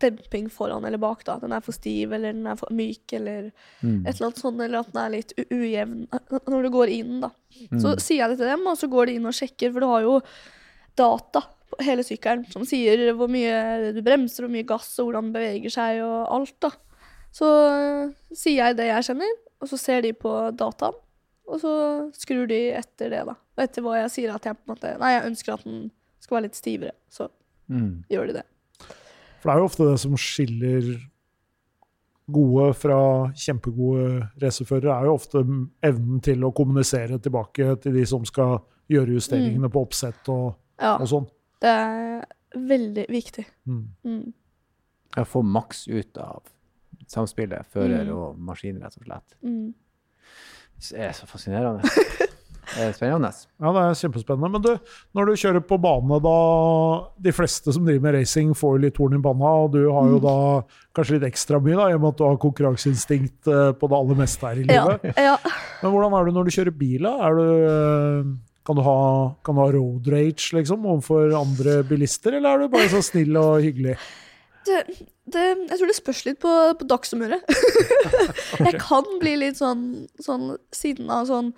demping 0.00 0.48
foran 0.52 0.86
eller 0.88 1.00
bak, 1.02 1.24
da. 1.28 1.36
Den 1.42 1.52
er 1.56 1.64
for 1.64 1.76
stiv, 1.76 2.14
eller 2.16 2.32
den 2.36 2.48
er 2.48 2.58
for 2.60 2.72
myk, 2.72 3.04
eller 3.18 3.50
mm. 3.82 4.06
et 4.06 4.14
eller 4.14 4.30
annet 4.30 4.42
sånt, 4.42 4.64
eller 4.64 4.80
at 4.80 4.92
den 4.92 5.02
er 5.02 5.14
litt 5.18 5.36
ujevn 5.50 6.06
når 6.50 6.66
du 6.66 6.72
går 6.74 6.94
inn, 6.96 7.20
da. 7.26 7.32
Mm. 7.68 7.80
Så 7.82 7.94
sier 8.00 8.24
jeg 8.24 8.32
det 8.32 8.40
til 8.40 8.52
dem, 8.54 8.66
og 8.70 8.78
så 8.80 8.88
går 8.90 9.10
de 9.10 9.18
inn 9.18 9.28
og 9.28 9.36
sjekker, 9.36 9.74
for 9.74 9.84
du 9.84 9.90
har 9.90 10.06
jo 10.06 10.20
data 10.98 11.44
på 11.70 11.84
hele 11.86 12.02
sykkelen 12.06 12.48
som 12.50 12.64
sier 12.66 13.12
hvor 13.16 13.30
mye 13.30 13.92
du 13.94 14.00
bremser, 14.06 14.46
hvor 14.46 14.52
mye 14.52 14.66
gass, 14.66 14.90
og 14.98 15.10
hvordan 15.10 15.28
den 15.28 15.36
beveger 15.36 15.76
seg, 15.76 16.00
og 16.06 16.24
alt, 16.40 16.56
da. 16.64 16.72
Så 17.34 17.46
sier 18.32 18.64
jeg 18.64 18.80
det 18.80 18.88
jeg 18.90 19.10
kjenner, 19.12 19.38
og 19.60 19.70
så 19.70 19.78
ser 19.78 20.02
de 20.06 20.16
på 20.16 20.34
dataen. 20.56 20.96
Og 21.50 21.58
så 21.58 21.70
skrur 22.14 22.46
de 22.50 22.58
etter 22.78 23.10
det, 23.10 23.24
da. 23.26 23.34
Og 23.34 23.62
etter 23.64 23.82
hva 23.82 23.96
jeg 24.04 24.10
sier 24.14 24.32
at 24.34 24.44
jeg 24.46 24.54
på 24.58 24.68
en 24.68 24.74
måte 24.76 24.92
Nei, 25.00 25.12
jeg 25.16 25.26
ønsker 25.32 25.54
at 25.56 25.64
den 25.66 25.90
skal 26.22 26.36
være 26.38 26.46
litt 26.48 26.58
stivere. 26.58 26.92
Så 27.10 27.28
Mm. 27.70 28.04
gjør 28.10 28.26
de 28.26 28.32
det. 28.40 28.44
For 29.40 29.48
det 29.48 29.52
er 29.54 29.58
jo 29.60 29.64
ofte 29.68 29.84
det 29.90 29.98
som 30.02 30.16
skiller 30.18 30.88
gode 32.30 32.74
fra 32.78 32.98
kjempegode 33.34 34.28
racerførere, 34.42 34.94
er 35.00 35.06
jo 35.08 35.14
ofte 35.14 35.42
evnen 35.86 36.20
til 36.22 36.44
å 36.46 36.52
kommunisere 36.54 37.18
tilbake 37.22 37.76
til 37.82 37.92
de 37.94 38.04
som 38.06 38.24
skal 38.28 38.58
gjøre 38.90 39.16
justeringene 39.16 39.70
på 39.70 39.82
oppsett 39.86 40.28
og, 40.30 40.54
Ja, 40.80 40.96
og 40.96 41.06
sånn. 41.10 41.26
det 41.60 41.68
er 41.70 42.24
veldig 42.56 43.06
viktig. 43.08 43.46
Mm. 43.66 43.88
Mm. 44.04 44.32
Jeg 45.16 45.26
få 45.26 45.42
maks 45.44 45.86
ut 45.88 46.18
av 46.18 46.42
samspillet 47.10 47.66
fører 47.72 48.04
Mm. 48.06 48.14
og 48.16 48.38
maskin, 48.38 48.78
rett 48.82 48.96
og 48.96 49.04
slett. 49.04 49.34
Mm. 49.42 49.74
Det 50.80 50.98
er 50.98 51.12
så 51.16 51.26
fascinerende. 51.28 51.82
Det 52.70 52.84
er 52.86 52.92
spennende. 52.94 53.32
Ja, 53.58 53.70
det 53.74 53.80
er 53.82 53.96
kjempespennende. 53.98 54.48
Men 54.54 54.62
du, 54.62 54.92
når 55.18 55.26
du 55.26 55.38
kjører 55.42 55.62
på 55.66 55.76
bane, 55.82 56.20
da 56.22 56.34
De 57.26 57.32
fleste 57.34 57.72
som 57.74 57.82
driver 57.84 58.04
med 58.04 58.14
racing, 58.20 58.52
får 58.54 58.76
litt 58.84 59.00
horn 59.02 59.16
i 59.18 59.22
panna, 59.24 59.50
og 59.64 59.72
du 59.74 59.80
har 59.90 60.06
jo 60.06 60.20
Mm. 60.20 60.22
da 60.22 60.34
kanskje 60.94 61.16
litt 61.18 61.26
ekstra 61.32 61.58
mye, 61.60 61.74
da, 61.80 61.88
i 61.90 61.96
og 61.98 62.04
med 62.04 62.12
at 62.14 62.20
du 62.20 62.24
har 62.28 62.38
konkurranseinstinkt 62.44 63.50
eh, 63.50 63.72
på 63.74 63.90
det 63.90 63.98
aller 63.98 64.20
meste 64.22 64.46
her 64.46 64.62
i 64.62 64.68
livet. 64.68 65.02
ja. 65.18 65.26
ja. 65.32 65.36
Men 65.82 65.90
hvordan 65.96 66.14
er 66.20 66.24
du 66.30 66.32
når 66.38 66.46
du 66.46 66.54
kjører 66.54 66.78
bil, 66.78 67.02
da? 67.08 67.16
Er 67.26 67.34
du, 67.40 67.44
eh, 67.74 68.30
kan, 68.70 68.78
du 68.78 68.82
ha, 68.86 68.96
kan 69.42 69.58
du 69.58 69.64
ha 69.64 69.68
road 69.74 70.06
rage, 70.14 70.52
liksom, 70.54 70.86
overfor 70.94 71.34
andre 71.42 71.80
bilister, 71.90 72.38
eller 72.38 72.54
er 72.54 72.58
du 72.68 72.68
bare 72.76 72.88
så 72.94 73.02
snill 73.02 73.34
og 73.40 73.58
hyggelig? 73.66 73.96
Det, 74.68 74.84
det, 75.34 75.44
jeg 75.70 75.78
tror 75.78 75.90
det 75.90 75.96
spørs 75.98 76.20
litt 76.26 76.38
på, 76.42 76.52
på 76.80 76.86
dagshumøret. 76.90 77.42
Jeg 78.66 78.78
kan 78.82 79.06
bli 79.20 79.36
litt 79.40 79.58
sånn, 79.60 80.06
sånn 80.22 80.54
sinna 80.74 81.22
sånn 81.28 81.52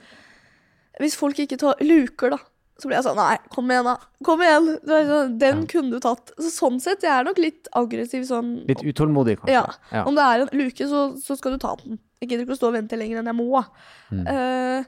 Hvis 1.00 1.16
folk 1.18 1.38
ikke 1.42 1.58
tar 1.60 1.80
luker, 1.82 2.34
da, 2.34 2.38
så 2.80 2.88
blir 2.88 2.98
jeg 2.98 3.06
sånn 3.06 3.18
Nei, 3.18 3.36
kom 3.54 3.70
igjen, 3.72 3.88
da. 3.88 3.96
Kom 4.26 4.42
igjen. 4.44 4.68
Sånn, 4.86 5.36
Den 5.40 5.62
Ja. 5.64 5.66
kunne 5.70 5.94
du 5.96 6.00
tatt. 6.02 6.32
Så 6.38 6.50
sånn 6.54 6.80
sett, 6.82 7.04
jeg 7.06 7.12
er 7.14 7.26
nok 7.28 7.38
litt 7.42 7.68
aggressiv 7.78 8.24
sånn 8.28 8.54
Litt 8.68 8.82
utålmodig, 8.86 9.38
kanskje. 9.40 9.54
Ja. 9.54 9.66
Ja. 9.92 10.04
Om 10.08 10.18
det 10.18 10.24
er 10.28 10.44
en 10.46 10.58
luke, 10.62 10.88
så, 10.90 11.02
så 11.20 11.36
skal 11.38 11.56
du 11.56 11.62
ta 11.62 11.74
den. 11.82 11.98
Jeg 12.22 12.30
gidder 12.30 12.46
ikke 12.46 12.56
å 12.56 12.60
stå 12.60 12.70
og 12.70 12.76
vente 12.78 12.98
lenger 12.98 13.20
enn 13.22 13.30
jeg 13.32 13.38
må. 13.38 13.64
Mm. 14.12 14.24
Uh, 14.26 14.84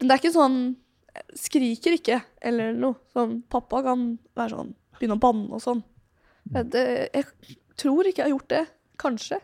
men 0.00 0.08
det 0.08 0.14
er 0.16 0.22
ikke 0.22 0.34
sånn 0.36 0.58
Skriker 1.36 1.92
ikke, 1.98 2.22
eller 2.40 2.72
noe. 2.72 2.96
Sånn, 3.12 3.42
pappa 3.52 3.82
kan 3.84 4.06
være 4.38 4.54
sånn 4.56 4.70
Begynne 4.96 5.18
å 5.18 5.20
banne 5.20 5.52
og 5.52 5.60
sånn. 5.60 5.82
Mm. 6.48 6.70
Det, 6.72 6.82
jeg 7.12 7.26
tror 7.80 8.08
ikke 8.08 8.22
jeg 8.22 8.28
har 8.28 8.34
gjort 8.34 8.52
det. 8.52 8.62
Kanskje. 9.02 9.38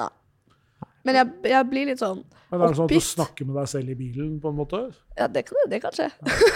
Nei. 0.00 0.08
Men 1.06 1.20
jeg, 1.20 1.34
jeg 1.52 1.68
blir 1.70 1.90
litt 1.90 2.00
sånn 2.02 2.22
Men 2.50 2.62
er 2.62 2.72
det 2.72 2.78
sånn 2.78 2.88
at 2.88 2.94
du 2.94 3.04
snakker 3.08 3.48
med 3.48 3.58
deg 3.60 3.68
selv 3.70 3.92
i 3.92 3.96
bilen, 3.98 4.32
på 4.42 4.50
en 4.52 4.58
måte? 4.58 4.80
Ja, 5.18 5.28
det 5.32 5.44
kan, 5.48 5.60
det 5.70 5.80
kan 5.84 5.94
skje. 5.96 6.08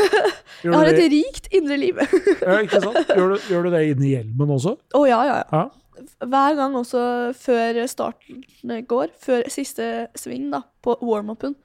Jeg 0.65 0.75
har 0.75 0.91
et 0.91 0.99
rikt 1.13 1.47
indre 1.57 1.77
liv. 1.81 2.01
ja, 2.45 2.57
ikke 2.61 2.81
sant? 2.83 2.99
Gjør, 3.15 3.37
du, 3.37 3.47
gjør 3.49 3.69
du 3.69 3.71
det 3.75 3.85
inni 3.93 4.11
hjelmen 4.15 4.57
også? 4.57 4.75
Å 4.97 5.05
ja, 5.09 5.21
ja, 5.29 5.39
ja. 5.41 5.63
Ja. 5.63 6.11
Hver 6.25 6.57
gang 6.57 6.77
også 6.79 7.01
før 7.37 7.79
starten 7.91 8.85
går, 8.89 9.13
før 9.21 9.49
siste 9.53 10.09
sving 10.17 10.49
da, 10.53 10.63
på 10.85 10.95
warm-upen, 11.05 11.57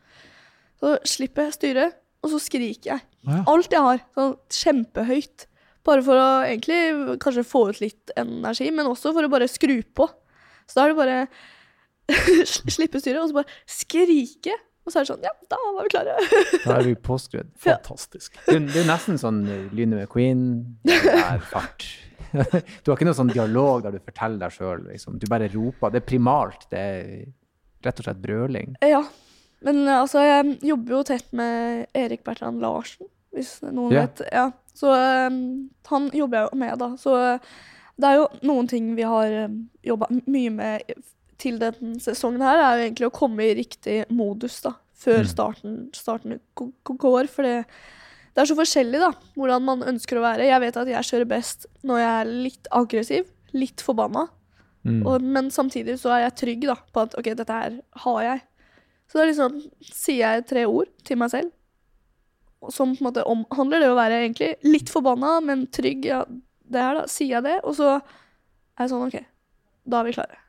så 0.81 0.97
slipper 1.07 1.47
jeg 1.47 1.55
styret, 1.55 1.99
og 2.23 2.33
så 2.33 2.39
skriker 2.43 2.95
jeg. 2.95 3.05
Alt 3.47 3.73
jeg 3.73 3.83
har, 3.85 4.01
sånn 4.17 4.35
kjempehøyt. 4.51 5.45
Bare 5.85 6.01
for 6.05 6.17
å 6.17 6.29
egentlig 6.47 7.17
kanskje 7.21 7.43
få 7.45 7.67
ut 7.69 7.81
litt 7.83 8.13
energi, 8.17 8.71
men 8.73 8.87
også 8.89 9.11
for 9.13 9.27
å 9.27 9.31
bare 9.31 9.47
skru 9.51 9.77
på. 9.95 10.07
Så 10.65 10.79
da 10.79 10.85
er 10.87 10.93
det 10.93 10.97
bare 10.97 11.17
slippe 12.75 13.01
styret, 13.01 13.21
og 13.21 13.29
så 13.31 13.37
bare 13.39 13.59
skrike. 13.69 14.55
Og 14.85 14.93
så 14.93 14.99
er 15.01 15.05
det 15.05 15.09
sånn, 15.09 15.23
ja, 15.25 15.31
da 15.49 15.57
var 15.73 15.85
vi 15.87 15.91
klare. 15.93 16.15
Da 16.65 16.75
er 16.79 16.87
vi 16.91 16.95
påskrudd. 17.07 17.51
Fantastisk. 17.61 18.35
Det, 18.45 18.59
det 18.69 18.81
er 18.83 18.89
nesten 18.89 19.17
sånn 19.21 19.39
Lyne 19.45 19.69
Lynet 19.77 20.01
med 20.03 20.09
Queen. 20.13 20.43
Det 20.85 20.99
er 21.13 21.41
fart. 21.51 21.85
Du 22.35 22.89
har 22.89 22.97
ikke 22.97 23.05
noe 23.07 23.15
sånn 23.15 23.29
dialog 23.31 23.85
der 23.85 23.93
du 23.95 24.01
forteller 24.03 24.41
deg 24.41 24.51
sjøl. 24.51 24.81
Liksom. 24.89 25.15
Du 25.21 25.25
bare 25.31 25.47
roper. 25.53 25.93
Det 25.93 26.01
er 26.01 26.07
primalt. 26.09 26.65
Det 26.73 26.81
er 26.81 27.05
rett 27.85 28.01
og 28.01 28.07
slett 28.09 28.19
brøling. 28.19 28.73
Ja, 28.83 28.99
men 29.63 29.79
eh, 29.87 30.01
altså, 30.01 30.19
jeg 30.25 30.57
jobber 30.67 30.97
jo 30.97 31.03
tett 31.07 31.29
med 31.37 31.85
Erik 31.95 32.25
Bertrand 32.27 32.59
Larsen, 32.61 33.07
hvis 33.33 33.53
noen 33.63 33.93
Ja. 33.95 34.03
vet. 34.05 34.21
Ja, 34.35 34.49
så 34.75 34.91
eh, 34.93 35.39
han 35.89 36.07
jobber 36.13 36.41
jeg 36.41 36.49
jo 36.51 36.61
med, 36.61 36.77
da. 36.81 36.91
Så 36.99 37.15
eh, 37.21 37.51
det 37.95 38.07
er 38.09 38.17
jo 38.19 38.29
noen 38.43 38.67
ting 38.67 38.89
vi 38.97 39.05
har 39.07 39.35
uh, 39.47 39.59
jobba 39.87 40.09
mye 40.27 40.51
med 40.51 40.95
til 41.39 41.59
denne 41.61 41.99
sesongen 42.03 42.43
her, 42.43 42.59
er 42.59 42.79
jo 42.79 42.87
egentlig 42.89 43.07
å 43.07 43.13
komme 43.15 43.45
i 43.45 43.53
riktig 43.55 44.01
modus, 44.11 44.61
da. 44.65 44.73
Før 44.99 45.21
Mm. 45.23 45.29
starten, 45.31 45.73
starten 45.93 46.39
går. 46.55 47.27
For 47.31 47.43
det, 47.43 47.65
det 48.35 48.41
er 48.41 48.49
så 48.49 48.55
forskjellig, 48.57 48.99
da, 48.99 49.11
hvordan 49.35 49.63
man 49.63 49.83
ønsker 49.83 50.19
å 50.19 50.23
være. 50.23 50.47
Jeg 50.47 50.63
vet 50.63 50.79
at 50.81 50.91
jeg 50.91 51.07
kjører 51.09 51.29
best 51.29 51.67
når 51.83 52.01
jeg 52.01 52.11
er 52.11 52.31
litt 52.47 52.69
aggressiv, 52.71 53.29
litt 53.53 53.83
forbanna. 53.83 54.25
Mm. 54.85 55.01
Og, 55.05 55.21
men 55.23 55.51
samtidig 55.51 55.97
så 56.01 56.11
er 56.15 56.25
jeg 56.25 56.37
trygg 56.41 56.67
da, 56.67 56.75
på 56.91 57.03
at 57.03 57.15
ok, 57.19 57.31
dette 57.37 57.59
her 57.59 57.79
har 58.05 58.19
jeg. 58.23 58.43
Så 59.11 59.21
er 59.21 59.29
liksom, 59.31 59.59
sier 59.87 60.21
jeg 60.23 60.47
tre 60.49 60.65
ord 60.67 60.91
til 61.05 61.19
meg 61.21 61.31
selv, 61.31 61.51
som 62.73 62.93
på 62.95 63.01
en 63.03 63.07
måte 63.09 63.23
omhandler 63.29 63.79
det 63.83 63.89
å 63.91 63.97
være 63.97 64.21
egentlig 64.23 64.53
litt 64.63 64.89
forbanna, 64.93 65.37
men 65.45 65.67
trygg. 65.67 66.05
Ja, 66.05 66.23
det 66.65 66.81
her 66.81 66.95
da, 67.01 67.05
sier 67.11 67.37
jeg 67.37 67.43
det, 67.45 67.59
og 67.63 67.75
så 67.77 67.91
er 67.99 68.85
jeg 68.85 68.89
sånn, 68.93 69.05
ok, 69.07 69.19
da 69.85 69.99
er 70.01 70.07
vi 70.09 70.15
klare. 70.17 70.39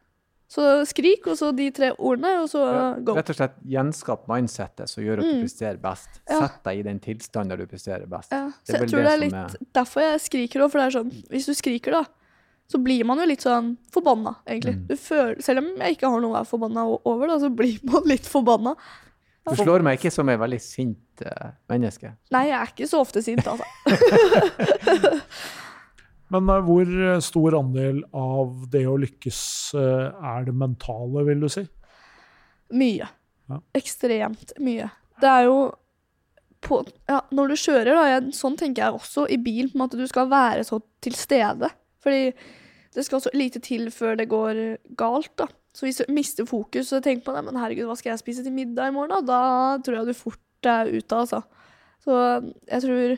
Så 0.49 0.63
skrik, 0.87 1.25
og 1.27 1.35
så 1.41 1.49
de 1.59 1.65
tre 1.75 1.89
ordene, 1.99 2.37
og 2.45 2.47
så 2.49 2.61
go. 3.05 3.17
Rett 3.19 3.33
og 3.33 3.37
slett 3.41 3.57
gjenskap 3.67 4.29
mindsettet 4.31 4.89
som 4.89 5.03
gjør 5.03 5.19
at 5.19 5.27
Mm. 5.27 5.33
du 5.41 5.43
presterer 5.49 5.81
best. 5.83 6.21
Ja. 6.31 6.39
Sett 6.47 6.61
deg 6.65 6.79
i 6.79 6.83
den 6.87 7.01
tilstanden 7.03 7.49
der 7.51 7.57
du 7.57 7.67
presterer 7.67 8.07
best. 8.07 8.31
Ja, 8.31 8.45
Det 8.47 8.71
så 8.71 8.77
er 8.77 8.79
jeg 8.85 8.91
tror 8.93 9.03
det 9.03 9.13
er 9.13 9.19
litt 9.25 9.35
er... 9.35 9.57
derfor 9.75 10.01
jeg 10.07 10.21
skriker 10.21 10.63
òg, 10.63 10.71
for 10.71 10.79
det 10.79 10.87
er 10.87 10.99
sånn, 11.01 11.11
hvis 11.35 11.47
du 11.51 11.55
skriker 11.59 11.91
da, 11.99 12.05
så 12.71 12.79
blir 12.83 13.05
man 13.05 13.19
jo 13.19 13.27
litt 13.27 13.43
sånn 13.43 13.77
forbanna, 13.95 14.37
egentlig. 14.47 14.77
Mm. 14.79 14.87
Du 14.87 14.97
føler, 14.97 15.43
selv 15.43 15.59
om 15.65 15.69
jeg 15.83 15.97
ikke 15.99 16.11
har 16.15 16.21
noe 16.21 16.31
å 16.31 16.39
være 16.39 16.51
forbanna 16.51 16.87
over, 17.05 17.27
da, 17.27 17.39
så 17.43 17.51
blir 17.55 17.79
man 17.83 18.03
litt 18.07 18.27
forbanna. 18.27 18.77
Du 19.47 19.55
slår 19.61 19.85
meg 19.87 20.01
ikke 20.01 20.11
som 20.11 20.27
et 20.33 20.41
veldig 20.41 20.59
sint 20.63 21.23
eh, 21.23 21.53
menneske. 21.71 22.11
Nei, 22.35 22.49
jeg 22.49 22.57
er 22.59 22.73
ikke 22.73 22.89
så 22.91 23.03
ofte 23.05 23.23
sint, 23.23 23.47
altså. 23.47 23.67
Men 26.35 26.51
eh, 26.51 26.65
hvor 26.67 26.91
eh, 26.91 27.21
stor 27.23 27.57
andel 27.61 28.01
av 28.11 28.67
det 28.73 28.83
å 28.91 28.97
lykkes 28.99 29.41
er 29.79 30.49
det 30.49 30.55
mentale, 30.59 31.23
vil 31.29 31.47
du 31.47 31.49
si? 31.53 31.63
Mye. 32.75 33.07
Ja. 33.47 33.61
Ekstremt 33.79 34.57
mye. 34.59 34.91
Det 35.23 35.31
er 35.31 35.47
jo 35.47 35.59
på, 36.67 36.81
ja, 37.07 37.21
Når 37.31 37.53
du 37.53 37.57
kjører, 37.61 37.93
da, 37.93 38.05
jeg, 38.11 38.35
sånn 38.35 38.57
tenker 38.59 38.83
jeg 38.83 38.99
også 38.99 39.29
i 39.31 39.39
bil, 39.39 39.69
på 39.71 39.79
en 39.79 39.85
måte, 39.85 40.01
du 40.01 40.07
skal 40.11 40.27
være 40.33 40.65
så 40.67 40.81
til 41.05 41.15
stede. 41.15 41.71
Fordi 42.03 42.33
det 42.97 43.05
skal 43.07 43.23
så 43.23 43.31
lite 43.37 43.63
til 43.63 43.93
før 43.95 44.19
det 44.19 44.27
går 44.33 44.61
galt, 44.99 45.31
da. 45.39 45.47
Så 45.77 45.85
hvis 45.85 46.01
du 46.01 46.13
mister 46.17 46.47
fokus 46.49 46.93
og 46.97 47.03
tenker 47.05 47.27
på 47.27 47.35
det, 47.37 47.43
men 47.45 47.59
herregud, 47.61 47.85
hva 47.91 47.97
skal 47.99 48.15
jeg 48.15 48.23
spise 48.23 48.45
til 48.47 48.55
middag 48.57 48.89
i 48.89 48.95
morgen, 48.97 49.13
da? 49.13 49.21
Da 49.29 49.83
tror 49.85 49.99
jeg 49.99 50.09
du 50.09 50.17
fort 50.17 50.69
er 50.71 50.89
ute, 50.89 51.19
altså. 51.19 51.43
Så 52.01 52.17
jeg 52.71 52.85
tror 52.87 53.17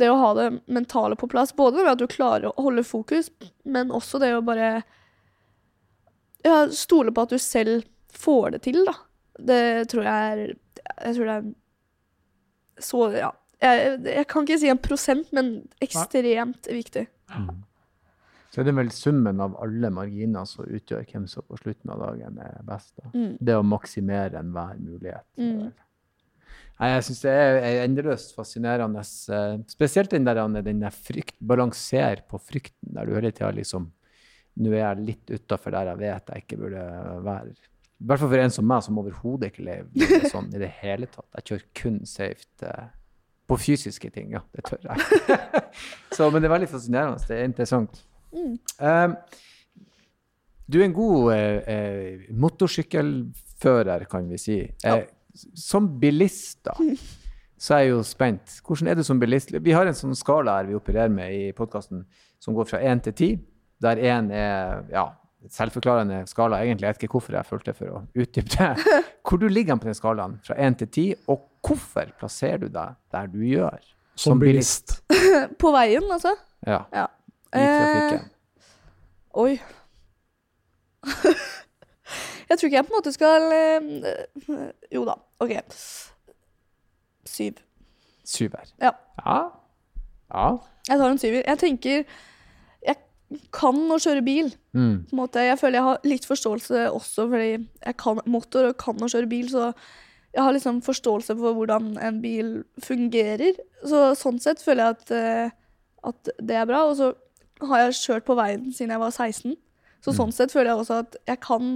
det 0.00 0.08
å 0.08 0.16
ha 0.20 0.30
det 0.38 0.46
mentale 0.70 1.18
på 1.18 1.28
plass, 1.28 1.52
både 1.56 1.82
ved 1.82 1.92
at 1.92 2.00
du 2.00 2.06
klarer 2.08 2.48
å 2.48 2.64
holde 2.64 2.86
fokus, 2.86 3.28
men 3.68 3.92
også 3.92 4.20
det 4.22 4.32
å 4.36 4.42
bare 4.46 4.70
ja, 6.46 6.62
stole 6.72 7.12
på 7.12 7.26
at 7.26 7.34
du 7.34 7.40
selv 7.42 7.84
får 8.16 8.56
det 8.56 8.62
til, 8.70 8.80
da. 8.88 8.96
Det 9.40 9.62
tror 9.88 10.04
jeg 10.04 10.32
er 10.32 10.40
Jeg 10.50 11.14
tror 11.16 11.28
det 11.28 11.36
er 11.36 11.46
så 12.84 13.06
Ja. 13.16 13.30
Jeg, 13.60 13.98
jeg 14.08 14.26
kan 14.26 14.46
ikke 14.46 14.56
si 14.60 14.68
en 14.72 14.78
prosent, 14.80 15.32
men 15.36 15.48
ekstremt 15.84 16.64
viktig. 16.72 17.02
Så 18.50 18.60
er 18.60 18.66
det 18.66 18.74
vel 18.74 18.90
summen 18.90 19.38
av 19.44 19.52
alle 19.62 19.92
marginer 19.94 20.46
som 20.48 20.66
utgjør 20.66 21.04
hvem 21.06 21.28
som 21.30 21.44
på 21.46 21.58
slutten 21.60 21.92
av 21.94 22.00
dagen 22.02 22.40
er 22.42 22.56
best. 22.66 22.96
Da. 22.98 23.12
Mm. 23.14 23.36
Det 23.38 23.54
å 23.54 23.62
maksimere 23.62 24.40
enhver 24.40 24.80
mulighet. 24.82 25.26
Mm. 25.38 25.68
Jeg 26.80 27.04
syns 27.06 27.20
det 27.22 27.32
er 27.36 27.58
er 27.60 27.82
endeløst 27.84 28.34
fascinerende. 28.34 29.04
eh, 29.04 29.56
Spesielt 29.68 30.10
den 30.10 30.24
der, 30.26 30.40
den 30.62 30.80
der 30.80 30.90
frykt, 30.90 31.36
balanser 31.38 32.24
på 32.26 32.40
frykten, 32.40 32.94
der 32.96 33.06
du 33.06 33.14
hele 33.14 33.30
tida 33.30 33.50
liksom 33.54 33.90
Nå 34.60 34.72
er 34.74 34.80
jeg 34.82 35.04
litt 35.06 35.30
utafor 35.30 35.70
der 35.70 35.92
jeg 35.92 35.98
vet 36.00 36.26
jeg 36.34 36.42
ikke 36.42 36.56
burde 36.58 36.80
være. 37.24 37.52
I 37.54 38.06
hvert 38.10 38.20
fall 38.20 38.28
for 38.32 38.42
en 38.42 38.50
som 38.50 38.66
meg, 38.66 38.82
som 38.82 38.98
overhodet 38.98 39.52
ikke 39.52 39.62
lever 39.64 40.26
sånn 40.32 40.48
i 40.56 40.58
det 40.58 40.72
hele 40.80 41.06
tatt. 41.06 41.28
Jeg 41.38 41.46
kjører 41.46 41.66
kun 41.80 42.00
safe 42.08 42.66
eh, 42.66 42.88
på 43.46 43.56
fysiske 43.62 44.10
ting, 44.10 44.34
ja. 44.34 44.42
Det 44.50 44.64
tør 44.66 44.82
jeg. 44.90 44.98
Så, 46.16 46.26
men 46.32 46.42
det 46.42 46.50
er 46.50 46.54
veldig 46.56 46.68
fascinerende. 46.74 47.22
Det 47.28 47.38
er 47.38 47.46
interessant. 47.46 48.02
Mm. 48.32 48.56
Uh, 48.80 49.14
du 50.70 50.78
er 50.80 50.86
en 50.86 50.94
god 50.94 51.30
uh, 51.32 51.70
eh, 51.74 52.26
motorsykkelfører, 52.30 54.06
kan 54.10 54.28
vi 54.30 54.38
si. 54.38 54.58
Ja. 54.84 55.00
som 55.54 55.88
bilist, 56.00 56.60
da, 56.66 56.74
så 57.60 57.76
er 57.76 57.84
jeg 57.84 57.94
jo 57.94 58.02
spent. 58.06 58.60
Hvordan 58.66 58.90
er 58.90 58.98
du 58.98 59.04
som 59.06 59.20
bilist? 59.20 59.52
Vi 59.52 59.74
har 59.74 59.86
en 59.86 59.96
sånn 59.96 60.16
skala 60.18 60.58
her 60.58 60.70
vi 60.70 60.78
opererer 60.78 61.12
med 61.12 61.34
i 61.34 61.50
podkasten 61.56 62.04
som 62.40 62.56
går 62.56 62.70
fra 62.70 62.80
én 62.86 63.02
til 63.04 63.16
ti, 63.16 63.30
der 63.82 64.00
én 64.00 64.30
er 64.32 64.86
ja, 64.92 65.08
selvforklarende 65.48 66.22
skala. 66.28 66.62
Egentlig 66.64 66.86
jeg 66.86 66.94
vet 66.94 67.04
ikke 67.04 67.18
hvorfor 67.18 67.36
jeg 67.38 67.48
følte 67.48 67.74
for 67.76 67.94
å 67.94 68.02
utdype 68.14 68.56
det. 68.56 69.00
Hvor 69.26 69.38
du 69.38 69.46
ligger 69.48 69.78
på 69.78 69.86
den 69.86 69.94
skalaen 69.94 70.38
fra 70.42 70.56
1 70.58 70.80
til 70.80 70.88
10, 70.88 71.04
og 71.30 71.44
hvorfor 71.62 72.08
plasserer 72.18 72.64
du 72.64 72.68
deg 72.72 72.96
der 73.14 73.28
du 73.30 73.40
gjør? 73.46 73.78
Som 74.18 74.40
bilist. 74.42 74.98
På 75.62 75.70
veien, 75.76 76.04
altså? 76.10 76.34
Ja, 76.66 76.82
Ja. 76.92 77.06
I 77.54 77.66
trafikken. 77.66 78.24
Eh, 78.24 79.40
oi. 79.42 79.60
jeg 82.48 82.58
tror 82.58 82.66
ikke 82.68 82.76
jeg 82.76 82.86
på 82.86 82.92
en 82.92 82.98
måte 82.98 83.12
skal 83.14 83.54
eh, 83.56 84.66
Jo 84.92 85.04
da, 85.08 85.16
OK. 85.42 85.54
Syv. 87.26 87.62
Syver. 88.24 88.66
Ja. 88.82 88.92
Ja. 89.24 89.38
ja. 90.34 90.50
Jeg 90.88 90.98
tar 90.98 91.08
en 91.10 91.22
syver. 91.22 91.42
Jeg 91.46 91.58
tenker 91.58 92.04
Jeg 92.86 92.96
kan 93.54 93.80
å 93.90 93.98
kjøre 94.02 94.22
bil. 94.26 94.52
Mm. 94.74 95.06
Jeg 95.10 95.58
føler 95.58 95.78
jeg 95.78 95.88
har 95.88 96.06
litt 96.06 96.26
forståelse 96.26 96.86
også 96.90 97.28
fordi 97.30 97.50
jeg 97.56 97.98
kan 97.98 98.22
motor 98.26 98.70
og 98.70 98.78
kan 98.82 99.02
å 99.02 99.10
kjøre 99.10 99.30
bil, 99.30 99.50
så 99.50 99.72
jeg 100.34 100.42
har 100.46 100.54
liksom 100.54 100.78
forståelse 100.86 101.34
for 101.38 101.58
hvordan 101.58 101.96
en 101.98 102.20
bil 102.22 102.60
fungerer. 102.82 103.58
Så 103.82 104.12
sånn 104.18 104.38
sett 104.42 104.62
føler 104.62 104.84
jeg 104.84 104.96
at, 104.96 105.10
eh, 105.14 105.56
at 106.06 106.30
det 106.38 106.58
er 106.58 106.68
bra. 106.70 106.84
Og 106.90 106.96
så 106.98 107.12
har 107.68 107.84
jeg 107.84 107.98
kjørt 108.00 108.26
på 108.28 108.36
veien 108.38 108.70
siden 108.72 108.94
jeg 108.94 109.02
var 109.02 109.12
16, 109.14 109.56
så 110.04 110.14
sånn 110.16 110.32
sett 110.32 110.52
føler 110.52 110.72
jeg 110.72 110.82
også 110.84 111.00
at 111.04 111.18
jeg 111.28 111.40
kan, 111.44 111.74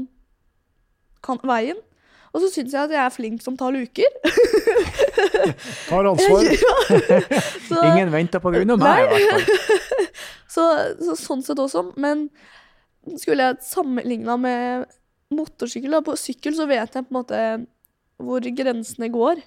kan 1.24 1.42
veien. 1.44 1.80
Og 2.34 2.42
så 2.42 2.48
syns 2.50 2.72
jeg 2.74 2.88
at 2.88 2.90
jeg 2.90 2.98
er 2.98 3.12
flink 3.14 3.44
som 3.44 3.54
tar 3.58 3.70
luker. 3.74 4.10
Tar 5.90 6.08
ansvar. 6.10 6.48
så, 7.68 7.78
Ingen 7.92 8.10
venter 8.10 8.42
på 8.42 8.50
grunn 8.50 8.74
av 8.74 8.80
meg, 8.82 9.04
i 9.04 9.28
hvert 9.28 9.46
fall. 9.46 9.78
Så, 10.50 10.64
så 10.98 11.14
sånn 11.18 11.44
sett 11.46 11.60
også. 11.62 11.84
Men 12.00 12.26
skulle 13.20 13.50
jeg 13.50 13.62
sammenligna 13.68 14.36
med 14.40 14.88
motorsykkel, 15.34 15.94
da, 15.94 16.02
på 16.04 16.16
sykkel 16.18 16.56
så 16.58 16.66
vet 16.70 16.94
jeg 16.94 17.06
på 17.06 17.14
en 17.14 17.20
måte 17.20 17.40
hvor 18.22 18.46
grensene 18.58 19.10
går. 19.14 19.42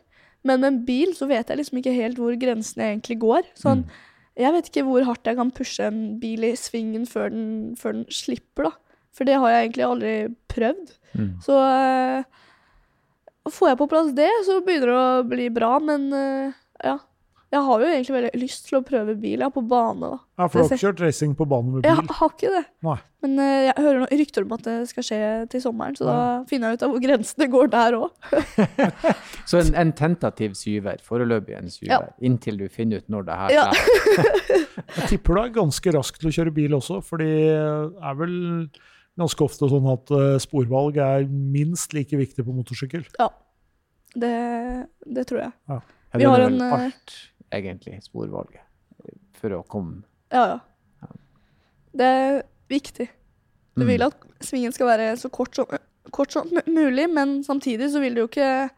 Men 0.47 0.61
med 0.61 0.69
en 0.69 0.81
bil 0.88 1.13
så 1.17 1.27
vet 1.27 1.49
jeg 1.49 1.59
liksom 1.59 1.81
ikke 1.81 1.95
helt 1.95 2.19
hvor 2.21 2.35
grensene 2.39 2.91
egentlig 2.93 3.19
går. 3.23 3.47
Sånn, 3.59 3.83
Jeg 4.38 4.53
vet 4.53 4.69
ikke 4.69 4.85
hvor 4.85 5.05
hardt 5.07 5.27
jeg 5.27 5.38
kan 5.39 5.53
pushe 5.55 5.88
en 5.89 6.01
bil 6.21 6.45
i 6.45 6.53
svingen 6.59 7.07
før 7.09 7.31
den, 7.33 7.47
før 7.79 7.97
den 7.97 8.05
slipper, 8.13 8.69
da. 8.69 8.97
For 9.17 9.25
det 9.25 9.39
har 9.41 9.49
jeg 9.49 9.63
egentlig 9.65 9.85
aldri 9.88 10.13
prøvd. 10.51 10.91
Mm. 11.17 11.31
Så 11.41 11.57
uh, 11.57 13.49
får 13.49 13.71
jeg 13.71 13.79
på 13.79 13.88
plass 13.89 14.11
det, 14.17 14.29
så 14.45 14.59
begynner 14.65 14.91
det 14.91 14.97
å 15.01 15.23
bli 15.31 15.47
bra. 15.53 15.71
Men 15.81 16.05
uh, 16.13 16.57
ja. 16.85 16.99
Jeg 17.47 17.61
har 17.63 17.79
jo 17.79 17.87
egentlig 17.87 18.11
veldig 18.11 18.39
lyst 18.41 18.65
til 18.67 18.75
å 18.75 18.81
prøve 18.83 19.13
bil, 19.21 19.39
ja, 19.39 19.47
på 19.55 19.61
bane, 19.63 20.03
da. 20.03 20.17
Ja, 20.35 20.47
for 20.51 20.59
du 20.59 20.63
har 20.65 20.73
ikke 20.75 20.81
kjørt 20.81 20.99
racing 21.05 21.35
på 21.39 21.45
bane 21.47 21.71
med 21.71 21.85
bil? 21.85 21.87
Jeg 21.87 22.15
har 22.17 22.33
ikke 22.33 22.49
det. 22.51 22.63
Nei. 22.83 22.95
Men 23.23 23.37
uh, 23.39 23.51
jeg 23.69 23.75
hører 23.77 24.01
noen 24.01 24.19
rykter 24.19 24.43
om 24.43 24.51
at 24.57 24.65
det 24.67 24.73
skal 24.89 25.05
skje 25.07 25.19
til 25.53 25.63
sommeren, 25.63 25.95
så 25.95 26.09
da 26.09 26.17
finner 26.49 26.73
jeg 26.73 26.79
ut 26.81 26.83
av 26.83 26.91
hvor 26.91 27.03
grensene 27.05 27.47
går 27.53 27.71
der 27.71 27.95
òg. 28.01 28.27
Så 29.47 29.61
en, 29.61 29.71
en 29.79 29.93
tentativ 29.95 30.57
syver, 30.59 30.99
foreløpig 31.07 31.55
en 31.55 31.71
syver, 31.71 31.93
Ja. 31.95 32.01
inntil 32.27 32.59
du 32.59 32.65
finner 32.73 32.99
ut 32.99 33.07
når 33.15 33.29
det 33.29 33.39
her 33.39 33.55
Ja. 33.55 33.65
slipper. 33.71 34.67
Jeg 34.97 35.09
tipper 35.13 35.39
du 35.39 35.41
er 35.45 35.55
ganske 35.55 35.93
rask 35.95 36.19
til 36.19 36.29
å 36.29 36.35
kjøre 36.35 36.53
bil 36.59 36.75
også, 36.77 36.99
for 37.07 37.23
det 37.23 37.31
er 37.55 38.19
vel 38.19 38.35
ganske 39.17 39.47
ofte 39.47 39.71
sånn 39.71 39.87
at 39.95 40.11
eh, 40.13 40.35
sporvalg 40.43 40.99
er 41.01 41.23
minst 41.31 41.95
like 41.95 42.13
viktig 42.19 42.43
på 42.45 42.53
motorsykkel. 42.59 43.07
Det, 44.17 44.35
det 45.15 45.23
tror 45.31 45.41
jeg. 45.47 45.55
Ja, 45.71 45.79
Vi 46.21 46.27
har 46.29 46.43
en, 46.45 46.59
eh, 46.61 46.75
alt, 46.77 47.15
egentlig, 47.51 48.01
sporvalget, 48.03 48.61
for 49.33 49.49
å 49.49 49.63
komme 49.67 50.03
Ja, 50.31 50.45
ja. 51.01 51.07
Det 51.97 52.05
er 52.05 52.41
viktig. 52.69 53.07
Du 53.77 53.81
Mm. 53.83 53.87
vil 53.87 54.03
at 54.03 54.15
svingen 54.41 54.71
skal 54.73 54.87
være 54.87 55.15
så 55.17 55.29
kort 55.31 55.55
som, 55.55 55.65
kort 56.11 56.31
som 56.31 56.47
mulig, 56.67 57.07
men 57.13 57.43
samtidig 57.43 57.91
så 57.91 57.99
vil 58.01 58.13
du 58.15 58.21
jo 58.21 58.27
ikke 58.27 58.69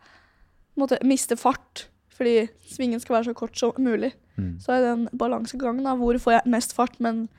måtte, 0.78 1.00
miste 1.04 1.36
fart. 1.38 1.88
Fordi 2.16 2.48
svingen 2.68 3.00
skal 3.00 3.16
være 3.16 3.26
så 3.32 3.34
kort 3.34 3.58
som 3.58 3.72
mulig. 3.80 4.14
Mm. 4.38 4.60
Så 4.60 4.72
er 4.74 4.82
det 4.82 4.90
en 4.92 5.08
balansegang. 5.18 5.84
da, 5.84 5.96
Hvor 5.96 6.18
får 6.20 6.32
jeg 6.32 6.52
mest 6.52 6.74
fart, 6.76 7.00
men 7.00 7.30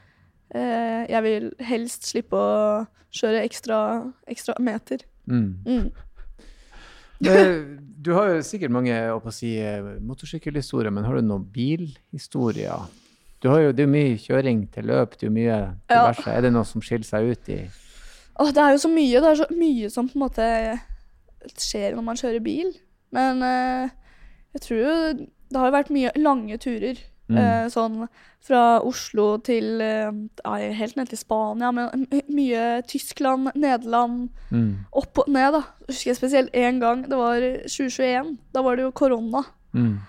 eh, 0.55 1.07
jeg 1.09 1.22
vil 1.22 1.53
helst 1.61 2.03
slippe 2.05 2.33
å 2.37 2.87
kjøre 3.12 3.45
ekstra, 3.45 4.12
ekstra 4.26 4.55
meter. 4.59 4.99
Mm. 5.26 5.57
Mm. 5.66 5.91
Du 8.01 8.14
har 8.16 8.31
jo 8.33 8.39
sikkert 8.47 8.73
mange 8.73 8.95
å 9.12 9.33
si, 9.35 9.59
eh, 9.61 9.83
motorsykkelhistorier, 10.01 10.91
men 10.95 11.05
har 11.05 11.18
du 11.18 11.27
noen 11.27 11.45
bilhistorier? 11.53 12.87
Du 13.41 13.49
har 13.53 13.61
jo, 13.61 13.73
det 13.73 13.85
er 13.85 13.89
jo 13.89 13.93
mye 13.93 14.16
kjøring 14.21 14.62
til 14.73 14.89
løp, 14.89 15.18
det 15.18 15.27
er 15.27 15.29
jo 15.29 15.35
mye 15.37 15.51
Ja. 15.53 15.75
diverse. 15.91 16.29
Er 16.33 16.41
det 16.47 16.53
noe 16.53 16.64
som 16.64 16.81
skiller 16.81 17.05
seg 17.05 17.31
ut 17.31 17.49
i 17.53 17.59
Åh, 18.41 18.51
det 18.57 18.62
er 18.62 18.71
jo 18.73 18.79
så 18.81 18.89
mye. 18.89 19.21
Det 19.21 19.29
er 19.29 19.37
så 19.45 19.49
mye 19.53 19.91
som 19.93 20.09
på 20.09 20.16
en 20.16 20.23
måte 20.25 20.81
skjer 21.61 21.95
når 21.95 22.05
man 22.07 22.16
kjører 22.16 22.43
bil. 22.43 22.73
Men 23.12 23.43
eh, 23.43 23.91
jeg 24.55 24.62
tror 24.64 24.79
jo 24.81 25.27
det 25.51 25.59
har 25.61 25.66
jo 25.68 25.77
vært 25.77 25.91
mye 25.93 26.12
lange 26.16 26.57
turer. 26.62 26.97
Mm. 27.31 27.39
Eh, 27.39 27.64
sånn 27.72 28.05
fra 28.41 28.81
Oslo 28.83 29.35
til 29.45 29.78
nei, 29.78 30.61
helt 30.74 30.97
ned 30.97 31.11
til 31.11 31.20
Spania. 31.20 31.68
Men 31.76 32.07
mye 32.33 32.81
Tyskland, 32.89 33.53
Nederland. 33.55 34.31
mm. 34.51 34.70
Opp 34.97 35.20
og 35.22 35.28
ned, 35.28 35.53
da. 35.59 35.61
Husker 35.91 36.11
jeg 36.11 36.18
spesielt 36.18 36.57
én 36.57 36.81
gang. 36.81 37.05
Det 37.09 37.18
var 37.20 37.45
2021. 37.68 38.39
Da 38.55 38.64
var 38.64 38.76
det 38.81 38.89
jo 38.89 38.95
korona. 38.97 39.45
Mm. 39.76 40.01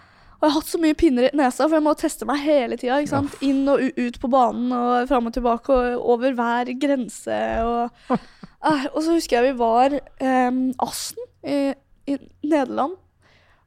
Og 0.41 0.47
jeg 0.47 0.53
har 0.53 0.57
hatt 0.57 0.71
så 0.71 0.79
mye 0.81 0.97
pinner 0.97 1.27
i 1.27 1.37
nesa, 1.37 1.67
for 1.67 1.77
jeg 1.77 1.85
må 1.85 1.91
teste 1.99 2.25
meg 2.25 2.39
hele 2.41 2.79
tida. 2.79 3.01
Ja. 3.03 3.19
Inn 3.45 3.67
og 3.69 3.83
ut 3.99 4.15
på 4.23 4.29
banen 4.31 4.71
og 4.73 5.09
fram 5.11 5.27
og 5.29 5.35
tilbake 5.35 5.75
og 5.75 6.07
over 6.15 6.33
hver 6.39 6.71
grense. 6.81 7.41
Og, 7.61 8.15
Eh, 8.61 8.85
og 8.93 9.01
så 9.03 9.15
husker 9.17 9.39
jeg 9.39 9.51
vi 9.51 9.59
var 9.59 9.95
um, 10.21 10.57
Assen 10.85 11.17
i, 11.41 11.73
i 12.05 12.17
Nederland. 12.45 12.93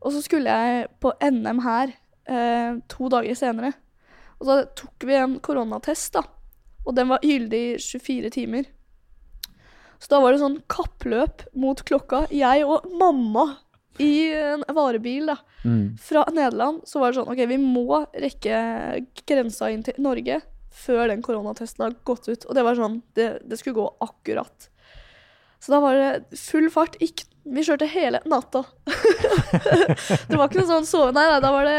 Og 0.04 0.12
så 0.14 0.20
skulle 0.22 0.52
jeg 0.52 0.86
på 1.02 1.10
NM 1.24 1.62
her 1.64 1.94
eh, 2.28 2.78
to 2.88 3.08
dager 3.12 3.34
senere. 3.38 3.72
Og 4.40 4.46
så 4.48 4.58
tok 4.76 5.06
vi 5.08 5.16
en 5.18 5.38
koronatest, 5.44 6.12
da. 6.16 6.24
Og 6.84 6.94
den 6.96 7.08
var 7.08 7.22
gyldig 7.24 7.60
i 7.74 7.76
24 7.80 8.30
timer. 8.34 8.66
Så 9.98 10.10
da 10.10 10.18
var 10.20 10.34
det 10.34 10.42
sånn 10.42 10.58
kappløp 10.68 11.46
mot 11.56 11.80
klokka. 11.86 12.26
Jeg 12.34 12.64
og 12.68 12.88
mamma 13.00 13.46
i 14.02 14.32
en 14.34 14.64
varebil, 14.74 15.30
da 15.30 15.36
Mm. 15.64 15.96
fra 15.96 16.26
Nederland 16.28 16.82
så 16.84 17.00
var 17.00 17.08
det 17.12 17.16
sånn 17.16 17.30
OK, 17.32 17.38
vi 17.48 17.56
må 17.56 18.02
rekke 18.12 19.06
grensa 19.24 19.70
inn 19.72 19.80
til 19.82 19.94
Norge 19.96 20.42
før 20.76 21.08
den 21.08 21.22
koronatesten 21.24 21.86
har 21.86 21.94
gått 22.04 22.28
ut. 22.28 22.44
Og 22.44 22.54
det 22.54 22.64
var 22.66 22.76
sånn 22.76 22.98
Det, 23.16 23.38
det 23.48 23.56
skulle 23.56 23.78
gå 23.78 23.86
akkurat. 24.04 24.68
Så 25.58 25.72
da 25.72 25.80
var 25.80 25.94
det 25.96 26.36
full 26.36 26.68
fart. 26.68 26.98
Ikke, 27.00 27.24
vi 27.48 27.64
kjørte 27.64 27.88
hele 27.88 28.20
natta. 28.28 28.64
det 30.28 30.36
var 30.36 30.50
ikke 30.50 30.60
noe 30.60 30.68
sånn 30.68 30.84
sove... 30.88 31.14
Nei, 31.16 31.24
nei, 31.30 31.40
da 31.40 31.52
var 31.54 31.64
det 31.64 31.78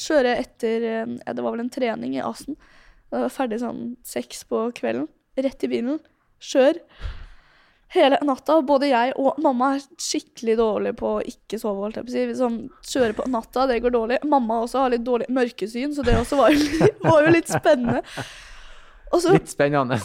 kjøre 0.00 0.36
etter 0.40 0.86
eh, 0.88 1.16
ja, 1.26 1.34
Det 1.36 1.44
var 1.44 1.56
vel 1.56 1.64
en 1.66 1.72
trening 1.72 2.16
i 2.16 2.22
Asen. 2.24 2.56
Ferdig 3.12 3.58
sånn 3.60 3.90
seks 4.08 4.46
på 4.48 4.70
kvelden. 4.78 5.04
Rett 5.36 5.64
i 5.66 5.68
bilen. 5.68 5.98
Kjør. 6.40 6.78
Hele 7.92 8.16
natta. 8.24 8.56
Både 8.64 8.88
jeg 8.88 9.12
og 9.20 9.36
mamma 9.44 9.74
er 9.76 9.82
skikkelig 10.00 10.54
dårlige 10.56 10.96
på 10.96 11.10
å 11.18 11.24
ikke 11.28 11.58
sove. 11.60 11.82
holdt 11.84 11.98
jeg 12.00 12.06
på 12.06 12.12
å 12.12 12.14
si. 12.14 12.38
Sånn, 12.38 12.56
kjøre 12.88 13.16
på 13.18 13.26
natta, 13.28 13.66
det 13.68 13.82
går 13.84 13.92
dårlig. 13.92 14.22
Mamma 14.24 14.62
også 14.64 14.86
har 14.86 14.94
litt 14.94 15.04
dårlig 15.04 15.28
mørkesyn, 15.28 15.92
så 15.92 16.06
det 16.06 16.16
også 16.16 16.40
var 16.40 16.56
jo, 16.56 16.88
var 17.10 17.26
jo 17.26 17.34
litt 17.36 17.52
spennende. 17.52 18.00
Så 19.12 19.34
Litt 19.34 19.52
spennende. 19.52 19.98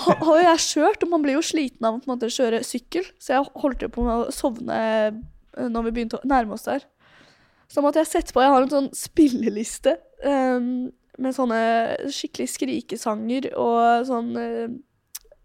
har 0.00 0.24
jo 0.24 0.40
jeg 0.40 0.64
kjørt, 0.64 1.02
og 1.04 1.10
man 1.12 1.24
blir 1.24 1.36
jo 1.36 1.44
sliten 1.44 1.84
av 1.84 2.00
å 2.00 2.16
kjøre 2.32 2.62
sykkel, 2.64 3.04
så 3.20 3.34
jeg 3.36 3.50
holdt 3.60 3.84
jo 3.84 3.90
på 3.92 4.06
med 4.06 4.22
å 4.22 4.32
sovne 4.32 4.78
eh, 4.80 5.18
når 5.68 5.84
vi 5.84 5.92
begynte 5.98 6.16
å 6.16 6.28
nærme 6.28 6.56
oss 6.56 6.64
der. 6.64 6.86
Så 7.68 7.80
da 7.80 7.84
måtte 7.86 8.02
jeg 8.02 8.10
sette 8.10 8.34
på 8.34 8.42
Jeg 8.44 8.52
har 8.52 8.64
en 8.64 8.72
sånn 8.72 8.90
spilleliste 8.96 9.96
um, 10.24 10.92
med 11.22 11.36
sånne 11.36 11.60
skikkelig 12.12 12.48
skrikesanger 12.50 13.52
og 13.60 14.06
sånn 14.08 14.32
eh, 14.40 14.72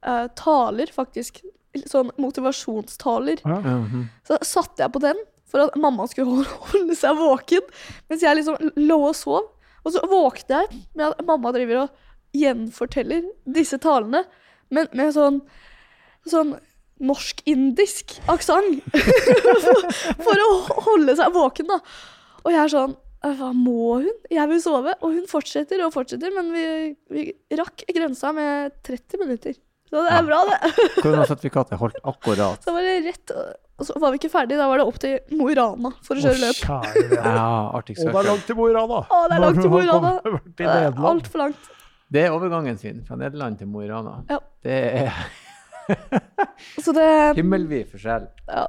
eh, 0.02 0.28
taler, 0.40 0.90
faktisk. 0.94 1.44
Sånn 1.86 2.10
motivasjonstaler. 2.18 3.44
Ja. 3.46 3.60
Mhm. 3.62 4.08
Så 4.26 4.40
satte 4.48 4.82
jeg 4.82 4.96
på 4.96 5.04
den 5.04 5.20
for 5.50 5.66
at 5.66 5.78
mamma 5.78 6.08
skulle 6.10 6.30
holde, 6.30 6.58
holde 6.74 6.98
seg 6.98 7.18
våken, 7.18 7.70
mens 8.10 8.26
jeg 8.26 8.40
liksom 8.40 8.72
lå 8.82 9.00
og 9.12 9.16
sov. 9.18 9.50
Og 9.86 9.96
så 9.96 10.04
våkner 10.10 10.66
jeg 10.66 10.84
med 10.98 11.08
at 11.12 11.26
mamma 11.26 11.54
driver 11.56 11.86
og 11.86 12.36
gjenforteller 12.36 13.30
disse 13.50 13.80
talene, 13.82 14.26
men 14.70 14.90
med 14.94 15.16
sånn, 15.16 15.40
sånn 16.30 16.58
norsk-indisk 17.00 18.18
aksent. 18.32 18.82
for, 18.94 19.94
for 20.26 20.42
å 20.46 20.50
holde 20.90 21.16
seg 21.20 21.32
våken, 21.36 21.70
da. 21.72 21.80
Og 22.46 22.52
jeg 22.56 22.62
er 22.64 22.74
sånn 22.74 22.98
Hva 23.20 23.50
må 23.52 23.98
hun? 24.00 24.12
Jeg 24.32 24.48
vil 24.48 24.62
sove. 24.64 24.94
Og 25.04 25.12
hun 25.18 25.26
fortsetter 25.28 25.82
og 25.84 25.92
fortsetter, 25.92 26.32
men 26.36 26.54
vi, 26.56 26.66
vi 27.12 27.24
rakk 27.60 27.84
grensa 27.92 28.32
med 28.36 28.78
30 28.88 29.20
minutter. 29.20 29.58
Så 29.90 30.04
det 30.06 30.12
Ja. 30.14 30.20
er 30.22 30.28
bra, 30.28 30.38
det. 30.48 30.60
Koronasertifikatet 31.02 31.80
holdt 31.82 31.98
akkurat. 32.08 32.62
Så 32.64 32.72
var 32.76 32.86
det 32.86 32.94
rett, 33.08 33.34
og 33.34 33.88
så 33.88 33.96
var 34.00 34.14
vi 34.14 34.20
ikke 34.22 34.30
ferdig. 34.32 34.56
Da 34.60 34.68
var 34.70 34.78
det 34.80 34.86
opp 34.88 35.00
til 35.02 35.18
Mo 35.36 35.50
i 35.50 35.56
Rana 35.58 35.92
for 36.06 36.16
å 36.16 36.22
kjøre 36.24 36.40
løp. 36.46 36.62
Å. 36.70 36.78
Ja, 37.18 37.50
Og 37.74 37.90
det 37.90 37.98
er 38.06 38.30
langt 38.30 38.46
til 38.48 38.56
Mo 38.60 38.70
i 38.70 38.76
Rana. 38.78 39.02
Å, 39.02 39.20
det 39.28 39.36
er 39.40 39.44
langt 39.44 39.60
til 39.66 39.74
Mo 39.74 39.82
i 39.82 39.90
Rana. 39.90 40.14
Er. 40.70 41.04
Altfor 41.12 41.44
langt. 41.44 41.70
Det 42.10 42.24
er 42.26 42.34
overgangen 42.38 42.78
sin 42.80 43.04
fra 43.06 43.18
Nederland 43.20 43.60
til 43.60 43.68
Mo 43.70 43.84
i 43.84 43.90
Rana. 43.92 44.16
Ja. 44.30 44.40
Det 44.64 44.80
er 45.04 45.12
Så 46.84 46.90
det 46.96 47.08
Himmelvid 47.40 47.86
forskjell. 47.94 48.26
ja. 48.48 48.68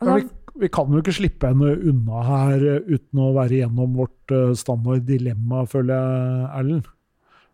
Men 0.00 0.14
vi, 0.20 0.24
vi 0.62 0.68
kan 0.70 0.92
jo 0.94 1.00
ikke 1.02 1.14
slippe 1.16 1.48
henne 1.50 1.72
unna 1.90 2.18
her 2.26 2.58
eh, 2.74 2.84
uten 2.86 3.18
å 3.24 3.32
være 3.34 3.54
igjennom 3.60 3.96
vårt 3.98 4.28
eh, 4.34 4.52
standard 4.58 5.02
dilemma, 5.08 5.64
føler 5.66 5.94
jeg, 5.96 6.46
Erlend. 6.60 6.86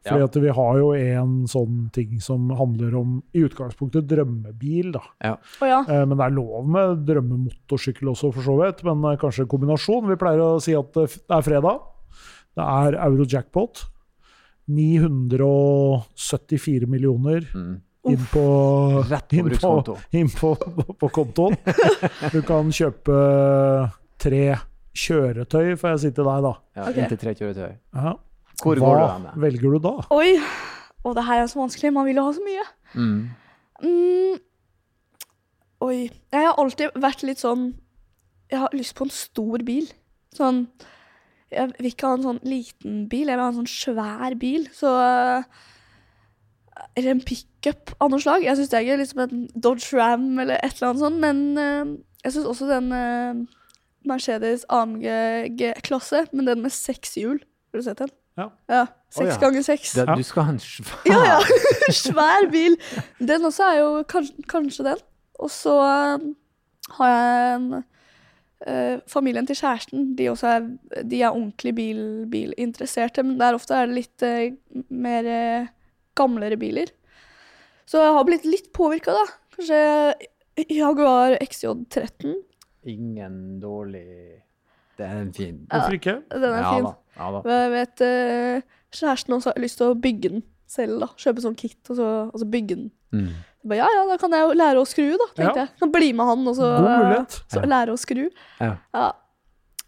Fordi 0.05 0.21
Ja. 0.21 0.27
at 0.29 0.35
vi 0.37 0.51
har 0.53 0.75
jo 0.77 0.89
en 0.93 1.31
sånn 1.49 1.87
ting 1.97 2.19
som 2.21 2.51
handler 2.53 2.93
om 3.01 3.15
i 3.33 3.41
utgangspunktet 3.47 4.05
drømmebil, 4.11 4.91
da. 4.93 5.01
Å 5.25 5.65
ja. 5.71 5.79
Eh, 5.89 6.03
Men 6.05 6.19
det 6.21 6.27
er 6.27 6.35
lov 6.37 6.69
med 6.69 7.07
drømmemotorsykkel 7.09 8.11
også, 8.13 8.29
for 8.37 8.43
så 8.45 8.59
vidt. 8.61 8.85
Men 8.85 9.01
kanskje 9.17 9.47
en 9.47 9.53
kombinasjon. 9.55 10.05
Vi 10.13 10.19
pleier 10.21 10.45
å 10.45 10.61
si 10.61 10.77
at 10.77 10.93
det 10.93 11.09
er 11.33 11.41
fredag. 11.49 11.81
Det 12.55 12.61
er 12.69 13.01
euro-jackpot. 13.09 13.87
974 14.69 16.87
millioner 16.89 17.45
Mm. 17.55 17.81
Inn 18.13 18.27
på, 18.33 18.45
Rett 19.09 19.27
på 19.31 19.37
inn 19.39 19.47
på, 19.47 19.49
brukskonto. 19.49 19.97
inn 20.21 20.31
på, 20.33 20.53
på 21.01 21.11
kontoen. 21.15 21.57
Du 22.35 22.41
kan 22.47 22.71
kjøpe 22.75 23.17
tre 24.21 24.45
kjøretøy, 24.95 25.75
får 25.81 25.95
jeg 25.95 26.03
si 26.05 26.13
til 26.15 26.29
deg, 26.29 26.47
da. 26.47 26.55
Ja, 26.77 26.87
okay. 26.89 27.03
Inntil 27.05 27.21
tre 27.23 27.35
kjøretøy. 27.39 27.75
Ja. 27.97 28.15
Hvor 28.63 28.79
Hva 28.79 28.91
går 28.93 29.01
du 29.01 29.25
med? 29.25 29.39
velger 29.49 29.75
du 29.75 29.83
da? 29.89 29.95
Oi! 30.15 30.37
og 31.05 31.13
det 31.19 31.25
her 31.27 31.43
er 31.43 31.49
så 31.51 31.61
vanskelig. 31.61 31.93
Man 31.93 32.07
vil 32.09 32.17
jo 32.17 32.25
ha 32.25 32.33
så 32.33 32.45
mye. 32.45 32.63
Mm. 32.95 33.17
Mm. 33.85 34.39
Oi. 35.85 35.99
Jeg 36.33 36.47
har 36.47 36.61
alltid 36.61 36.95
vært 36.97 37.25
litt 37.27 37.43
sånn 37.43 37.75
Jeg 38.53 38.61
har 38.63 38.77
lyst 38.77 38.95
på 38.97 39.05
en 39.05 39.13
stor 39.13 39.65
bil. 39.67 39.91
Sånn 40.35 40.65
Jeg 41.53 41.75
vil 41.75 41.91
ikke 41.91 42.09
ha 42.09 42.17
en 42.17 42.25
sånn 42.25 42.41
liten 42.47 43.05
bil, 43.11 43.29
jeg 43.29 43.37
vil 43.37 43.45
ha 43.45 43.51
en 43.53 43.61
sånn 43.61 43.71
svær 43.71 44.37
bil. 44.41 44.69
Så 44.75 44.91
Eller 46.95 47.11
en 47.11 47.23
pickup 47.27 47.91
av 47.99 48.13
noe 48.13 48.23
slag. 48.23 48.45
Jeg 48.47 48.59
syns 48.59 48.71
det 48.71 48.81
er 48.81 48.89
gøy. 48.89 48.97
Liksom 49.01 49.23
en 49.25 49.47
Dodge 49.55 49.97
Ram 49.97 50.39
eller 50.39 50.61
et 50.63 50.77
eller 50.77 50.93
annet 50.93 51.03
sånt. 51.03 51.23
Men 51.23 51.41
uh, 51.59 51.95
jeg 52.23 52.37
syns 52.37 52.51
også 52.51 52.69
den 52.71 52.93
uh, 52.95 53.63
Mercedes 54.07 54.67
AMG 54.73 55.07
G-klasse, 55.59 56.27
men 56.33 56.51
den 56.51 56.63
med 56.63 56.75
seks 56.75 57.17
hjul. 57.19 57.41
Har 57.73 57.81
du 57.81 57.87
sett 57.87 58.05
den? 58.05 58.13
Ja. 58.39 58.85
Seks 59.15 59.35
ja. 59.35 59.41
ganger 59.43 59.67
seks. 59.67 59.97
Ja. 59.97 60.07
Du 60.15 60.23
skal 60.27 60.49
ha 60.49 60.55
en 60.55 60.63
svær 60.63 61.03
Ja, 61.13 61.19
ja. 61.35 61.41
Svær 62.05 62.49
bil. 62.53 62.79
Den 63.19 63.47
også 63.47 63.67
er 63.73 63.81
jo 63.81 63.91
kanskje, 64.11 64.47
kanskje 64.51 64.89
den. 64.91 65.05
Og 65.43 65.51
så 65.51 65.75
uh, 65.75 66.31
har 66.99 67.11
jeg 67.11 67.55
en 67.55 67.69
eh, 67.75 68.99
Familien 69.11 69.47
til 69.47 69.57
kjæresten, 69.57 70.13
de, 70.19 70.29
også 70.31 70.47
er, 70.47 70.67
de 71.03 71.23
er 71.23 71.31
ordentlig 71.31 71.75
bil, 71.75 72.03
bilinteresserte, 72.31 73.25
men 73.25 73.41
der 73.41 73.57
ofte 73.57 73.75
er 73.75 73.89
det 73.89 73.97
litt 73.97 74.25
mer 74.93 75.29
gamlere 76.19 76.59
biler. 76.61 76.91
Så 77.87 78.01
jeg 78.01 78.15
har 78.17 78.25
blitt 78.25 78.45
litt 78.49 78.71
påvirka, 78.77 79.13
da. 79.13 79.25
Kanskje 79.57 79.81
Jaguar 80.71 81.37
XJ13. 81.43 82.35
Ingen 82.91 83.61
dårlig 83.61 84.41
Det 84.99 85.05
er 85.07 85.21
en 85.21 85.33
fin. 85.35 85.57
Hvorfor 85.71 85.97
ikke? 85.97 86.15
Den 86.31 86.45
er 86.53 86.61
ja, 86.63 86.73
fin. 86.75 86.85
Da. 86.85 86.95
Ja, 87.19 87.31
da. 87.35 87.41
Jeg 87.59 87.71
vet 87.75 88.03
eh, 88.07 88.67
Kjæresten 88.95 89.35
også 89.35 89.51
har 89.55 89.63
lyst 89.65 89.81
til 89.81 89.91
å 89.91 89.97
bygge 89.99 90.31
den 90.37 90.45
selv, 90.71 91.01
da. 91.03 91.09
Kjøpe 91.19 91.43
sånn 91.43 91.57
kit, 91.59 91.81
og 91.91 91.99
så, 91.99 92.07
og 92.31 92.39
så 92.41 92.47
bygge 92.51 92.77
den. 92.79 92.89
Mm. 93.15 93.27
Jeg 93.35 93.71
ba, 93.73 93.79
ja, 93.81 93.89
ja, 93.91 94.05
da 94.11 94.17
kan 94.21 94.33
jeg 94.37 94.45
jo 94.45 94.55
lære 94.59 94.81
å 94.83 94.87
skru, 94.87 95.09
da, 95.19 95.27
tenkte 95.35 95.59
Ja. 95.59 95.65
jeg. 95.65 95.79
Kan 95.83 95.93
bli 95.95 96.13
med 96.15 96.27
han 96.31 96.47
og 96.51 96.57
så, 96.59 96.71
så 97.51 97.63
Ja. 97.65 97.67
lære 97.75 97.95
å 97.95 97.99
skru. 98.01 98.29
Ja. 98.61 98.77
Ja. 98.95 99.09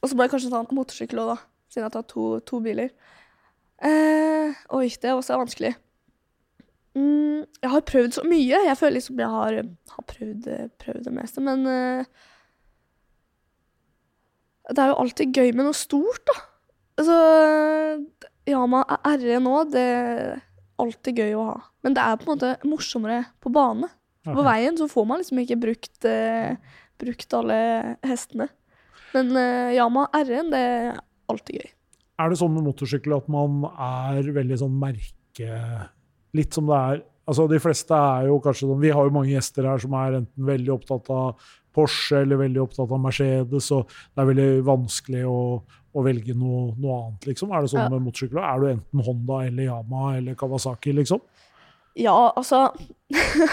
Og 0.03 0.11
så 0.11 0.17
må 0.19 0.27
jeg 0.27 0.33
kanskje 0.35 0.51
ta 0.51 0.61
en 0.63 0.77
motorsykkel 0.77 1.23
òg, 1.23 1.35
da. 1.35 1.39
Siden 1.71 1.87
jeg 1.87 1.93
tar 1.97 2.07
to, 2.11 2.27
to 2.47 2.61
biler. 2.65 2.91
Eh, 3.83 4.55
oi, 4.75 4.89
det 4.89 5.05
er 5.11 5.15
også 5.19 5.37
vanskelig. 5.39 5.75
Mm, 6.97 7.45
jeg 7.61 7.73
har 7.73 7.85
prøvd 7.91 8.17
så 8.17 8.25
mye. 8.25 8.63
Jeg 8.69 8.79
føler 8.81 8.97
liksom 8.97 9.21
jeg 9.21 9.33
har, 9.33 9.59
har 9.93 10.07
prøvd, 10.09 10.49
prøvd 10.81 11.05
det 11.05 11.13
meste, 11.13 11.45
men 11.45 11.67
uh, 11.69 12.05
Det 14.71 14.83
er 14.83 14.91
jo 14.91 15.01
alltid 15.03 15.37
gøy 15.37 15.53
med 15.53 15.69
noe 15.69 15.77
stort, 15.77 16.25
da. 16.27 16.37
Altså 16.97 17.17
Yama 18.49 18.81
RE 19.05 19.39
nå, 19.43 19.57
det 19.69 19.83
er 19.85 20.39
alltid 20.81 21.21
gøy 21.21 21.37
å 21.37 21.45
ha. 21.51 21.59
Men 21.85 21.97
det 21.97 22.03
er 22.03 22.19
på 22.19 22.27
en 22.27 22.33
måte 22.33 22.55
morsommere 22.67 23.21
på 23.45 23.53
bane. 23.53 23.91
På 24.27 24.43
veien 24.43 24.75
så 24.75 24.89
får 24.91 25.05
man 25.07 25.21
liksom 25.21 25.39
ikke 25.43 25.59
brukt, 25.63 25.99
uh, 26.09 26.57
brukt 26.99 27.37
alle 27.37 27.59
hestene. 28.07 28.49
Men 29.13 29.37
uh, 29.37 29.75
Yama 29.77 30.09
RE-en, 30.17 30.49
det 30.55 30.63
er 30.63 30.97
alltid 31.31 31.61
gøy. 31.61 31.69
Er 32.17 32.33
det 32.33 32.41
sånn 32.41 32.57
med 32.57 32.65
motorsykkel 32.65 33.13
at 33.19 33.29
man 33.29 33.61
er 33.69 34.33
veldig 34.41 34.59
sånn 34.65 34.81
merke... 34.81 35.61
Litt 36.35 36.53
som 36.55 36.67
det 36.67 36.81
er 36.81 37.05
Altså, 37.27 37.49
de 37.51 37.59
fleste 37.59 37.91
er 37.91 38.29
jo 38.29 38.37
kanskje 38.39 38.69
sånn 38.69 38.79
Vi 38.81 38.91
har 38.95 39.03
jo 39.09 39.11
mange 39.11 39.33
gjester 39.33 39.67
her 39.67 39.81
som 39.83 39.95
er 39.99 40.21
enten 40.21 40.47
veldig 40.47 40.71
opptatt 40.77 41.09
av 41.11 41.41
Porsche 41.75 42.21
eller 42.23 42.39
veldig 42.39 42.61
opptatt 42.63 42.93
av 42.95 43.01
Mercedes, 43.03 43.67
og 43.75 43.91
det 43.91 44.23
er 44.23 44.29
veldig 44.31 44.63
vanskelig 44.65 45.25
å, 45.29 45.41
å 45.93 46.05
velge 46.07 46.33
noe, 46.39 46.71
noe 46.81 46.95
annet, 47.03 47.27
liksom. 47.29 47.51
Er 47.53 47.67
det 47.67 47.73
sånn 47.73 47.83
Ja. 47.83 47.89
med 47.93 48.05
motorsykler? 48.07 48.41
Er 48.47 48.63
du 48.63 48.67
enten 48.71 49.03
Honda 49.05 49.41
eller 49.45 49.67
Yama 49.67 50.05
eller 50.17 50.39
Kawasaki, 50.39 50.95
liksom? 50.97 51.21
Ja, 51.99 52.15
altså 52.37 52.63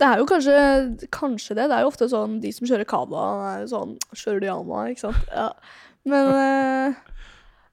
Det 0.00 0.06
er 0.08 0.18
jo 0.20 0.26
kanskje, 0.28 0.56
kanskje 1.12 1.56
det. 1.56 1.68
Det 1.70 1.76
er 1.78 1.84
jo 1.84 1.90
ofte 1.92 2.08
sånn 2.10 2.38
de 2.42 2.50
som 2.56 2.66
kjører 2.68 2.88
Kawa, 2.88 3.24
er 3.54 3.62
jo 3.64 3.70
sånn 3.72 3.96
Kjører 4.16 4.40
du 4.42 4.46
Yama, 4.50 4.82
ikke 4.90 5.06
sant? 5.06 5.30
Ja. 5.32 5.48
Men 6.10 6.30
eh, 6.44 7.00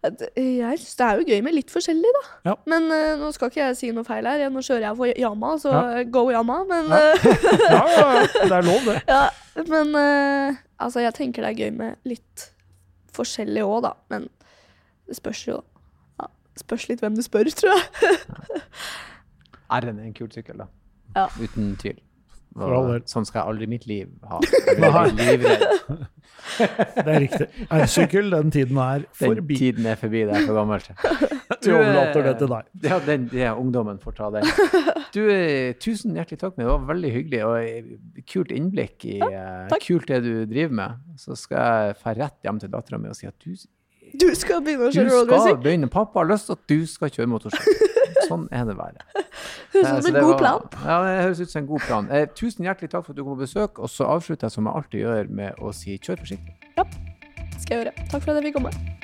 jeg 0.04 0.78
syns 0.80 0.96
det 1.00 1.06
er 1.08 1.18
jo 1.20 1.26
gøy 1.28 1.42
med 1.44 1.56
litt 1.58 1.72
forskjellig, 1.74 2.12
da. 2.16 2.22
Ja. 2.52 2.54
Men 2.70 2.86
uh, 2.92 3.16
nå 3.20 3.32
skal 3.36 3.50
ikke 3.50 3.64
jeg 3.64 3.78
si 3.80 3.90
noe 3.96 4.06
feil 4.08 4.28
her. 4.30 4.44
Nå 4.54 4.62
kjører 4.64 4.86
jeg 4.86 4.98
for 5.00 5.22
Yama, 5.24 5.54
så 5.62 5.74
Ja. 5.74 6.04
go 6.14 6.28
Yama. 6.32 6.60
Men 6.70 6.92
Ja. 6.94 7.00
eh, 7.16 7.26
Ja, 7.74 7.82
ja, 7.92 8.06
ja. 8.14 8.28
Det 8.38 8.52
er 8.60 8.68
lov, 8.68 8.86
det. 8.86 9.02
Ja, 9.16 9.24
men 9.68 9.96
uh, 9.98 10.56
altså, 10.80 11.02
jeg 11.02 11.14
tenker 11.18 11.44
det 11.48 11.50
er 11.56 11.64
gøy 11.66 11.74
med 11.80 11.98
litt 12.06 12.46
forskjellig 13.18 13.64
òg, 13.66 13.82
da. 13.88 13.94
Men 14.14 14.30
det 15.10 15.18
spørs 15.18 15.42
jo 15.48 15.58
ja, 16.22 16.28
Spørs 16.62 16.88
litt 16.92 17.02
hvem 17.02 17.16
du 17.18 17.24
spør, 17.26 17.50
tror 17.58 17.74
jeg. 17.74 18.62
R-en 19.70 19.98
er 20.00 20.04
en 20.08 20.14
kul 20.16 20.30
sykkel, 20.32 20.62
da. 20.62 20.70
Ja. 21.18 21.26
Uten 21.42 21.74
tvil. 21.82 21.98
Del. 22.58 23.04
sånn 23.10 23.26
skal 23.28 23.44
jeg 23.44 23.54
aldri 23.54 23.68
i 23.68 23.72
mitt 23.76 23.88
liv 23.90 24.10
ha. 24.28 24.40
Det 26.58 27.12
er 27.12 27.20
riktig. 27.22 27.48
R-sykkel, 27.74 28.30
den 28.32 28.52
tiden 28.54 28.78
er 28.82 29.04
Den 29.06 29.36
forbi. 29.36 29.58
tiden 29.60 29.86
er 29.90 29.96
forbi, 30.00 30.24
det 30.28 30.36
er 30.38 30.46
for 30.48 30.58
gammelt. 30.58 30.90
Vi 31.64 31.74
overlater 31.78 32.26
det 32.26 32.34
til 32.42 32.52
deg. 32.52 32.70
Ja, 32.88 33.00
den, 33.06 33.30
ja, 33.36 33.54
ungdommen 33.58 34.00
får 34.04 34.18
ta 34.18 34.30
den. 34.34 34.48
Du, 35.16 35.22
eh, 35.32 35.74
tusen 35.82 36.18
hjertelig 36.18 36.42
takk. 36.42 36.58
Det 36.60 36.68
var 36.68 36.86
veldig 36.90 37.14
hyggelig 37.14 37.42
og 37.48 37.58
eh, 37.62 38.22
kult 38.30 38.54
innblikk 38.56 39.08
i 39.10 39.18
ja, 39.22 39.68
kult 39.84 40.10
det 40.12 40.22
du 40.26 40.34
driver 40.50 40.78
med. 40.82 41.02
Så 41.22 41.38
skal 41.40 41.92
jeg 41.92 42.00
dra 42.04 42.16
rett 42.24 42.48
hjem 42.48 42.62
til 42.64 42.74
dattera 42.74 43.02
mi 43.02 43.12
og 43.12 43.20
si 43.20 43.30
at 43.30 43.38
du, 43.44 43.54
Du 44.18 44.30
skal 44.40 44.64
begynne 44.66 44.90
å 44.90 44.96
kjøre 44.96 45.14
roadracing. 45.14 45.88
Pappa 45.94 46.24
har 46.24 46.32
lyst 46.34 46.50
til 46.52 46.58
at 46.60 46.66
du 46.72 46.80
skal 46.90 47.14
kjøre 47.14 47.32
motorsykkel. 47.36 48.06
Sånn 48.28 48.48
er 48.52 48.66
det 48.70 48.76
bare. 48.78 49.06
Høres 49.74 49.88
Eh, 49.88 49.98
ut 49.98 50.04
som 50.06 50.16
en 50.16 50.22
god 50.24 50.32
var- 50.32 50.40
plan. 50.40 50.68
Ja, 50.86 50.98
det 51.06 51.24
høres 51.24 51.42
ut 51.42 51.52
som 51.52 51.62
en 51.62 51.68
god 51.68 51.82
plan. 51.88 52.12
Eh, 52.12 52.26
tusen 52.36 52.66
hjertelig 52.66 52.90
takk 52.92 53.06
for 53.06 53.12
at 53.14 53.18
du 53.18 53.24
kom 53.24 53.38
på 53.38 53.44
besøk. 53.46 53.80
Og 53.80 53.90
så 53.90 54.08
avslutter 54.10 54.48
jeg 54.48 54.52
som 54.58 54.66
jeg 54.70 54.74
alltid 54.82 55.00
gjør, 55.06 55.30
med 55.42 55.60
å 55.62 55.74
si 55.76 55.98
kjør 55.98 56.22
forsiktig. 56.24 56.56
Skal 57.58 57.74
jeg 57.74 57.84
gjøre. 57.86 57.94
Takk 58.10 58.22
for 58.24 58.32
at 58.32 58.40
jeg 58.44 58.48
fikk 58.52 58.60
komme. 58.62 58.97